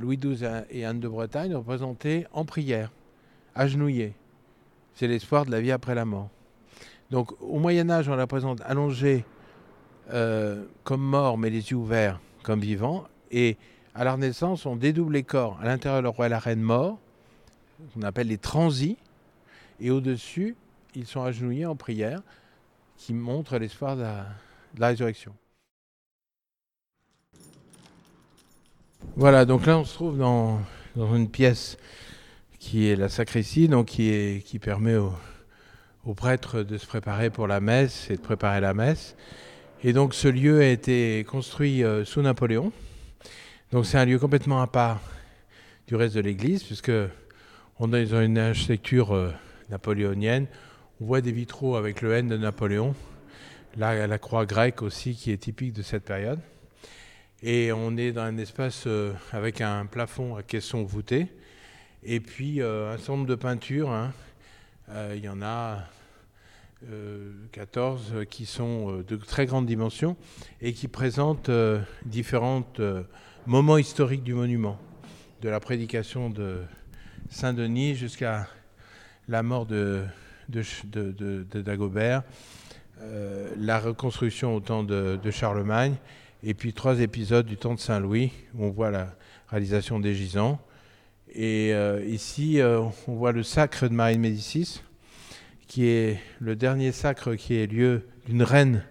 Louis 0.00 0.18
XII 0.18 0.46
et 0.70 0.84
Anne 0.84 1.00
de 1.00 1.08
Bretagne 1.08 1.54
représentés 1.54 2.26
en 2.32 2.44
prière, 2.44 2.90
agenouillés. 3.54 4.14
C'est 4.94 5.06
l'espoir 5.06 5.46
de 5.46 5.50
la 5.50 5.60
vie 5.60 5.72
après 5.72 5.94
la 5.94 6.04
mort. 6.04 6.28
Donc 7.10 7.32
au 7.40 7.58
Moyen 7.58 7.88
Âge, 7.90 8.08
on 8.08 8.16
la 8.16 8.26
présente 8.26 8.60
allongée 8.64 9.24
euh, 10.12 10.64
comme 10.84 11.02
mort, 11.02 11.38
mais 11.38 11.50
les 11.50 11.70
yeux 11.70 11.76
ouverts 11.76 12.20
comme 12.42 12.60
vivant. 12.60 13.04
Et 13.30 13.56
à 13.94 14.04
la 14.04 14.12
Renaissance, 14.12 14.66
on 14.66 14.76
dédouble 14.76 15.14
les 15.14 15.22
corps. 15.22 15.58
À 15.60 15.64
l'intérieur, 15.64 16.02
le 16.02 16.08
roi 16.08 16.26
et 16.26 16.28
la 16.28 16.38
reine 16.38 16.60
morts, 16.60 16.98
qu'on 17.94 18.02
appelle 18.02 18.28
les 18.28 18.38
transis. 18.38 18.96
Et 19.80 19.90
au-dessus, 19.90 20.56
ils 20.94 21.06
sont 21.06 21.22
agenouillés 21.22 21.66
en 21.66 21.76
prière, 21.76 22.20
qui 22.96 23.12
montre 23.14 23.58
l'espoir 23.58 23.96
de 23.96 24.02
la 24.78 24.86
résurrection. 24.86 25.34
Voilà, 29.14 29.44
donc 29.44 29.66
là 29.66 29.78
on 29.78 29.84
se 29.84 29.94
trouve 29.94 30.18
dans, 30.18 30.60
une 30.96 31.28
pièce 31.28 31.78
qui 32.58 32.88
est 32.88 32.96
la 32.96 33.08
sacristie, 33.08 33.68
donc 33.68 33.86
qui, 33.86 34.58
permet 34.60 34.96
aux, 34.96 36.14
prêtres 36.14 36.62
de 36.62 36.76
se 36.78 36.86
préparer 36.86 37.30
pour 37.30 37.46
la 37.46 37.60
messe 37.60 38.10
et 38.10 38.16
de 38.16 38.20
préparer 38.20 38.60
la 38.60 38.74
messe. 38.74 39.16
Et 39.84 39.92
donc 39.92 40.14
ce 40.14 40.28
lieu 40.28 40.60
a 40.60 40.66
été 40.66 41.24
construit 41.28 41.84
euh, 41.84 42.04
sous 42.04 42.22
Napoléon. 42.22 42.72
Donc 43.72 43.86
c'est 43.86 43.98
un 43.98 44.04
lieu 44.04 44.18
complètement 44.18 44.60
à 44.62 44.66
part 44.66 45.00
du 45.86 45.94
reste 45.94 46.14
de 46.14 46.20
l'église, 46.20 46.62
puisque 46.62 46.92
on 47.78 47.92
est 47.92 48.06
dans 48.06 48.22
une 48.22 48.38
architecture 48.38 49.14
euh, 49.14 49.32
napoléonienne. 49.70 50.46
On 51.00 51.06
voit 51.06 51.20
des 51.20 51.32
vitraux 51.32 51.76
avec 51.76 52.00
le 52.00 52.12
N 52.12 52.28
de 52.28 52.36
Napoléon, 52.36 52.94
la 53.76 54.18
croix 54.18 54.46
grecque 54.46 54.82
aussi 54.82 55.14
qui 55.14 55.30
est 55.30 55.36
typique 55.36 55.74
de 55.74 55.82
cette 55.82 56.04
période. 56.04 56.40
Et 57.42 57.70
on 57.70 57.98
est 57.98 58.12
dans 58.12 58.22
un 58.22 58.38
espace 58.38 58.84
euh, 58.86 59.12
avec 59.30 59.60
un 59.60 59.84
plafond 59.84 60.36
à 60.36 60.42
caisson 60.42 60.84
voûté. 60.84 61.26
Et 62.02 62.18
puis 62.18 62.62
euh, 62.62 62.94
un 62.94 62.96
certain 62.96 63.12
nombre 63.12 63.26
de 63.26 63.34
peintures. 63.34 63.90
hein. 63.90 64.12
Euh, 64.88 65.12
Il 65.16 65.22
y 65.22 65.28
en 65.28 65.42
a 65.42 65.84
euh, 66.90 67.32
14 67.52 68.12
euh, 68.14 68.24
qui 68.24 68.46
sont 68.46 69.04
de 69.06 69.16
très 69.16 69.44
grande 69.44 69.66
dimension 69.66 70.16
et 70.62 70.72
qui 70.72 70.88
présentent 70.88 71.50
différents 72.06 72.64
moments 73.44 73.76
historiques 73.76 74.22
du 74.22 74.32
monument. 74.32 74.78
De 75.42 75.50
la 75.50 75.60
prédication 75.60 76.30
de 76.30 76.62
Saint-Denis 77.28 77.96
jusqu'à 77.96 78.48
la 79.28 79.42
mort 79.42 79.66
de, 79.66 80.04
Dagobert, 80.48 82.22
la 83.58 83.78
reconstruction 83.78 84.54
au 84.54 84.60
temps 84.60 84.82
de 84.82 85.30
Charlemagne, 85.30 85.96
et 86.42 86.54
puis 86.54 86.72
trois 86.72 87.00
épisodes 87.00 87.46
du 87.46 87.56
temps 87.56 87.74
de 87.74 87.80
Saint-Louis, 87.80 88.32
où 88.54 88.64
on 88.64 88.70
voit 88.70 88.90
la 88.90 89.14
réalisation 89.48 90.00
des 90.00 90.14
gisants. 90.14 90.60
Et 91.32 91.72
euh, 91.74 92.04
ici, 92.06 92.60
euh, 92.60 92.80
on 93.06 93.14
voit 93.14 93.32
le 93.32 93.42
sacre 93.42 93.88
de 93.88 93.94
Marie 93.94 94.16
de 94.16 94.20
Médicis, 94.20 94.82
qui 95.66 95.86
est 95.86 96.20
le 96.40 96.56
dernier 96.56 96.92
sacre 96.92 97.34
qui 97.34 97.56
ait 97.56 97.66
lieu 97.66 98.06
d'une 98.26 98.42
reine 98.42 98.82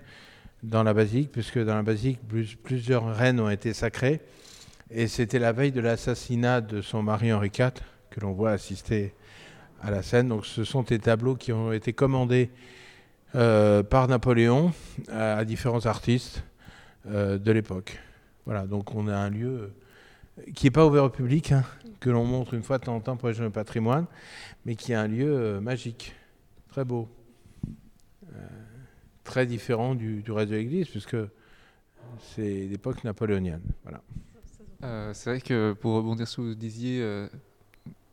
dans 0.63 0.83
la 0.83 0.93
basilique, 0.93 1.31
puisque 1.31 1.59
dans 1.59 1.75
la 1.75 1.83
basilique, 1.83 2.19
plus- 2.27 2.55
plusieurs 2.55 3.15
reines 3.15 3.39
ont 3.39 3.49
été 3.49 3.73
sacrées. 3.73 4.21
Et 4.91 5.07
c'était 5.07 5.39
la 5.39 5.51
veille 5.51 5.71
de 5.71 5.81
l'assassinat 5.81 6.61
de 6.61 6.81
son 6.81 7.01
mari 7.01 7.33
Henri 7.33 7.51
IV 7.57 7.71
que 8.09 8.19
l'on 8.19 8.33
voit 8.33 8.51
assister 8.51 9.13
à 9.81 9.91
la 9.91 10.03
scène. 10.03 10.29
Donc 10.29 10.45
ce 10.45 10.63
sont 10.63 10.83
des 10.83 10.99
tableaux 10.99 11.35
qui 11.35 11.51
ont 11.51 11.71
été 11.71 11.93
commandés 11.93 12.49
euh, 13.35 13.83
par 13.83 14.07
Napoléon 14.07 14.71
à, 15.11 15.43
différents 15.43 15.85
artistes 15.85 16.43
de 17.05 17.51
l'époque. 17.51 17.99
Voilà, 18.45 18.67
donc 18.67 18.93
on 18.95 19.07
a 19.07 19.15
un 19.15 19.29
lieu 19.29 19.71
euh, 20.37 20.51
qui 20.53 20.65
n'est 20.65 20.71
pas 20.71 20.85
ouvert 20.85 21.03
au 21.03 21.09
public, 21.09 21.51
hein, 21.51 21.63
que 21.99 22.09
l'on 22.09 22.25
montre 22.25 22.53
une 22.53 22.63
fois 22.63 22.77
de 22.77 22.83
temps 22.85 22.95
en 22.95 23.01
temps 23.01 23.17
pour 23.17 23.29
les 23.29 23.33
jeunes 23.33 23.51
patrimoine, 23.51 24.05
mais 24.65 24.75
qui 24.75 24.91
est 24.91 24.95
un 24.95 25.07
lieu 25.07 25.33
euh, 25.35 25.61
magique, 25.61 26.13
très 26.69 26.85
beau, 26.85 27.07
Euh, 28.35 28.39
très 29.23 29.45
différent 29.45 29.95
du, 29.95 30.21
du 30.21 30.31
reste 30.31 30.51
de 30.51 30.57
l'église, 30.57 30.89
puisque 30.89 31.15
c'est 32.19 32.67
l'époque 32.67 33.03
napoléonienne. 33.03 33.61
Voilà. 33.83 34.01
Euh, 34.83 35.13
c'est 35.13 35.29
vrai 35.29 35.41
que 35.41 35.73
pour 35.73 35.93
rebondir 35.95 36.27
sur 36.27 36.43
ce 36.43 36.47
que 36.47 36.53
vous 36.53 36.55
disiez, 36.55 37.01
euh, 37.01 37.29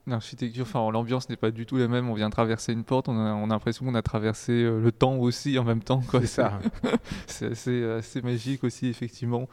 l'architecture, 0.07 0.65
enfin 0.65 0.91
l'ambiance 0.91 1.29
n'est 1.29 1.37
pas 1.37 1.51
du 1.51 1.67
tout 1.67 1.77
la 1.77 1.89
même. 1.89 2.09
On 2.11 2.15
vient 2.15 2.29
de 2.29 2.33
traverser 2.35 2.73
une 2.73 2.85
porte, 2.85 3.09
on 3.09 3.17
a, 3.19 3.33
on 3.35 3.45
a 3.45 3.55
l'impression 3.55 3.85
qu'on 3.85 3.95
a 3.95 4.03
traversé 4.03 4.53
euh, 4.53 4.81
le 4.81 4.93
temps 4.93 5.17
aussi 5.17 5.59
en 5.59 5.65
même 5.65 5.83
temps. 5.83 6.03
C'est 6.11 6.27
ça. 6.27 6.59
C'est 7.27 7.53
assez, 7.53 7.85
assez 7.85 8.23
magique 8.23 8.65
aussi, 8.65 8.87
effectivement. 8.89 9.49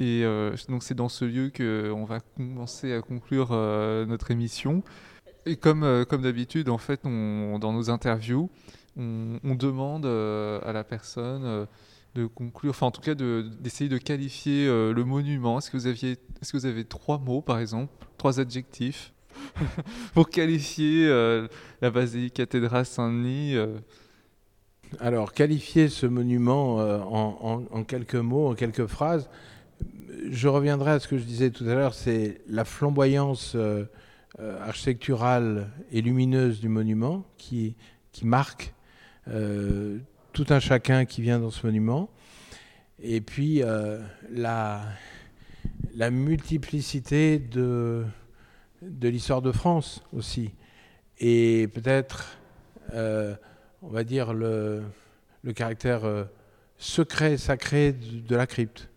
Et 0.00 0.22
euh, 0.24 0.54
donc 0.68 0.82
c'est 0.82 0.94
dans 0.94 1.08
ce 1.08 1.24
lieu 1.24 1.52
qu'on 1.56 2.04
va 2.04 2.18
commencer 2.36 2.92
à 2.92 3.00
conclure 3.00 3.50
euh, 3.52 4.04
notre 4.06 4.30
émission. 4.32 4.82
Et 5.46 5.56
comme, 5.56 5.84
euh, 5.84 6.04
comme 6.04 6.22
d'habitude, 6.22 6.68
en 6.68 6.78
fait, 6.78 7.00
on- 7.04 7.58
dans 7.60 7.72
nos 7.72 7.90
interviews, 7.90 8.50
on, 8.96 9.38
on 9.44 9.54
demande 9.54 10.04
euh, 10.06 10.60
à 10.64 10.72
la 10.72 10.84
personne 10.84 11.44
euh, 11.44 11.66
de 12.16 12.26
conclure, 12.26 12.70
enfin 12.70 12.86
en 12.86 12.90
tout 12.90 13.00
cas 13.02 13.14
de- 13.14 13.48
d'essayer 13.60 13.88
de, 13.88 13.98
qualifier 13.98 14.66
euh, 14.66 14.92
le 14.92 15.04
monument. 15.04 15.58
Est-ce 15.58 15.70
que, 15.70 15.76
vous 15.76 15.86
aviez, 15.86 16.12
est-ce 16.42 16.52
que 16.52 16.56
vous 16.58 16.66
avez 16.66 16.84
trois 16.84 17.18
mots, 17.18 17.40
par 17.40 17.58
exemple, 17.60 17.92
trois 18.18 18.40
adjectifs? 18.40 19.13
pour 20.14 20.28
qualifier 20.28 21.06
euh, 21.08 21.48
la 21.80 21.90
basilique 21.90 22.34
cathédrale 22.34 22.86
Saint-Denis 22.86 23.56
euh, 23.56 23.78
Alors, 25.00 25.32
qualifier 25.32 25.88
ce 25.88 26.06
monument 26.06 26.80
euh, 26.80 26.98
en, 26.98 27.84
quelques 27.84 28.14
mots, 28.14 28.50
en 28.50 28.54
quelques 28.54 28.86
phrases, 28.86 29.28
je 30.30 30.48
reviendrai 30.48 30.92
à 30.92 31.00
ce 31.00 31.08
que 31.08 31.18
je 31.18 31.24
disais 31.24 31.50
tout 31.50 31.64
à 31.64 31.74
l'heure, 31.74 31.94
c'est 31.94 32.40
la 32.48 32.64
flamboyance 32.64 33.56
architecturale 34.38 35.70
et 35.92 36.00
lumineuse 36.00 36.60
du 36.60 36.68
monument 36.68 37.24
qui, 37.36 37.76
marque 38.22 38.72
tout 39.26 40.46
un 40.48 40.60
chacun 40.60 41.04
qui 41.04 41.20
vient 41.20 41.40
dans 41.40 41.50
ce 41.50 41.66
monument. 41.66 42.08
Et 43.02 43.20
puis, 43.20 43.62
la 44.30 46.10
multiplicité 46.10 47.38
de, 47.38 48.04
de 48.88 49.08
l'histoire 49.08 49.42
de 49.42 49.52
France 49.52 50.02
aussi. 50.12 50.50
Et 51.18 51.68
peut-être, 51.72 52.38
euh, 52.92 53.34
on 53.82 53.88
va 53.88 54.04
dire, 54.04 54.32
le, 54.34 54.82
le 55.42 55.52
caractère 55.52 56.04
euh, 56.04 56.24
secret, 56.78 57.36
sacré 57.36 57.92
de, 57.92 58.20
de 58.20 58.36
la 58.36 58.46
crypte. 58.46 58.88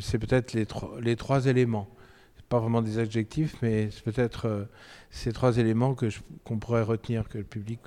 C'est 0.00 0.18
peut-être 0.18 0.52
les, 0.52 0.66
trois- 0.66 1.00
les 1.00 1.14
trois 1.16 1.46
éléments. 1.46 1.88
Pas 2.48 2.58
vraiment 2.58 2.82
des 2.82 2.98
adjectifs, 2.98 3.54
mais 3.62 3.90
c'est 3.92 4.02
peut-être 4.02 4.46
euh, 4.46 4.64
ces 5.10 5.32
trois 5.32 5.58
éléments 5.58 5.94
que 5.94 6.06
qu'on 6.42 6.58
pourrait 6.58 6.82
retenir, 6.82 7.28
que 7.28 7.38
le 7.38 7.44
public, 7.44 7.78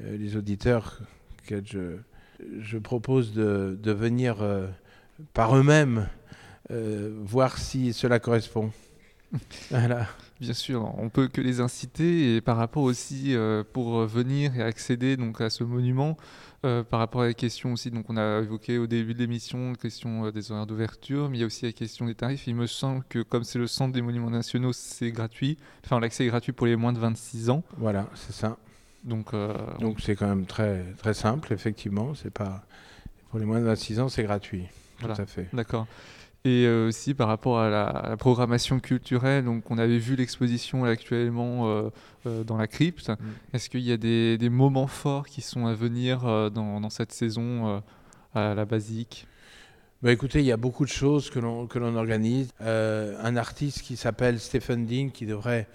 les 0.00 0.36
auditeurs, 0.36 1.00
que 1.46 1.62
je, 1.62 1.98
je 2.60 2.78
propose 2.78 3.34
de, 3.34 3.78
de 3.78 3.92
venir 3.92 4.36
par 5.34 5.54
eux-mêmes 5.54 6.08
voir 6.70 7.58
si 7.58 7.92
cela 7.92 8.18
correspond. 8.18 8.70
voilà. 9.70 10.06
Bien 10.42 10.54
sûr, 10.54 10.92
on 10.98 11.08
peut 11.08 11.28
que 11.28 11.40
les 11.40 11.60
inciter 11.60 12.34
et 12.34 12.40
par 12.40 12.56
rapport 12.56 12.82
aussi 12.82 13.36
euh, 13.36 13.62
pour 13.72 14.04
venir 14.06 14.56
et 14.56 14.62
accéder 14.62 15.16
donc 15.16 15.40
à 15.40 15.50
ce 15.50 15.62
monument, 15.62 16.16
euh, 16.64 16.84
par 16.84 17.00
rapport 17.00 17.22
à 17.22 17.26
la 17.26 17.34
question 17.34 17.72
aussi, 17.72 17.90
donc 17.90 18.06
on 18.08 18.16
a 18.16 18.40
évoqué 18.40 18.78
au 18.78 18.88
début 18.88 19.14
de 19.14 19.18
l'émission 19.18 19.70
la 19.70 19.76
question 19.76 20.26
euh, 20.26 20.30
des 20.32 20.52
horaires 20.52 20.66
d'ouverture, 20.66 21.28
mais 21.28 21.38
il 21.38 21.40
y 21.40 21.42
a 21.44 21.46
aussi 21.46 21.64
la 21.64 21.72
question 21.72 22.06
des 22.06 22.16
tarifs. 22.16 22.46
Il 22.48 22.56
me 22.56 22.66
semble 22.68 23.02
que 23.08 23.20
comme 23.20 23.42
c'est 23.44 23.60
le 23.60 23.68
centre 23.68 23.92
des 23.92 24.02
monuments 24.02 24.30
nationaux, 24.30 24.72
c'est 24.72 25.12
gratuit. 25.12 25.58
Enfin, 25.84 25.98
l'accès 25.98 26.24
est 26.24 26.28
gratuit 26.28 26.52
pour 26.52 26.66
les 26.66 26.74
moins 26.74 26.92
de 26.92 26.98
26 26.98 27.50
ans. 27.50 27.62
Voilà, 27.78 28.08
c'est 28.14 28.32
ça. 28.32 28.58
Donc, 29.04 29.34
euh, 29.34 29.54
Donc 29.80 30.00
c'est 30.00 30.14
quand 30.16 30.28
même 30.28 30.46
très, 30.46 30.84
très 30.98 31.14
simple, 31.14 31.52
effectivement. 31.52 32.14
C'est 32.14 32.32
pas 32.32 32.64
pour 33.30 33.40
les 33.40 33.44
moins 33.44 33.58
de 33.60 33.64
26 33.64 34.00
ans, 34.00 34.08
c'est 34.08 34.22
gratuit. 34.22 34.66
Tout 35.00 35.08
à 35.08 35.26
fait. 35.26 35.48
D'accord. 35.52 35.88
Et 36.44 36.66
euh, 36.66 36.88
aussi 36.88 37.14
par 37.14 37.28
rapport 37.28 37.60
à 37.60 37.70
la, 37.70 37.84
à 37.86 38.08
la 38.08 38.16
programmation 38.16 38.80
culturelle, 38.80 39.44
donc 39.44 39.70
on 39.70 39.78
avait 39.78 39.98
vu 39.98 40.16
l'exposition 40.16 40.84
actuellement 40.84 41.68
euh, 41.68 41.90
euh, 42.26 42.42
dans 42.42 42.56
la 42.56 42.66
crypte. 42.66 43.10
Mm. 43.10 43.16
Est-ce 43.52 43.70
qu'il 43.70 43.80
y 43.82 43.92
a 43.92 43.96
des, 43.96 44.38
des 44.38 44.48
moments 44.48 44.88
forts 44.88 45.26
qui 45.26 45.40
sont 45.40 45.66
à 45.66 45.74
venir 45.74 46.26
euh, 46.26 46.50
dans, 46.50 46.80
dans 46.80 46.90
cette 46.90 47.12
saison 47.12 47.80
à 48.34 48.54
la 48.54 48.64
basilique 48.64 49.28
Bah, 50.02 50.10
écoutez, 50.10 50.40
il 50.40 50.46
y 50.46 50.50
a 50.52 50.56
beaucoup 50.56 50.84
de 50.84 50.90
choses 50.90 51.30
que 51.30 51.38
l'on 51.38 51.96
organise. 51.96 52.50
Un 52.58 53.36
artiste 53.36 53.82
qui 53.82 53.96
s'appelle 53.96 54.40
Stephen 54.40 54.84
Dean 54.84 55.10
qui 55.10 55.26
devrait 55.26 55.68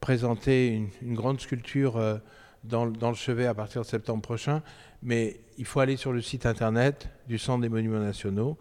présenter 0.00 0.68
une, 0.68 0.88
une 1.02 1.14
grande 1.14 1.38
sculpture 1.40 2.00
dans, 2.64 2.86
le- 2.86 2.92
dans 2.92 3.10
le 3.10 3.14
chevet 3.16 3.44
à 3.46 3.52
partir 3.52 3.82
de 3.82 3.86
septembre 3.86 4.22
prochain. 4.22 4.62
Mais 5.02 5.38
il 5.58 5.66
faut 5.66 5.80
aller 5.80 5.96
sur 5.98 6.12
le 6.14 6.22
site 6.22 6.46
internet 6.46 7.10
du 7.28 7.36
Centre 7.36 7.60
des 7.60 7.68
Monuments 7.68 8.00
Nationaux, 8.00 8.56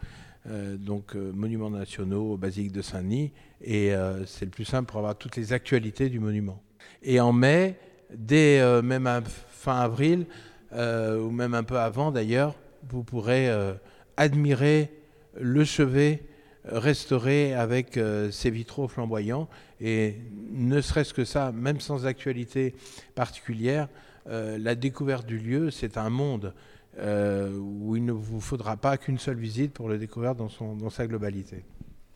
donc 0.46 1.16
euh, 1.16 1.32
Monuments 1.34 1.70
Nationaux, 1.70 2.38
Basilique 2.38 2.72
de 2.72 2.82
Saint-Denis, 2.82 3.32
et 3.62 3.94
euh, 3.94 4.26
c'est 4.26 4.46
le 4.46 4.52
plus 4.52 4.66
simple 4.66 4.90
pour 4.90 5.00
avoir 5.00 5.18
toutes 5.18 5.38
les 5.38 5.54
actualités 5.54 6.10
du 6.10 6.20
monument. 6.20 6.62
Et 7.02 7.20
en 7.20 7.32
mai, 7.32 7.78
dès 8.14 8.60
euh, 8.60 8.82
même 8.82 9.10
fin 9.50 9.80
avril, 9.80 10.26
euh, 10.74 11.20
ou 11.20 11.32
même 11.32 11.54
un 11.54 11.64
peu 11.64 11.78
avant 11.78 12.12
d'ailleurs, 12.12 12.56
vous 12.90 13.04
pourrez 13.04 13.50
euh, 13.50 13.74
admirer 14.18 14.92
le 15.40 15.64
chevet 15.64 16.24
euh, 16.66 16.80
restauré 16.80 17.54
avec 17.54 17.98
euh, 17.98 18.32
ses 18.32 18.50
vitraux 18.50 18.88
flamboyants. 18.88 19.48
Et 19.80 20.18
ne 20.52 20.82
serait-ce 20.82 21.14
que 21.14 21.26
ça, 21.26 21.52
même 21.52 21.80
sans 21.80 22.06
actualité 22.06 22.76
particulière, 23.16 23.88
euh, 24.28 24.58
la 24.58 24.76
découverte 24.76 25.26
du 25.26 25.38
lieu, 25.38 25.72
c'est 25.72 25.98
un 25.98 26.10
monde 26.10 26.54
euh, 27.00 27.58
où 27.58 27.96
il 27.96 28.06
ne 28.06 28.12
vous 28.12 28.40
faudra 28.42 28.78
pas 28.78 28.98
qu'une 28.98 29.18
seule 29.18 29.38
visite 29.38 29.74
pour 29.74 29.90
le 29.90 29.98
découvrir 29.98 30.36
dans, 30.36 30.50
son, 30.50 30.76
dans 30.76 30.90
sa 30.90 31.08
globalité. 31.08 31.64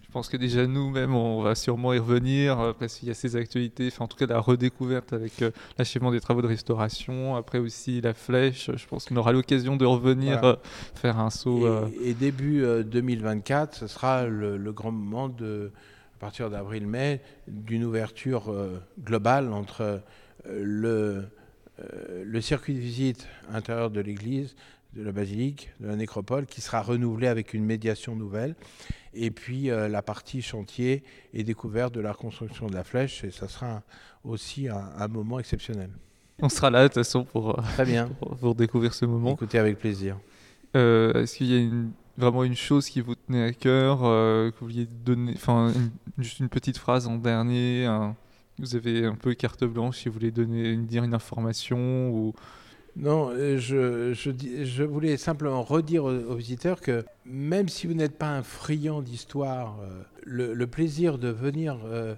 Je 0.04 0.12
pense 0.14 0.30
que 0.30 0.38
déjà 0.38 0.66
nous-mêmes, 0.66 1.14
on 1.14 1.42
va 1.42 1.54
sûrement 1.54 1.94
y 1.94 2.00
revenir 2.00 2.60
euh, 2.60 2.74
parce 2.78 2.96
qu'il 2.96 3.10
y 3.10 3.12
a 3.12 3.14
ces 3.14 3.36
actualités, 3.36 3.88
enfin 3.92 4.06
en 4.06 4.08
tout 4.08 4.16
cas 4.18 4.26
la 4.26 4.40
redécouverte 4.40 5.12
avec 5.12 5.42
euh, 5.42 5.52
l'achèvement 5.78 6.12
des 6.12 6.22
travaux 6.22 6.42
de 6.42 6.48
restauration, 6.48 7.36
après 7.36 7.60
aussi 7.60 8.00
la 8.00 8.14
flèche. 8.14 8.72
Je 8.74 8.88
pense 8.88 9.06
qu'on 9.06 9.18
aura 9.18 9.34
l'occasion 9.34 9.76
de 9.76 9.86
revenir 9.86 10.40
Voilà. 10.40 10.60
faire 10.96 11.20
un 11.20 11.30
saut. 11.30 11.60
Et, 11.60 11.70
euh, 11.70 11.86
et 12.04 12.14
début 12.14 12.64
euh, 12.64 12.84
2024, 12.84 13.76
ce 13.76 13.88
sera 13.88 14.26
le, 14.28 14.56
le 14.58 14.72
grand 14.72 14.92
moment 14.92 15.28
de, 15.28 15.72
à 16.16 16.20
partir 16.20 16.50
d'avril-mai, 16.50 17.22
d'une 17.48 17.84
ouverture 17.84 18.54
globale 19.04 19.52
entre 19.52 20.02
le, 20.50 21.26
euh, 21.80 22.24
le 22.26 22.42
circuit 22.42 22.74
de 22.74 22.80
visite 22.80 23.28
intérieur 23.52 23.90
de 23.92 24.00
l'église, 24.02 24.56
de 24.96 25.04
la 25.04 25.12
basilique, 25.12 25.70
de 25.80 25.88
la 25.88 25.96
nécropole, 25.96 26.46
qui 26.46 26.62
sera 26.62 26.82
renouvelé 26.82 27.28
avec 27.28 27.54
une 27.54 27.64
médiation 27.66 28.16
nouvelle, 28.16 28.56
et 29.14 29.32
puis 29.32 29.70
euh, 29.70 29.88
la 29.88 30.02
partie 30.02 30.42
chantier 30.42 31.04
et 31.34 31.44
découverte 31.44 31.94
de 31.94 32.00
la 32.02 32.12
reconstruction 32.14 32.68
de 32.68 32.74
la 32.74 32.84
flèche, 32.84 33.24
et 33.24 33.32
ça 33.32 33.48
sera 33.48 33.68
un- 33.72 33.84
aussi 34.24 34.68
un, 34.68 34.90
un 34.98 35.08
moment 35.08 35.40
exceptionnel. 35.40 35.90
On 36.40 36.50
sera 36.50 36.70
là 36.70 36.84
de 36.84 36.88
toute 36.88 36.96
façon 36.96 37.24
pour, 37.26 37.58
euh, 37.60 37.64
Très 37.74 37.86
bien, 37.86 38.08
pour, 38.20 38.36
pour 38.38 38.56
découvrir 38.56 38.94
ce 38.94 39.06
moment. 39.06 39.34
écoutez 39.34 39.60
avec 39.60 39.78
plaisir. 39.78 40.18
Euh, 40.76 41.14
Est-ce 41.24 41.38
qu'il 41.38 41.48
y 41.48 41.56
a 41.56 41.60
une- 41.60 41.92
vraiment 42.18 42.44
une 42.44 42.56
chose 42.56 42.90
qui 42.90 43.02
vous 43.02 43.14
tenait 43.16 43.44
à 43.44 43.54
cœur, 43.54 44.00
euh, 44.04 44.50
que 44.52 44.56
vous 44.60 44.66
vouliez 44.68 44.88
donner, 45.06 45.34
enfin 45.36 45.72
juste 46.18 46.40
une 46.40 46.50
petite 46.50 46.78
phrase 46.78 47.06
en 47.08 47.18
dernier 47.18 47.86
un- 47.86 48.16
Vous 48.60 48.76
avez 48.76 49.06
un 49.06 49.16
peu 49.16 49.34
carte 49.34 49.64
blanche 49.64 50.00
si 50.00 50.10
vous 50.10 50.14
voulez 50.14 50.32
donner, 50.32 50.76
dire 50.78 51.04
une 51.04 51.14
information 51.14 52.10
ou 52.10 52.34
Non, 52.96 53.30
euh, 53.30 53.58
je, 53.58 54.14
je, 54.14 54.32
je 54.66 54.84
voulais 54.84 55.18
simplement 55.18 55.62
redire 55.64 56.06
aux, 56.06 56.36
visiteurs 56.36 56.82
que 56.82 57.06
même 57.26 57.70
si 57.70 57.86
vous 57.86 57.94
n'êtes 57.94 58.18
pas 58.18 58.30
un 58.30 58.44
friand 58.44 59.02
d'histoire, 59.02 59.80
euh, 59.82 60.04
le, 60.24 60.68
plaisir 60.68 61.20
de 61.20 61.30
venir 61.30 61.78
euh, 61.86 62.16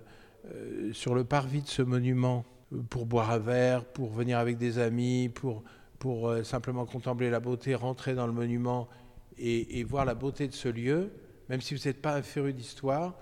sur 0.94 1.14
le 1.14 1.26
parvis 1.26 1.62
de 1.62 1.68
ce 1.68 1.82
monument 1.82 2.46
pour 2.90 3.06
boire 3.06 3.32
un 3.32 3.40
verre, 3.40 3.84
pour 3.84 4.12
venir 4.12 4.38
avec 4.40 4.58
des 4.58 4.80
amis, 4.80 5.30
pour, 5.30 5.64
pour 5.98 6.34
simplement 6.44 6.86
contempler 6.86 7.30
la 7.30 7.40
beauté, 7.40 7.76
rentrer 7.76 8.16
dans 8.16 8.28
le 8.28 8.34
monument 8.34 8.88
et, 9.40 9.84
voir 9.84 10.06
la 10.06 10.16
beauté 10.16 10.48
de 10.48 10.54
ce 10.54 10.70
lieu, 10.70 11.12
même 11.50 11.62
si 11.62 11.76
vous 11.76 11.82
n'êtes 11.86 12.02
pas 12.02 12.16
un 12.16 12.22
féru 12.22 12.54
d'histoire, 12.54 13.16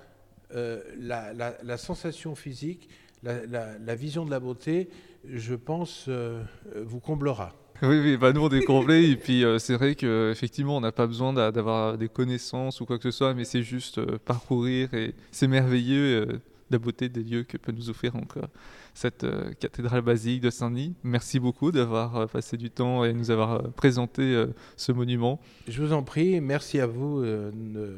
euh, 0.54 0.82
la, 0.98 1.78
sensation 1.78 2.36
physique, 2.36 2.90
la, 3.24 3.96
vision 3.96 4.26
de 4.26 4.32
la 4.32 4.40
beauté, 4.40 4.90
je 5.28 5.56
pense, 5.56 6.06
euh, 6.08 6.44
vous 6.86 7.00
comblera. 7.00 7.54
Oui, 7.84 8.00
oui, 8.00 8.18
bah 8.18 8.34
nous 8.34 8.42
on 8.42 8.50
est 8.50 8.64
comblés 8.64 9.12
et 9.12 9.16
puis 9.16 9.44
c'est 9.60 9.76
vrai 9.76 9.94
qu'effectivement 9.94 10.78
on 10.78 10.82
n'a 10.82 10.92
pas 10.92 11.06
besoin 11.06 11.32
d'avoir 11.32 11.96
des 11.96 12.10
connaissances 12.10 12.82
ou 12.82 12.88
quoi 12.88 12.98
que 12.98 13.04
ce 13.04 13.12
soit, 13.12 13.36
mais 13.36 13.44
c'est 13.44 13.62
juste 13.62 14.04
parcourir 14.18 14.96
et 14.96 15.14
c'est 15.32 15.48
merveilleux 15.48 16.42
la 16.70 16.80
beauté 16.80 17.08
des 17.08 17.24
lieux 17.24 17.44
que 17.44 17.58
peut 17.58 17.72
nous 17.72 17.90
offrir 17.90 18.14
donc, 18.14 18.34
cette 18.94 19.24
euh, 19.24 19.54
cathédrale 19.60 20.02
basilique 20.02 20.42
de 20.42 20.50
Saint-Denis. 20.50 20.96
Merci 21.04 21.40
beaucoup 21.40 21.72
d'avoir 21.72 22.16
euh, 22.16 22.26
passé 22.26 22.58
du 22.58 22.72
temps 22.72 23.06
et 23.06 23.14
nous 23.14 23.30
avoir 23.30 23.54
euh, 23.54 23.68
présenté 23.70 24.46
ce 24.76 24.92
monument. 24.92 25.40
Je 25.68 25.82
vous 25.84 25.94
en 25.94 26.04
prie, 26.04 26.42
merci 26.42 26.80
à 26.80 26.88
vous 26.88 27.22
de, 27.22 27.52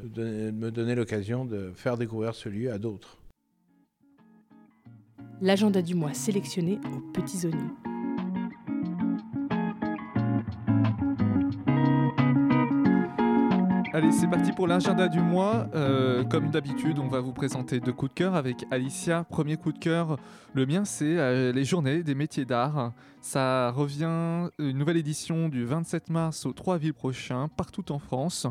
de 0.04 0.52
me 0.52 0.72
donner 0.72 0.96
l'occasion 0.96 1.46
de 1.46 1.72
faire 1.76 1.98
découvrir 1.98 2.36
ce 2.36 2.50
lieu 2.50 2.72
à 2.72 2.78
d'autres. 2.78 3.19
L'agenda 5.42 5.82
du 5.82 5.96
mois 5.96 6.14
sélectionné 6.14 6.80
aux 6.94 7.00
petits 7.14 7.46
oignons. 7.46 7.72
Allez, 13.94 14.12
c'est 14.12 14.28
parti 14.28 14.52
pour 14.52 14.68
l'agenda 14.68 15.08
du 15.08 15.22
mois. 15.22 15.68
Euh, 15.76 16.26
comme 16.26 16.50
d'habitude, 16.50 17.00
on 17.00 17.08
va 17.08 17.22
vous 17.22 17.32
présenter 17.32 17.80
deux 17.80 17.94
coups 17.94 18.12
de 18.12 18.16
cœur 18.16 18.36
avec 18.36 18.66
Alicia. 18.70 19.24
Premier 19.24 19.56
coup 19.56 19.72
de 19.72 19.80
cœur, 19.80 20.18
le 20.54 20.66
mien, 20.66 20.84
c'est 20.84 21.18
euh, 21.18 21.54
les 21.54 21.64
journées 21.64 22.04
des 22.04 22.16
métiers 22.16 22.46
d'art. 22.46 22.92
Ça 23.22 23.72
revient, 23.72 24.50
une 24.60 24.78
nouvelle 24.78 24.98
édition 24.98 25.48
du 25.48 25.64
27 25.64 26.10
mars 26.10 26.46
au 26.46 26.52
3 26.52 26.76
avril 26.76 26.94
prochain, 26.94 27.48
partout 27.56 27.94
en 27.94 28.00
France. 28.00 28.46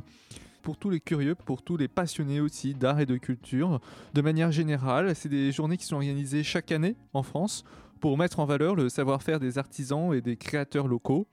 Pour 0.68 0.76
tous 0.76 0.90
les 0.90 1.00
curieux, 1.00 1.34
pour 1.34 1.62
tous 1.62 1.78
les 1.78 1.88
passionnés 1.88 2.42
aussi 2.42 2.74
d'art 2.74 3.00
et 3.00 3.06
de 3.06 3.16
culture. 3.16 3.80
De 4.12 4.20
manière 4.20 4.52
générale, 4.52 5.16
c'est 5.16 5.30
des 5.30 5.50
journées 5.50 5.78
qui 5.78 5.86
sont 5.86 5.96
organisées 5.96 6.42
chaque 6.42 6.72
année 6.72 6.94
en 7.14 7.22
France 7.22 7.64
pour 8.00 8.18
mettre 8.18 8.38
en 8.38 8.44
valeur 8.44 8.74
le 8.74 8.90
savoir-faire 8.90 9.40
des 9.40 9.56
artisans 9.56 10.12
et 10.12 10.20
des 10.20 10.36
créateurs 10.36 10.86
locaux. 10.86 11.26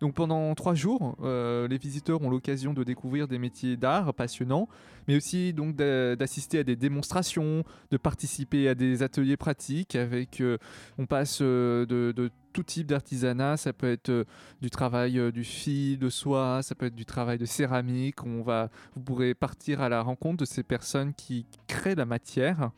Donc 0.00 0.14
pendant 0.14 0.54
trois 0.54 0.74
jours, 0.74 1.16
euh, 1.22 1.66
les 1.68 1.78
visiteurs 1.78 2.20
ont 2.20 2.28
l'occasion 2.28 2.74
de 2.74 2.84
découvrir 2.84 3.28
des 3.28 3.38
métiers 3.38 3.76
d'art 3.76 4.12
passionnants, 4.12 4.68
mais 5.08 5.16
aussi 5.16 5.54
donc 5.54 5.74
d'assister 5.74 6.58
à 6.58 6.64
des 6.64 6.76
démonstrations, 6.76 7.64
de 7.90 7.96
participer 7.96 8.68
à 8.68 8.74
des 8.74 9.02
ateliers 9.02 9.38
pratiques. 9.38 9.96
Avec, 9.96 10.40
euh, 10.40 10.58
on 10.98 11.06
passe 11.06 11.38
euh, 11.40 11.86
de, 11.86 12.30
tout 12.52 12.62
type 12.62 12.86
d'artisanat. 12.86 13.56
Ça 13.56 13.72
peut 13.72 13.90
être 13.90 14.26
du 14.60 14.70
travail 14.70 15.32
du 15.32 15.44
fil, 15.44 15.98
de 15.98 16.10
soie, 16.10 16.60
ça 16.62 16.74
peut 16.74 16.86
être 16.86 16.94
du 16.94 17.06
travail 17.06 17.38
de 17.38 17.46
céramique. 17.46 18.22
On 18.24 18.42
va, 18.42 18.70
vous 18.94 19.02
pourrez 19.02 19.34
partir 19.34 19.80
à 19.80 19.88
la 19.88 20.02
rencontre 20.02 20.38
de 20.38 20.44
ces 20.44 20.62
personnes 20.62 21.14
qui 21.14 21.46
créent 21.68 21.94
la 21.94 22.06
matière. 22.06 22.70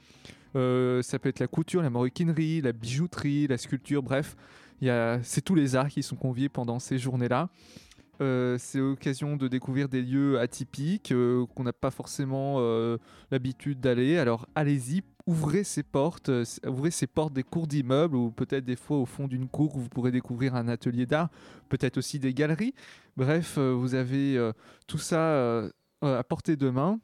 ça 0.55 1.19
peut 1.19 1.29
être 1.29 1.39
la 1.41 1.47
couture, 1.47 1.83
la 1.83 1.91
maroquinerie, 1.91 2.61
la 2.61 2.73
bijouterie, 2.73 3.47
la 3.47 3.59
sculpture, 3.59 4.03
bref 4.03 4.37
c'est 4.81 5.43
tous 5.45 5.55
les 5.55 5.77
arts 5.77 5.89
qui 5.89 6.03
sont 6.03 6.17
conviés 6.17 6.49
pendant 6.49 6.79
ces 6.79 6.99
journées-là. 6.99 7.49
Euh, 8.21 8.57
c'est 8.59 8.79
l'occasion 8.79 9.37
de 9.37 9.47
découvrir 9.47 9.89
des 9.89 10.03
lieux 10.03 10.41
atypiques 10.41 11.13
euh, 11.13 11.47
qu'on 11.55 11.63
n'a 11.63 11.73
pas 11.73 11.93
forcément 11.93 12.57
euh, 12.59 12.99
l'habitude 13.31 13.81
d'aller. 13.81 14.19
Alors 14.19 14.47
allez-y, 14.57 15.03
ouvrez 15.27 15.63
ces 15.63 15.85
portes, 15.85 16.31
ouvrez 16.67 16.91
ces 16.91 17.07
portes 17.07 17.33
des 17.33 17.45
cours 17.45 17.69
d'immeubles 17.69 18.17
ou 18.17 18.31
peut-être 18.33 18.65
des 18.65 18.77
fois 18.77 18.99
au 18.99 19.07
fond 19.07 19.29
d'une 19.29 19.49
cour 19.49 19.77
où 19.77 19.81
vous 19.81 19.89
pourrez 19.89 20.11
découvrir 20.11 20.57
un 20.57 20.67
atelier 20.69 21.07
d'art, 21.07 21.29
peut-être 21.69 21.99
aussi 21.99 22.19
des 22.19 22.35
galeries. 22.35 22.75
Bref, 23.17 23.59
vous 23.59 23.95
avez 23.95 24.53
tout 24.87 24.99
ça 24.99 25.69
à 26.03 26.23
portée 26.25 26.57
de 26.57 26.71
main. 26.71 27.01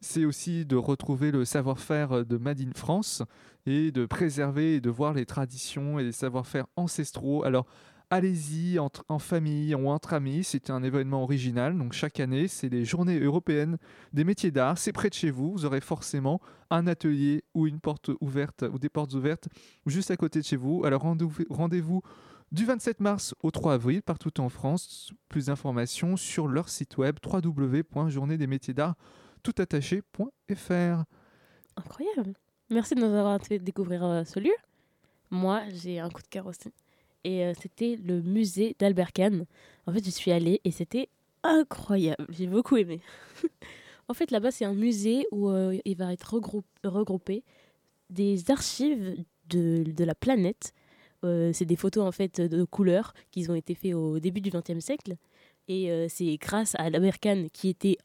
c'est 0.00 0.24
aussi 0.24 0.64
de 0.64 0.76
retrouver 0.76 1.30
le 1.30 1.44
savoir-faire 1.44 2.24
de 2.24 2.36
Made 2.36 2.60
in 2.60 2.72
France 2.74 3.22
et 3.66 3.90
de 3.90 4.06
préserver 4.06 4.76
et 4.76 4.80
de 4.80 4.90
voir 4.90 5.14
les 5.14 5.26
traditions 5.26 5.98
et 5.98 6.04
les 6.04 6.12
savoir-faire 6.12 6.66
ancestraux. 6.76 7.44
Alors, 7.44 7.66
allez-y 8.10 8.78
en 8.78 9.18
famille 9.18 9.74
ou 9.74 9.88
entre 9.88 10.14
amis, 10.14 10.44
c'est 10.44 10.70
un 10.70 10.82
événement 10.82 11.22
original. 11.22 11.76
Donc 11.76 11.92
chaque 11.92 12.20
année, 12.20 12.48
c'est 12.48 12.68
les 12.68 12.84
journées 12.84 13.20
européennes 13.20 13.76
des 14.12 14.24
métiers 14.24 14.50
d'art. 14.50 14.78
C'est 14.78 14.92
près 14.92 15.10
de 15.10 15.14
chez 15.14 15.30
vous. 15.30 15.52
Vous 15.52 15.64
aurez 15.64 15.80
forcément 15.80 16.40
un 16.70 16.86
atelier 16.86 17.44
ou 17.54 17.66
une 17.66 17.80
porte 17.80 18.10
ouverte 18.20 18.64
ou 18.72 18.78
des 18.78 18.88
portes 18.88 19.12
ouvertes 19.14 19.48
juste 19.86 20.10
à 20.10 20.16
côté 20.16 20.40
de 20.40 20.44
chez 20.44 20.56
vous. 20.56 20.84
Alors 20.84 21.02
rendez-vous 21.02 22.02
du 22.52 22.64
27 22.64 23.00
mars 23.00 23.34
au 23.42 23.50
3 23.50 23.74
avril 23.74 24.02
partout 24.02 24.40
en 24.40 24.48
France. 24.48 25.12
Plus 25.28 25.46
d'informations 25.46 26.16
sur 26.16 26.48
leur 26.48 26.68
site 26.68 26.96
web 26.96 27.16
www.journéesdesmétiers 27.24 28.74
toutattaché.fr. 29.42 31.04
Incroyable. 31.76 32.34
Merci 32.70 32.94
de 32.94 33.00
nous 33.00 33.14
avoir 33.14 33.40
fait 33.40 33.58
découvrir 33.58 34.04
euh, 34.04 34.24
ce 34.24 34.40
lieu. 34.40 34.54
Moi, 35.30 35.62
j'ai 35.74 36.00
un 36.00 36.10
coup 36.10 36.22
de 36.22 36.28
cœur 36.28 36.46
aussi. 36.46 36.72
Et 37.24 37.44
euh, 37.44 37.52
c'était 37.60 37.96
le 37.96 38.22
musée 38.22 38.76
d'Albert 38.78 39.12
Kahn. 39.12 39.44
En 39.86 39.92
fait, 39.92 40.04
je 40.04 40.10
suis 40.10 40.32
allée 40.32 40.60
et 40.64 40.70
c'était 40.70 41.08
incroyable. 41.42 42.26
J'ai 42.30 42.46
beaucoup 42.46 42.76
aimé. 42.76 43.00
en 44.08 44.14
fait, 44.14 44.30
là-bas, 44.30 44.50
c'est 44.50 44.64
un 44.64 44.74
musée 44.74 45.26
où 45.32 45.50
euh, 45.50 45.78
il 45.84 45.96
va 45.96 46.12
être 46.12 46.34
regroupé 46.84 47.44
des 48.10 48.50
archives 48.50 49.24
de 49.48 50.04
la 50.04 50.14
planète. 50.14 50.72
C'est 51.22 51.64
des 51.64 51.76
photos 51.76 52.04
en 52.04 52.12
fait 52.12 52.40
de 52.40 52.64
couleurs 52.64 53.12
qui 53.30 53.48
ont 53.50 53.54
été 53.54 53.74
faites 53.74 53.94
au 53.94 54.18
début 54.18 54.40
du 54.40 54.50
XXe 54.50 54.78
siècle. 54.78 55.16
Et 55.66 55.90
c'est 56.08 56.36
grâce 56.36 56.74
à 56.76 56.84
Albert 56.84 57.18
Kahn, 57.20 57.50
qui 57.50 57.68
était 57.68 57.98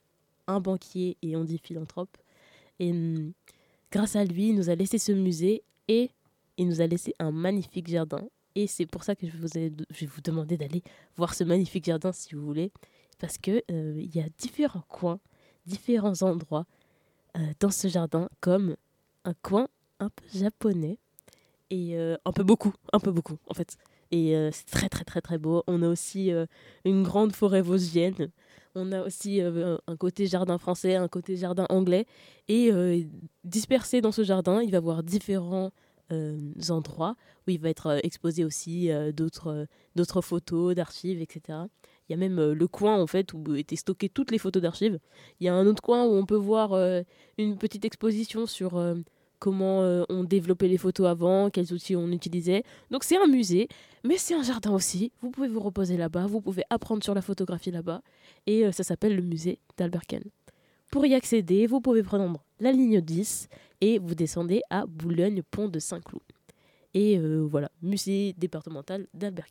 un 0.48 0.60
banquier 0.60 1.18
et 1.22 1.36
on 1.36 1.44
dit 1.44 1.60
philanthrope. 1.60 2.18
Et 2.80 2.92
hum, 2.92 3.34
Grâce 3.94 4.16
à 4.16 4.26
lui, 4.26 4.50
il 4.50 4.56
nous 4.56 4.72
a 4.72 4.76
laissé 4.76 4.98
ce 4.98 5.12
musée 5.12 5.62
et 5.88 6.10
il 6.58 6.68
nous 6.68 6.82
a 6.82 6.88
laissé 6.88 7.14
un 7.20 7.30
magnifique 7.30 7.88
jardin. 7.88 8.28
Et 8.56 8.66
c'est 8.66 8.88
pour 8.88 9.04
ça 9.04 9.16
que 9.16 9.28
je, 9.28 9.38
vous 9.38 9.56
ai, 9.56 9.72
je 9.92 10.00
vais 10.00 10.08
vous 10.08 10.22
demander 10.22 10.58
d'aller 10.58 10.82
voir 11.16 11.36
ce 11.36 11.44
magnifique 11.44 11.86
jardin 11.86 12.12
si 12.12 12.34
vous 12.34 12.44
voulez. 12.44 12.72
Parce 13.20 13.38
qu'il 13.38 13.62
euh, 13.70 14.02
y 14.12 14.20
a 14.20 14.26
différents 14.40 14.84
coins, 14.88 15.20
différents 15.68 16.24
endroits 16.24 16.66
euh, 17.38 17.42
dans 17.60 17.70
ce 17.70 17.88
jardin, 17.88 18.30
comme 18.40 18.76
un 19.26 19.36
coin 19.44 19.68
un 20.00 20.10
peu 20.10 20.26
japonais. 20.40 20.98
Et 21.74 21.98
euh, 21.98 22.16
un 22.26 22.32
peu 22.32 22.44
beaucoup, 22.44 22.74
un 22.94 23.00
peu 23.00 23.12
beaucoup 23.12 23.38
en 23.48 23.54
fait. 23.56 23.78
Et 24.12 24.36
c'est 24.52 24.68
très 24.68 24.90
très 24.90 25.04
très 25.04 25.22
très 25.22 25.40
beau. 25.40 25.64
On 25.66 25.82
a 25.82 25.88
aussi 25.88 26.32
une 26.86 27.02
grande 27.02 27.34
forêt 27.34 27.64
vosgienne 27.64 28.30
on 28.76 28.92
a 28.92 29.02
aussi 29.04 29.42
euh, 29.42 29.78
un 29.88 29.96
côté 29.96 30.26
jardin 30.28 30.58
français, 30.58 30.96
un 30.96 31.08
côté 31.08 31.36
jardin 31.36 31.66
anglais. 31.70 32.06
Et 32.48 32.72
euh, 32.72 33.02
dispersé 33.44 34.02
dans 34.02 34.12
ce 34.12 34.24
jardin, 34.24 34.62
il 34.62 34.72
va 34.72 34.76
y 34.76 34.78
avoir 34.78 35.04
différents 35.04 35.72
euh, 36.12 36.38
endroits 36.70 37.16
où 37.48 37.52
il 37.52 37.60
va 37.60 37.70
être 37.70 38.00
exposé 38.04 38.44
aussi 38.44 38.90
d'autres 39.14 39.68
d'autres 39.96 40.22
photos, 40.22 40.76
d'archives, 40.76 41.22
etc. 41.22 41.60
Il 42.08 42.12
y 42.12 42.16
a 42.16 42.18
même 42.18 42.52
le 42.52 42.68
coin 42.68 43.02
en 43.02 43.08
fait 43.08 43.34
où 43.34 43.56
étaient 43.56 43.76
stockées 43.76 44.10
toutes 44.10 44.32
les 44.32 44.38
photos 44.38 44.62
d'archives. 44.62 45.00
Il 45.40 45.46
y 45.46 45.50
a 45.50 45.56
un 45.56 45.66
autre 45.66 45.82
coin 45.82 46.06
où 46.06 46.14
on 46.14 46.26
peut 46.26 46.36
voir 46.36 46.74
une 47.38 47.58
petite 47.58 47.86
exposition 47.86 48.46
sur 48.46 48.78
comment 49.44 49.82
euh, 49.82 50.06
on 50.08 50.24
développait 50.24 50.70
les 50.70 50.78
photos 50.78 51.06
avant, 51.06 51.50
quels 51.50 51.74
outils 51.74 51.98
on 51.98 52.10
utilisait. 52.14 52.64
Donc 52.92 53.04
c'est 53.04 53.18
un 53.18 53.28
musée, 53.28 53.68
mais 54.06 54.18
c'est 54.18 54.34
un 54.34 54.42
jardin 54.42 54.72
aussi. 54.72 55.12
Vous 55.22 55.32
pouvez 55.32 55.50
vous 55.50 55.60
reposer 55.60 55.98
là-bas, 55.98 56.28
vous 56.28 56.40
pouvez 56.40 56.64
apprendre 56.70 57.04
sur 57.04 57.14
la 57.14 57.22
photographie 57.22 57.70
là-bas. 57.70 58.02
Et 58.48 58.66
euh, 58.66 58.72
ça 58.72 58.84
s'appelle 58.84 59.18
le 59.18 59.22
musée 59.22 59.60
d'Albert 59.76 60.04
Pour 60.92 61.06
y 61.06 61.14
accéder, 61.14 61.68
vous 61.68 61.82
pouvez 61.82 62.04
prendre 62.04 62.42
la 62.62 62.72
ligne 62.72 63.02
10 63.02 63.50
et 63.82 64.00
vous 64.00 64.16
descendez 64.16 64.62
à 64.70 64.86
Boulogne-Pont 64.86 65.68
de 65.68 65.80
Saint-Cloud. 65.80 66.24
Et 66.94 67.18
euh, 67.18 67.46
voilà, 67.46 67.70
musée 67.82 68.34
départemental 68.38 69.08
d'Albert 69.14 69.48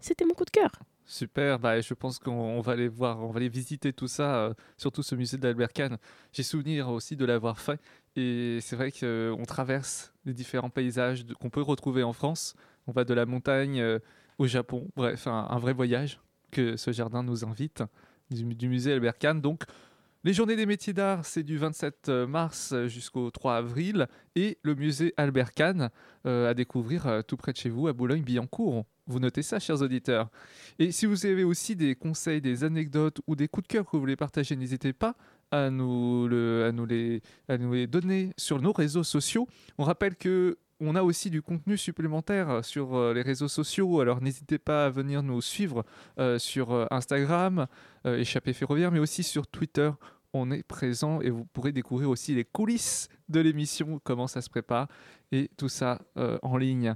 C'était 0.00 0.26
mon 0.26 0.34
coup 0.34 0.44
de 0.44 0.50
cœur. 0.50 0.72
Super, 1.06 1.58
bah, 1.58 1.80
je 1.80 1.94
pense 1.94 2.18
qu'on 2.18 2.60
va 2.60 2.72
aller 2.72 2.88
voir, 2.88 3.24
on 3.24 3.30
va 3.30 3.38
aller 3.38 3.48
visiter 3.48 3.94
tout 3.94 4.08
ça, 4.08 4.54
surtout 4.76 5.02
ce 5.02 5.14
musée 5.14 5.38
d'Albert 5.38 5.72
Kahn. 5.72 5.96
J'ai 6.34 6.42
souvenir 6.42 6.90
aussi 6.90 7.16
de 7.16 7.24
l'avoir 7.24 7.58
fait 7.58 7.80
et 8.16 8.58
c'est 8.60 8.76
vrai 8.76 8.92
qu'on 8.92 9.44
traverse 9.46 10.12
les 10.24 10.34
différents 10.34 10.70
paysages 10.70 11.24
qu'on 11.40 11.50
peut 11.50 11.62
retrouver 11.62 12.02
en 12.02 12.12
France. 12.12 12.54
On 12.86 12.92
va 12.92 13.04
de 13.04 13.14
la 13.14 13.26
montagne 13.26 13.80
euh, 13.80 13.98
au 14.38 14.46
Japon. 14.46 14.88
Bref, 14.96 15.26
un, 15.26 15.58
vrai 15.58 15.72
voyage 15.72 16.20
que 16.50 16.76
ce 16.76 16.92
jardin 16.92 17.22
nous 17.22 17.44
invite 17.44 17.82
du, 18.30 18.68
musée 18.68 18.92
Albert 18.92 19.18
Kahn. 19.18 19.40
Donc, 19.40 19.64
les 20.24 20.32
journées 20.32 20.56
des 20.56 20.66
métiers 20.66 20.92
d'art, 20.92 21.24
c'est 21.24 21.42
du 21.42 21.58
27 21.58 22.08
euh, 22.08 22.26
mars 22.26 22.74
jusqu'au 22.86 23.30
3 23.30 23.56
avril. 23.56 24.08
Et 24.34 24.58
le 24.62 24.74
musée 24.74 25.14
Albert 25.16 25.52
Kahn 25.52 25.90
euh, 26.26 26.50
à 26.50 26.54
découvrir 26.54 27.22
tout 27.26 27.36
près 27.36 27.52
de 27.52 27.58
chez 27.58 27.70
vous, 27.70 27.88
à 27.88 27.92
Boulogne-Billancourt. 27.92 28.84
Vous 29.06 29.20
notez 29.20 29.42
ça, 29.42 29.58
chers 29.58 29.80
auditeurs. 29.80 30.28
Et 30.78 30.92
si 30.92 31.06
vous 31.06 31.24
avez 31.24 31.44
aussi 31.44 31.76
des 31.76 31.94
conseils, 31.94 32.40
des 32.40 32.64
anecdotes 32.64 33.20
ou 33.26 33.36
des 33.36 33.48
coups 33.48 33.66
de 33.66 33.72
cœur 33.72 33.84
que 33.86 33.92
vous 33.92 34.00
voulez 34.00 34.16
partager, 34.16 34.54
n'hésitez 34.56 34.92
pas 34.92 35.16
à 35.50 35.70
nous, 35.70 36.28
le, 36.28 36.66
à, 36.66 36.72
nous 36.72 36.86
les, 36.86 37.22
à 37.48 37.56
nous 37.58 37.72
les 37.72 37.86
donner 37.86 38.32
sur 38.36 38.60
nos 38.60 38.72
réseaux 38.72 39.04
sociaux. 39.04 39.46
On 39.78 39.84
rappelle 39.84 40.16
que 40.16 40.58
on 40.80 40.94
a 40.94 41.02
aussi 41.02 41.28
du 41.28 41.42
contenu 41.42 41.76
supplémentaire 41.76 42.64
sur 42.64 42.94
euh, 42.94 43.12
les 43.12 43.22
réseaux 43.22 43.48
sociaux. 43.48 44.00
Alors 44.00 44.20
n'hésitez 44.20 44.58
pas 44.58 44.86
à 44.86 44.90
venir 44.90 45.24
nous 45.24 45.40
suivre 45.40 45.84
euh, 46.20 46.38
sur 46.38 46.70
euh, 46.72 46.86
Instagram, 46.92 47.66
euh, 48.06 48.16
Échappée 48.18 48.52
Ferroviaire, 48.52 48.92
mais 48.92 49.00
aussi 49.00 49.24
sur 49.24 49.48
Twitter. 49.48 49.90
On 50.32 50.52
est 50.52 50.62
présent 50.62 51.20
et 51.20 51.30
vous 51.30 51.44
pourrez 51.46 51.72
découvrir 51.72 52.10
aussi 52.10 52.32
les 52.34 52.44
coulisses 52.44 53.08
de 53.28 53.40
l'émission, 53.40 53.98
comment 54.04 54.28
ça 54.28 54.40
se 54.40 54.48
prépare 54.50 54.86
et 55.32 55.50
tout 55.56 55.68
ça 55.68 56.00
euh, 56.16 56.38
en 56.42 56.56
ligne. 56.56 56.94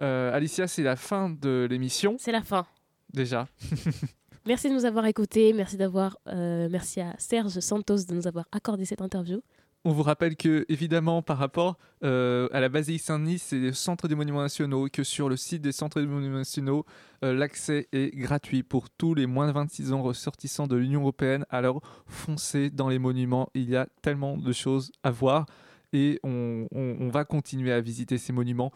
Alicia, 0.00 0.66
c'est 0.66 0.82
la 0.82 0.96
fin 0.96 1.30
de 1.30 1.66
l'émission 1.70 2.16
C'est 2.18 2.32
la 2.32 2.42
fin. 2.42 2.66
déjà. 3.12 3.46
Merci 4.46 4.68
de 4.68 4.74
nous 4.74 4.84
avoir 4.84 5.06
écoutés. 5.06 5.52
Merci 5.54 5.76
d'avoir, 5.76 6.18
euh, 6.28 6.68
merci 6.70 7.00
à 7.00 7.14
Serge 7.18 7.60
Santos 7.60 8.04
de 8.08 8.14
nous 8.14 8.26
avoir 8.26 8.46
accordé 8.52 8.84
cette 8.84 9.00
interview. 9.00 9.40
On 9.86 9.92
vous 9.92 10.02
rappelle 10.02 10.36
que, 10.36 10.64
évidemment, 10.70 11.20
par 11.20 11.36
rapport 11.36 11.76
euh, 12.04 12.48
à 12.52 12.60
la 12.60 12.70
basilique 12.70 13.02
Saint-Denis, 13.02 13.38
c'est 13.38 13.58
le 13.58 13.72
centre 13.72 14.08
des 14.08 14.14
monuments 14.14 14.40
nationaux, 14.40 14.88
que 14.90 15.02
sur 15.02 15.28
le 15.28 15.36
site 15.36 15.60
des 15.60 15.72
centres 15.72 16.00
des 16.00 16.06
monuments 16.06 16.38
nationaux, 16.38 16.86
euh, 17.22 17.34
l'accès 17.34 17.88
est 17.92 18.14
gratuit 18.16 18.62
pour 18.62 18.88
tous 18.88 19.14
les 19.14 19.26
moins 19.26 19.46
de 19.46 19.52
26 19.52 19.92
ans 19.92 20.02
ressortissants 20.02 20.66
de 20.66 20.76
l'Union 20.76 21.02
européenne. 21.02 21.44
Alors, 21.50 21.82
foncez 22.06 22.70
dans 22.70 22.88
les 22.88 22.98
monuments, 22.98 23.50
il 23.54 23.68
y 23.68 23.76
a 23.76 23.86
tellement 24.00 24.38
de 24.38 24.52
choses 24.52 24.90
à 25.02 25.10
voir 25.10 25.44
et 25.92 26.18
on, 26.24 26.66
va 27.12 27.24
continuer 27.24 27.72
à 27.72 27.80
visiter 27.80 28.18
ces 28.18 28.32
monuments. 28.32 28.72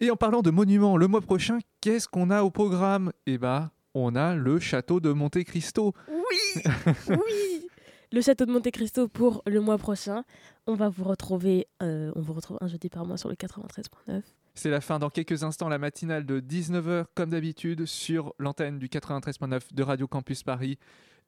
Et 0.00 0.10
en 0.10 0.16
parlant 0.16 0.42
de 0.42 0.50
monuments, 0.50 0.96
le 0.96 1.08
mois 1.08 1.20
prochain, 1.20 1.58
qu'est-ce 1.80 2.06
qu'on 2.06 2.30
a 2.30 2.42
au 2.42 2.50
programme? 2.50 3.12
Eh 3.26 3.38
bien, 3.38 3.70
on 4.04 4.14
a 4.16 4.34
le 4.34 4.58
château 4.58 5.00
de 5.00 5.12
Monte 5.12 5.42
Cristo. 5.44 5.92
Oui, 6.08 6.62
oui. 7.08 7.66
Le 8.12 8.20
château 8.22 8.46
de 8.46 8.52
Monte 8.52 8.70
Cristo 8.70 9.06
pour 9.08 9.42
le 9.46 9.60
mois 9.60 9.78
prochain. 9.78 10.24
On 10.66 10.74
va 10.74 10.88
vous 10.88 11.04
retrouver, 11.04 11.66
euh, 11.82 12.10
on 12.14 12.20
vous 12.20 12.32
retrouve 12.32 12.58
un 12.60 12.66
jeudi 12.68 12.88
par 12.88 13.04
mois 13.06 13.16
sur 13.16 13.28
le 13.28 13.34
93.9. 13.34 14.22
C'est 14.54 14.70
la 14.70 14.80
fin 14.80 14.98
dans 14.98 15.08
quelques 15.10 15.44
instants, 15.44 15.68
la 15.68 15.78
matinale 15.78 16.26
de 16.26 16.40
19h 16.40 17.04
comme 17.14 17.30
d'habitude 17.30 17.86
sur 17.86 18.34
l'antenne 18.38 18.78
du 18.78 18.88
93.9 18.88 19.72
de 19.72 19.82
Radio 19.82 20.06
Campus 20.08 20.42
Paris. 20.42 20.78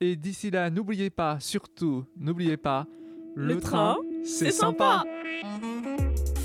Et 0.01 0.17
d'ici 0.17 0.51
là, 0.51 0.69
n'oubliez 0.71 1.11
pas, 1.11 1.39
surtout, 1.41 2.05
n'oubliez 2.17 2.57
pas, 2.57 2.87
Le 3.37 3.61
train, 3.61 3.97
c'est 4.25 4.47
c'est 4.47 4.51
sympa. 4.51 5.05
sympa. 5.05 6.40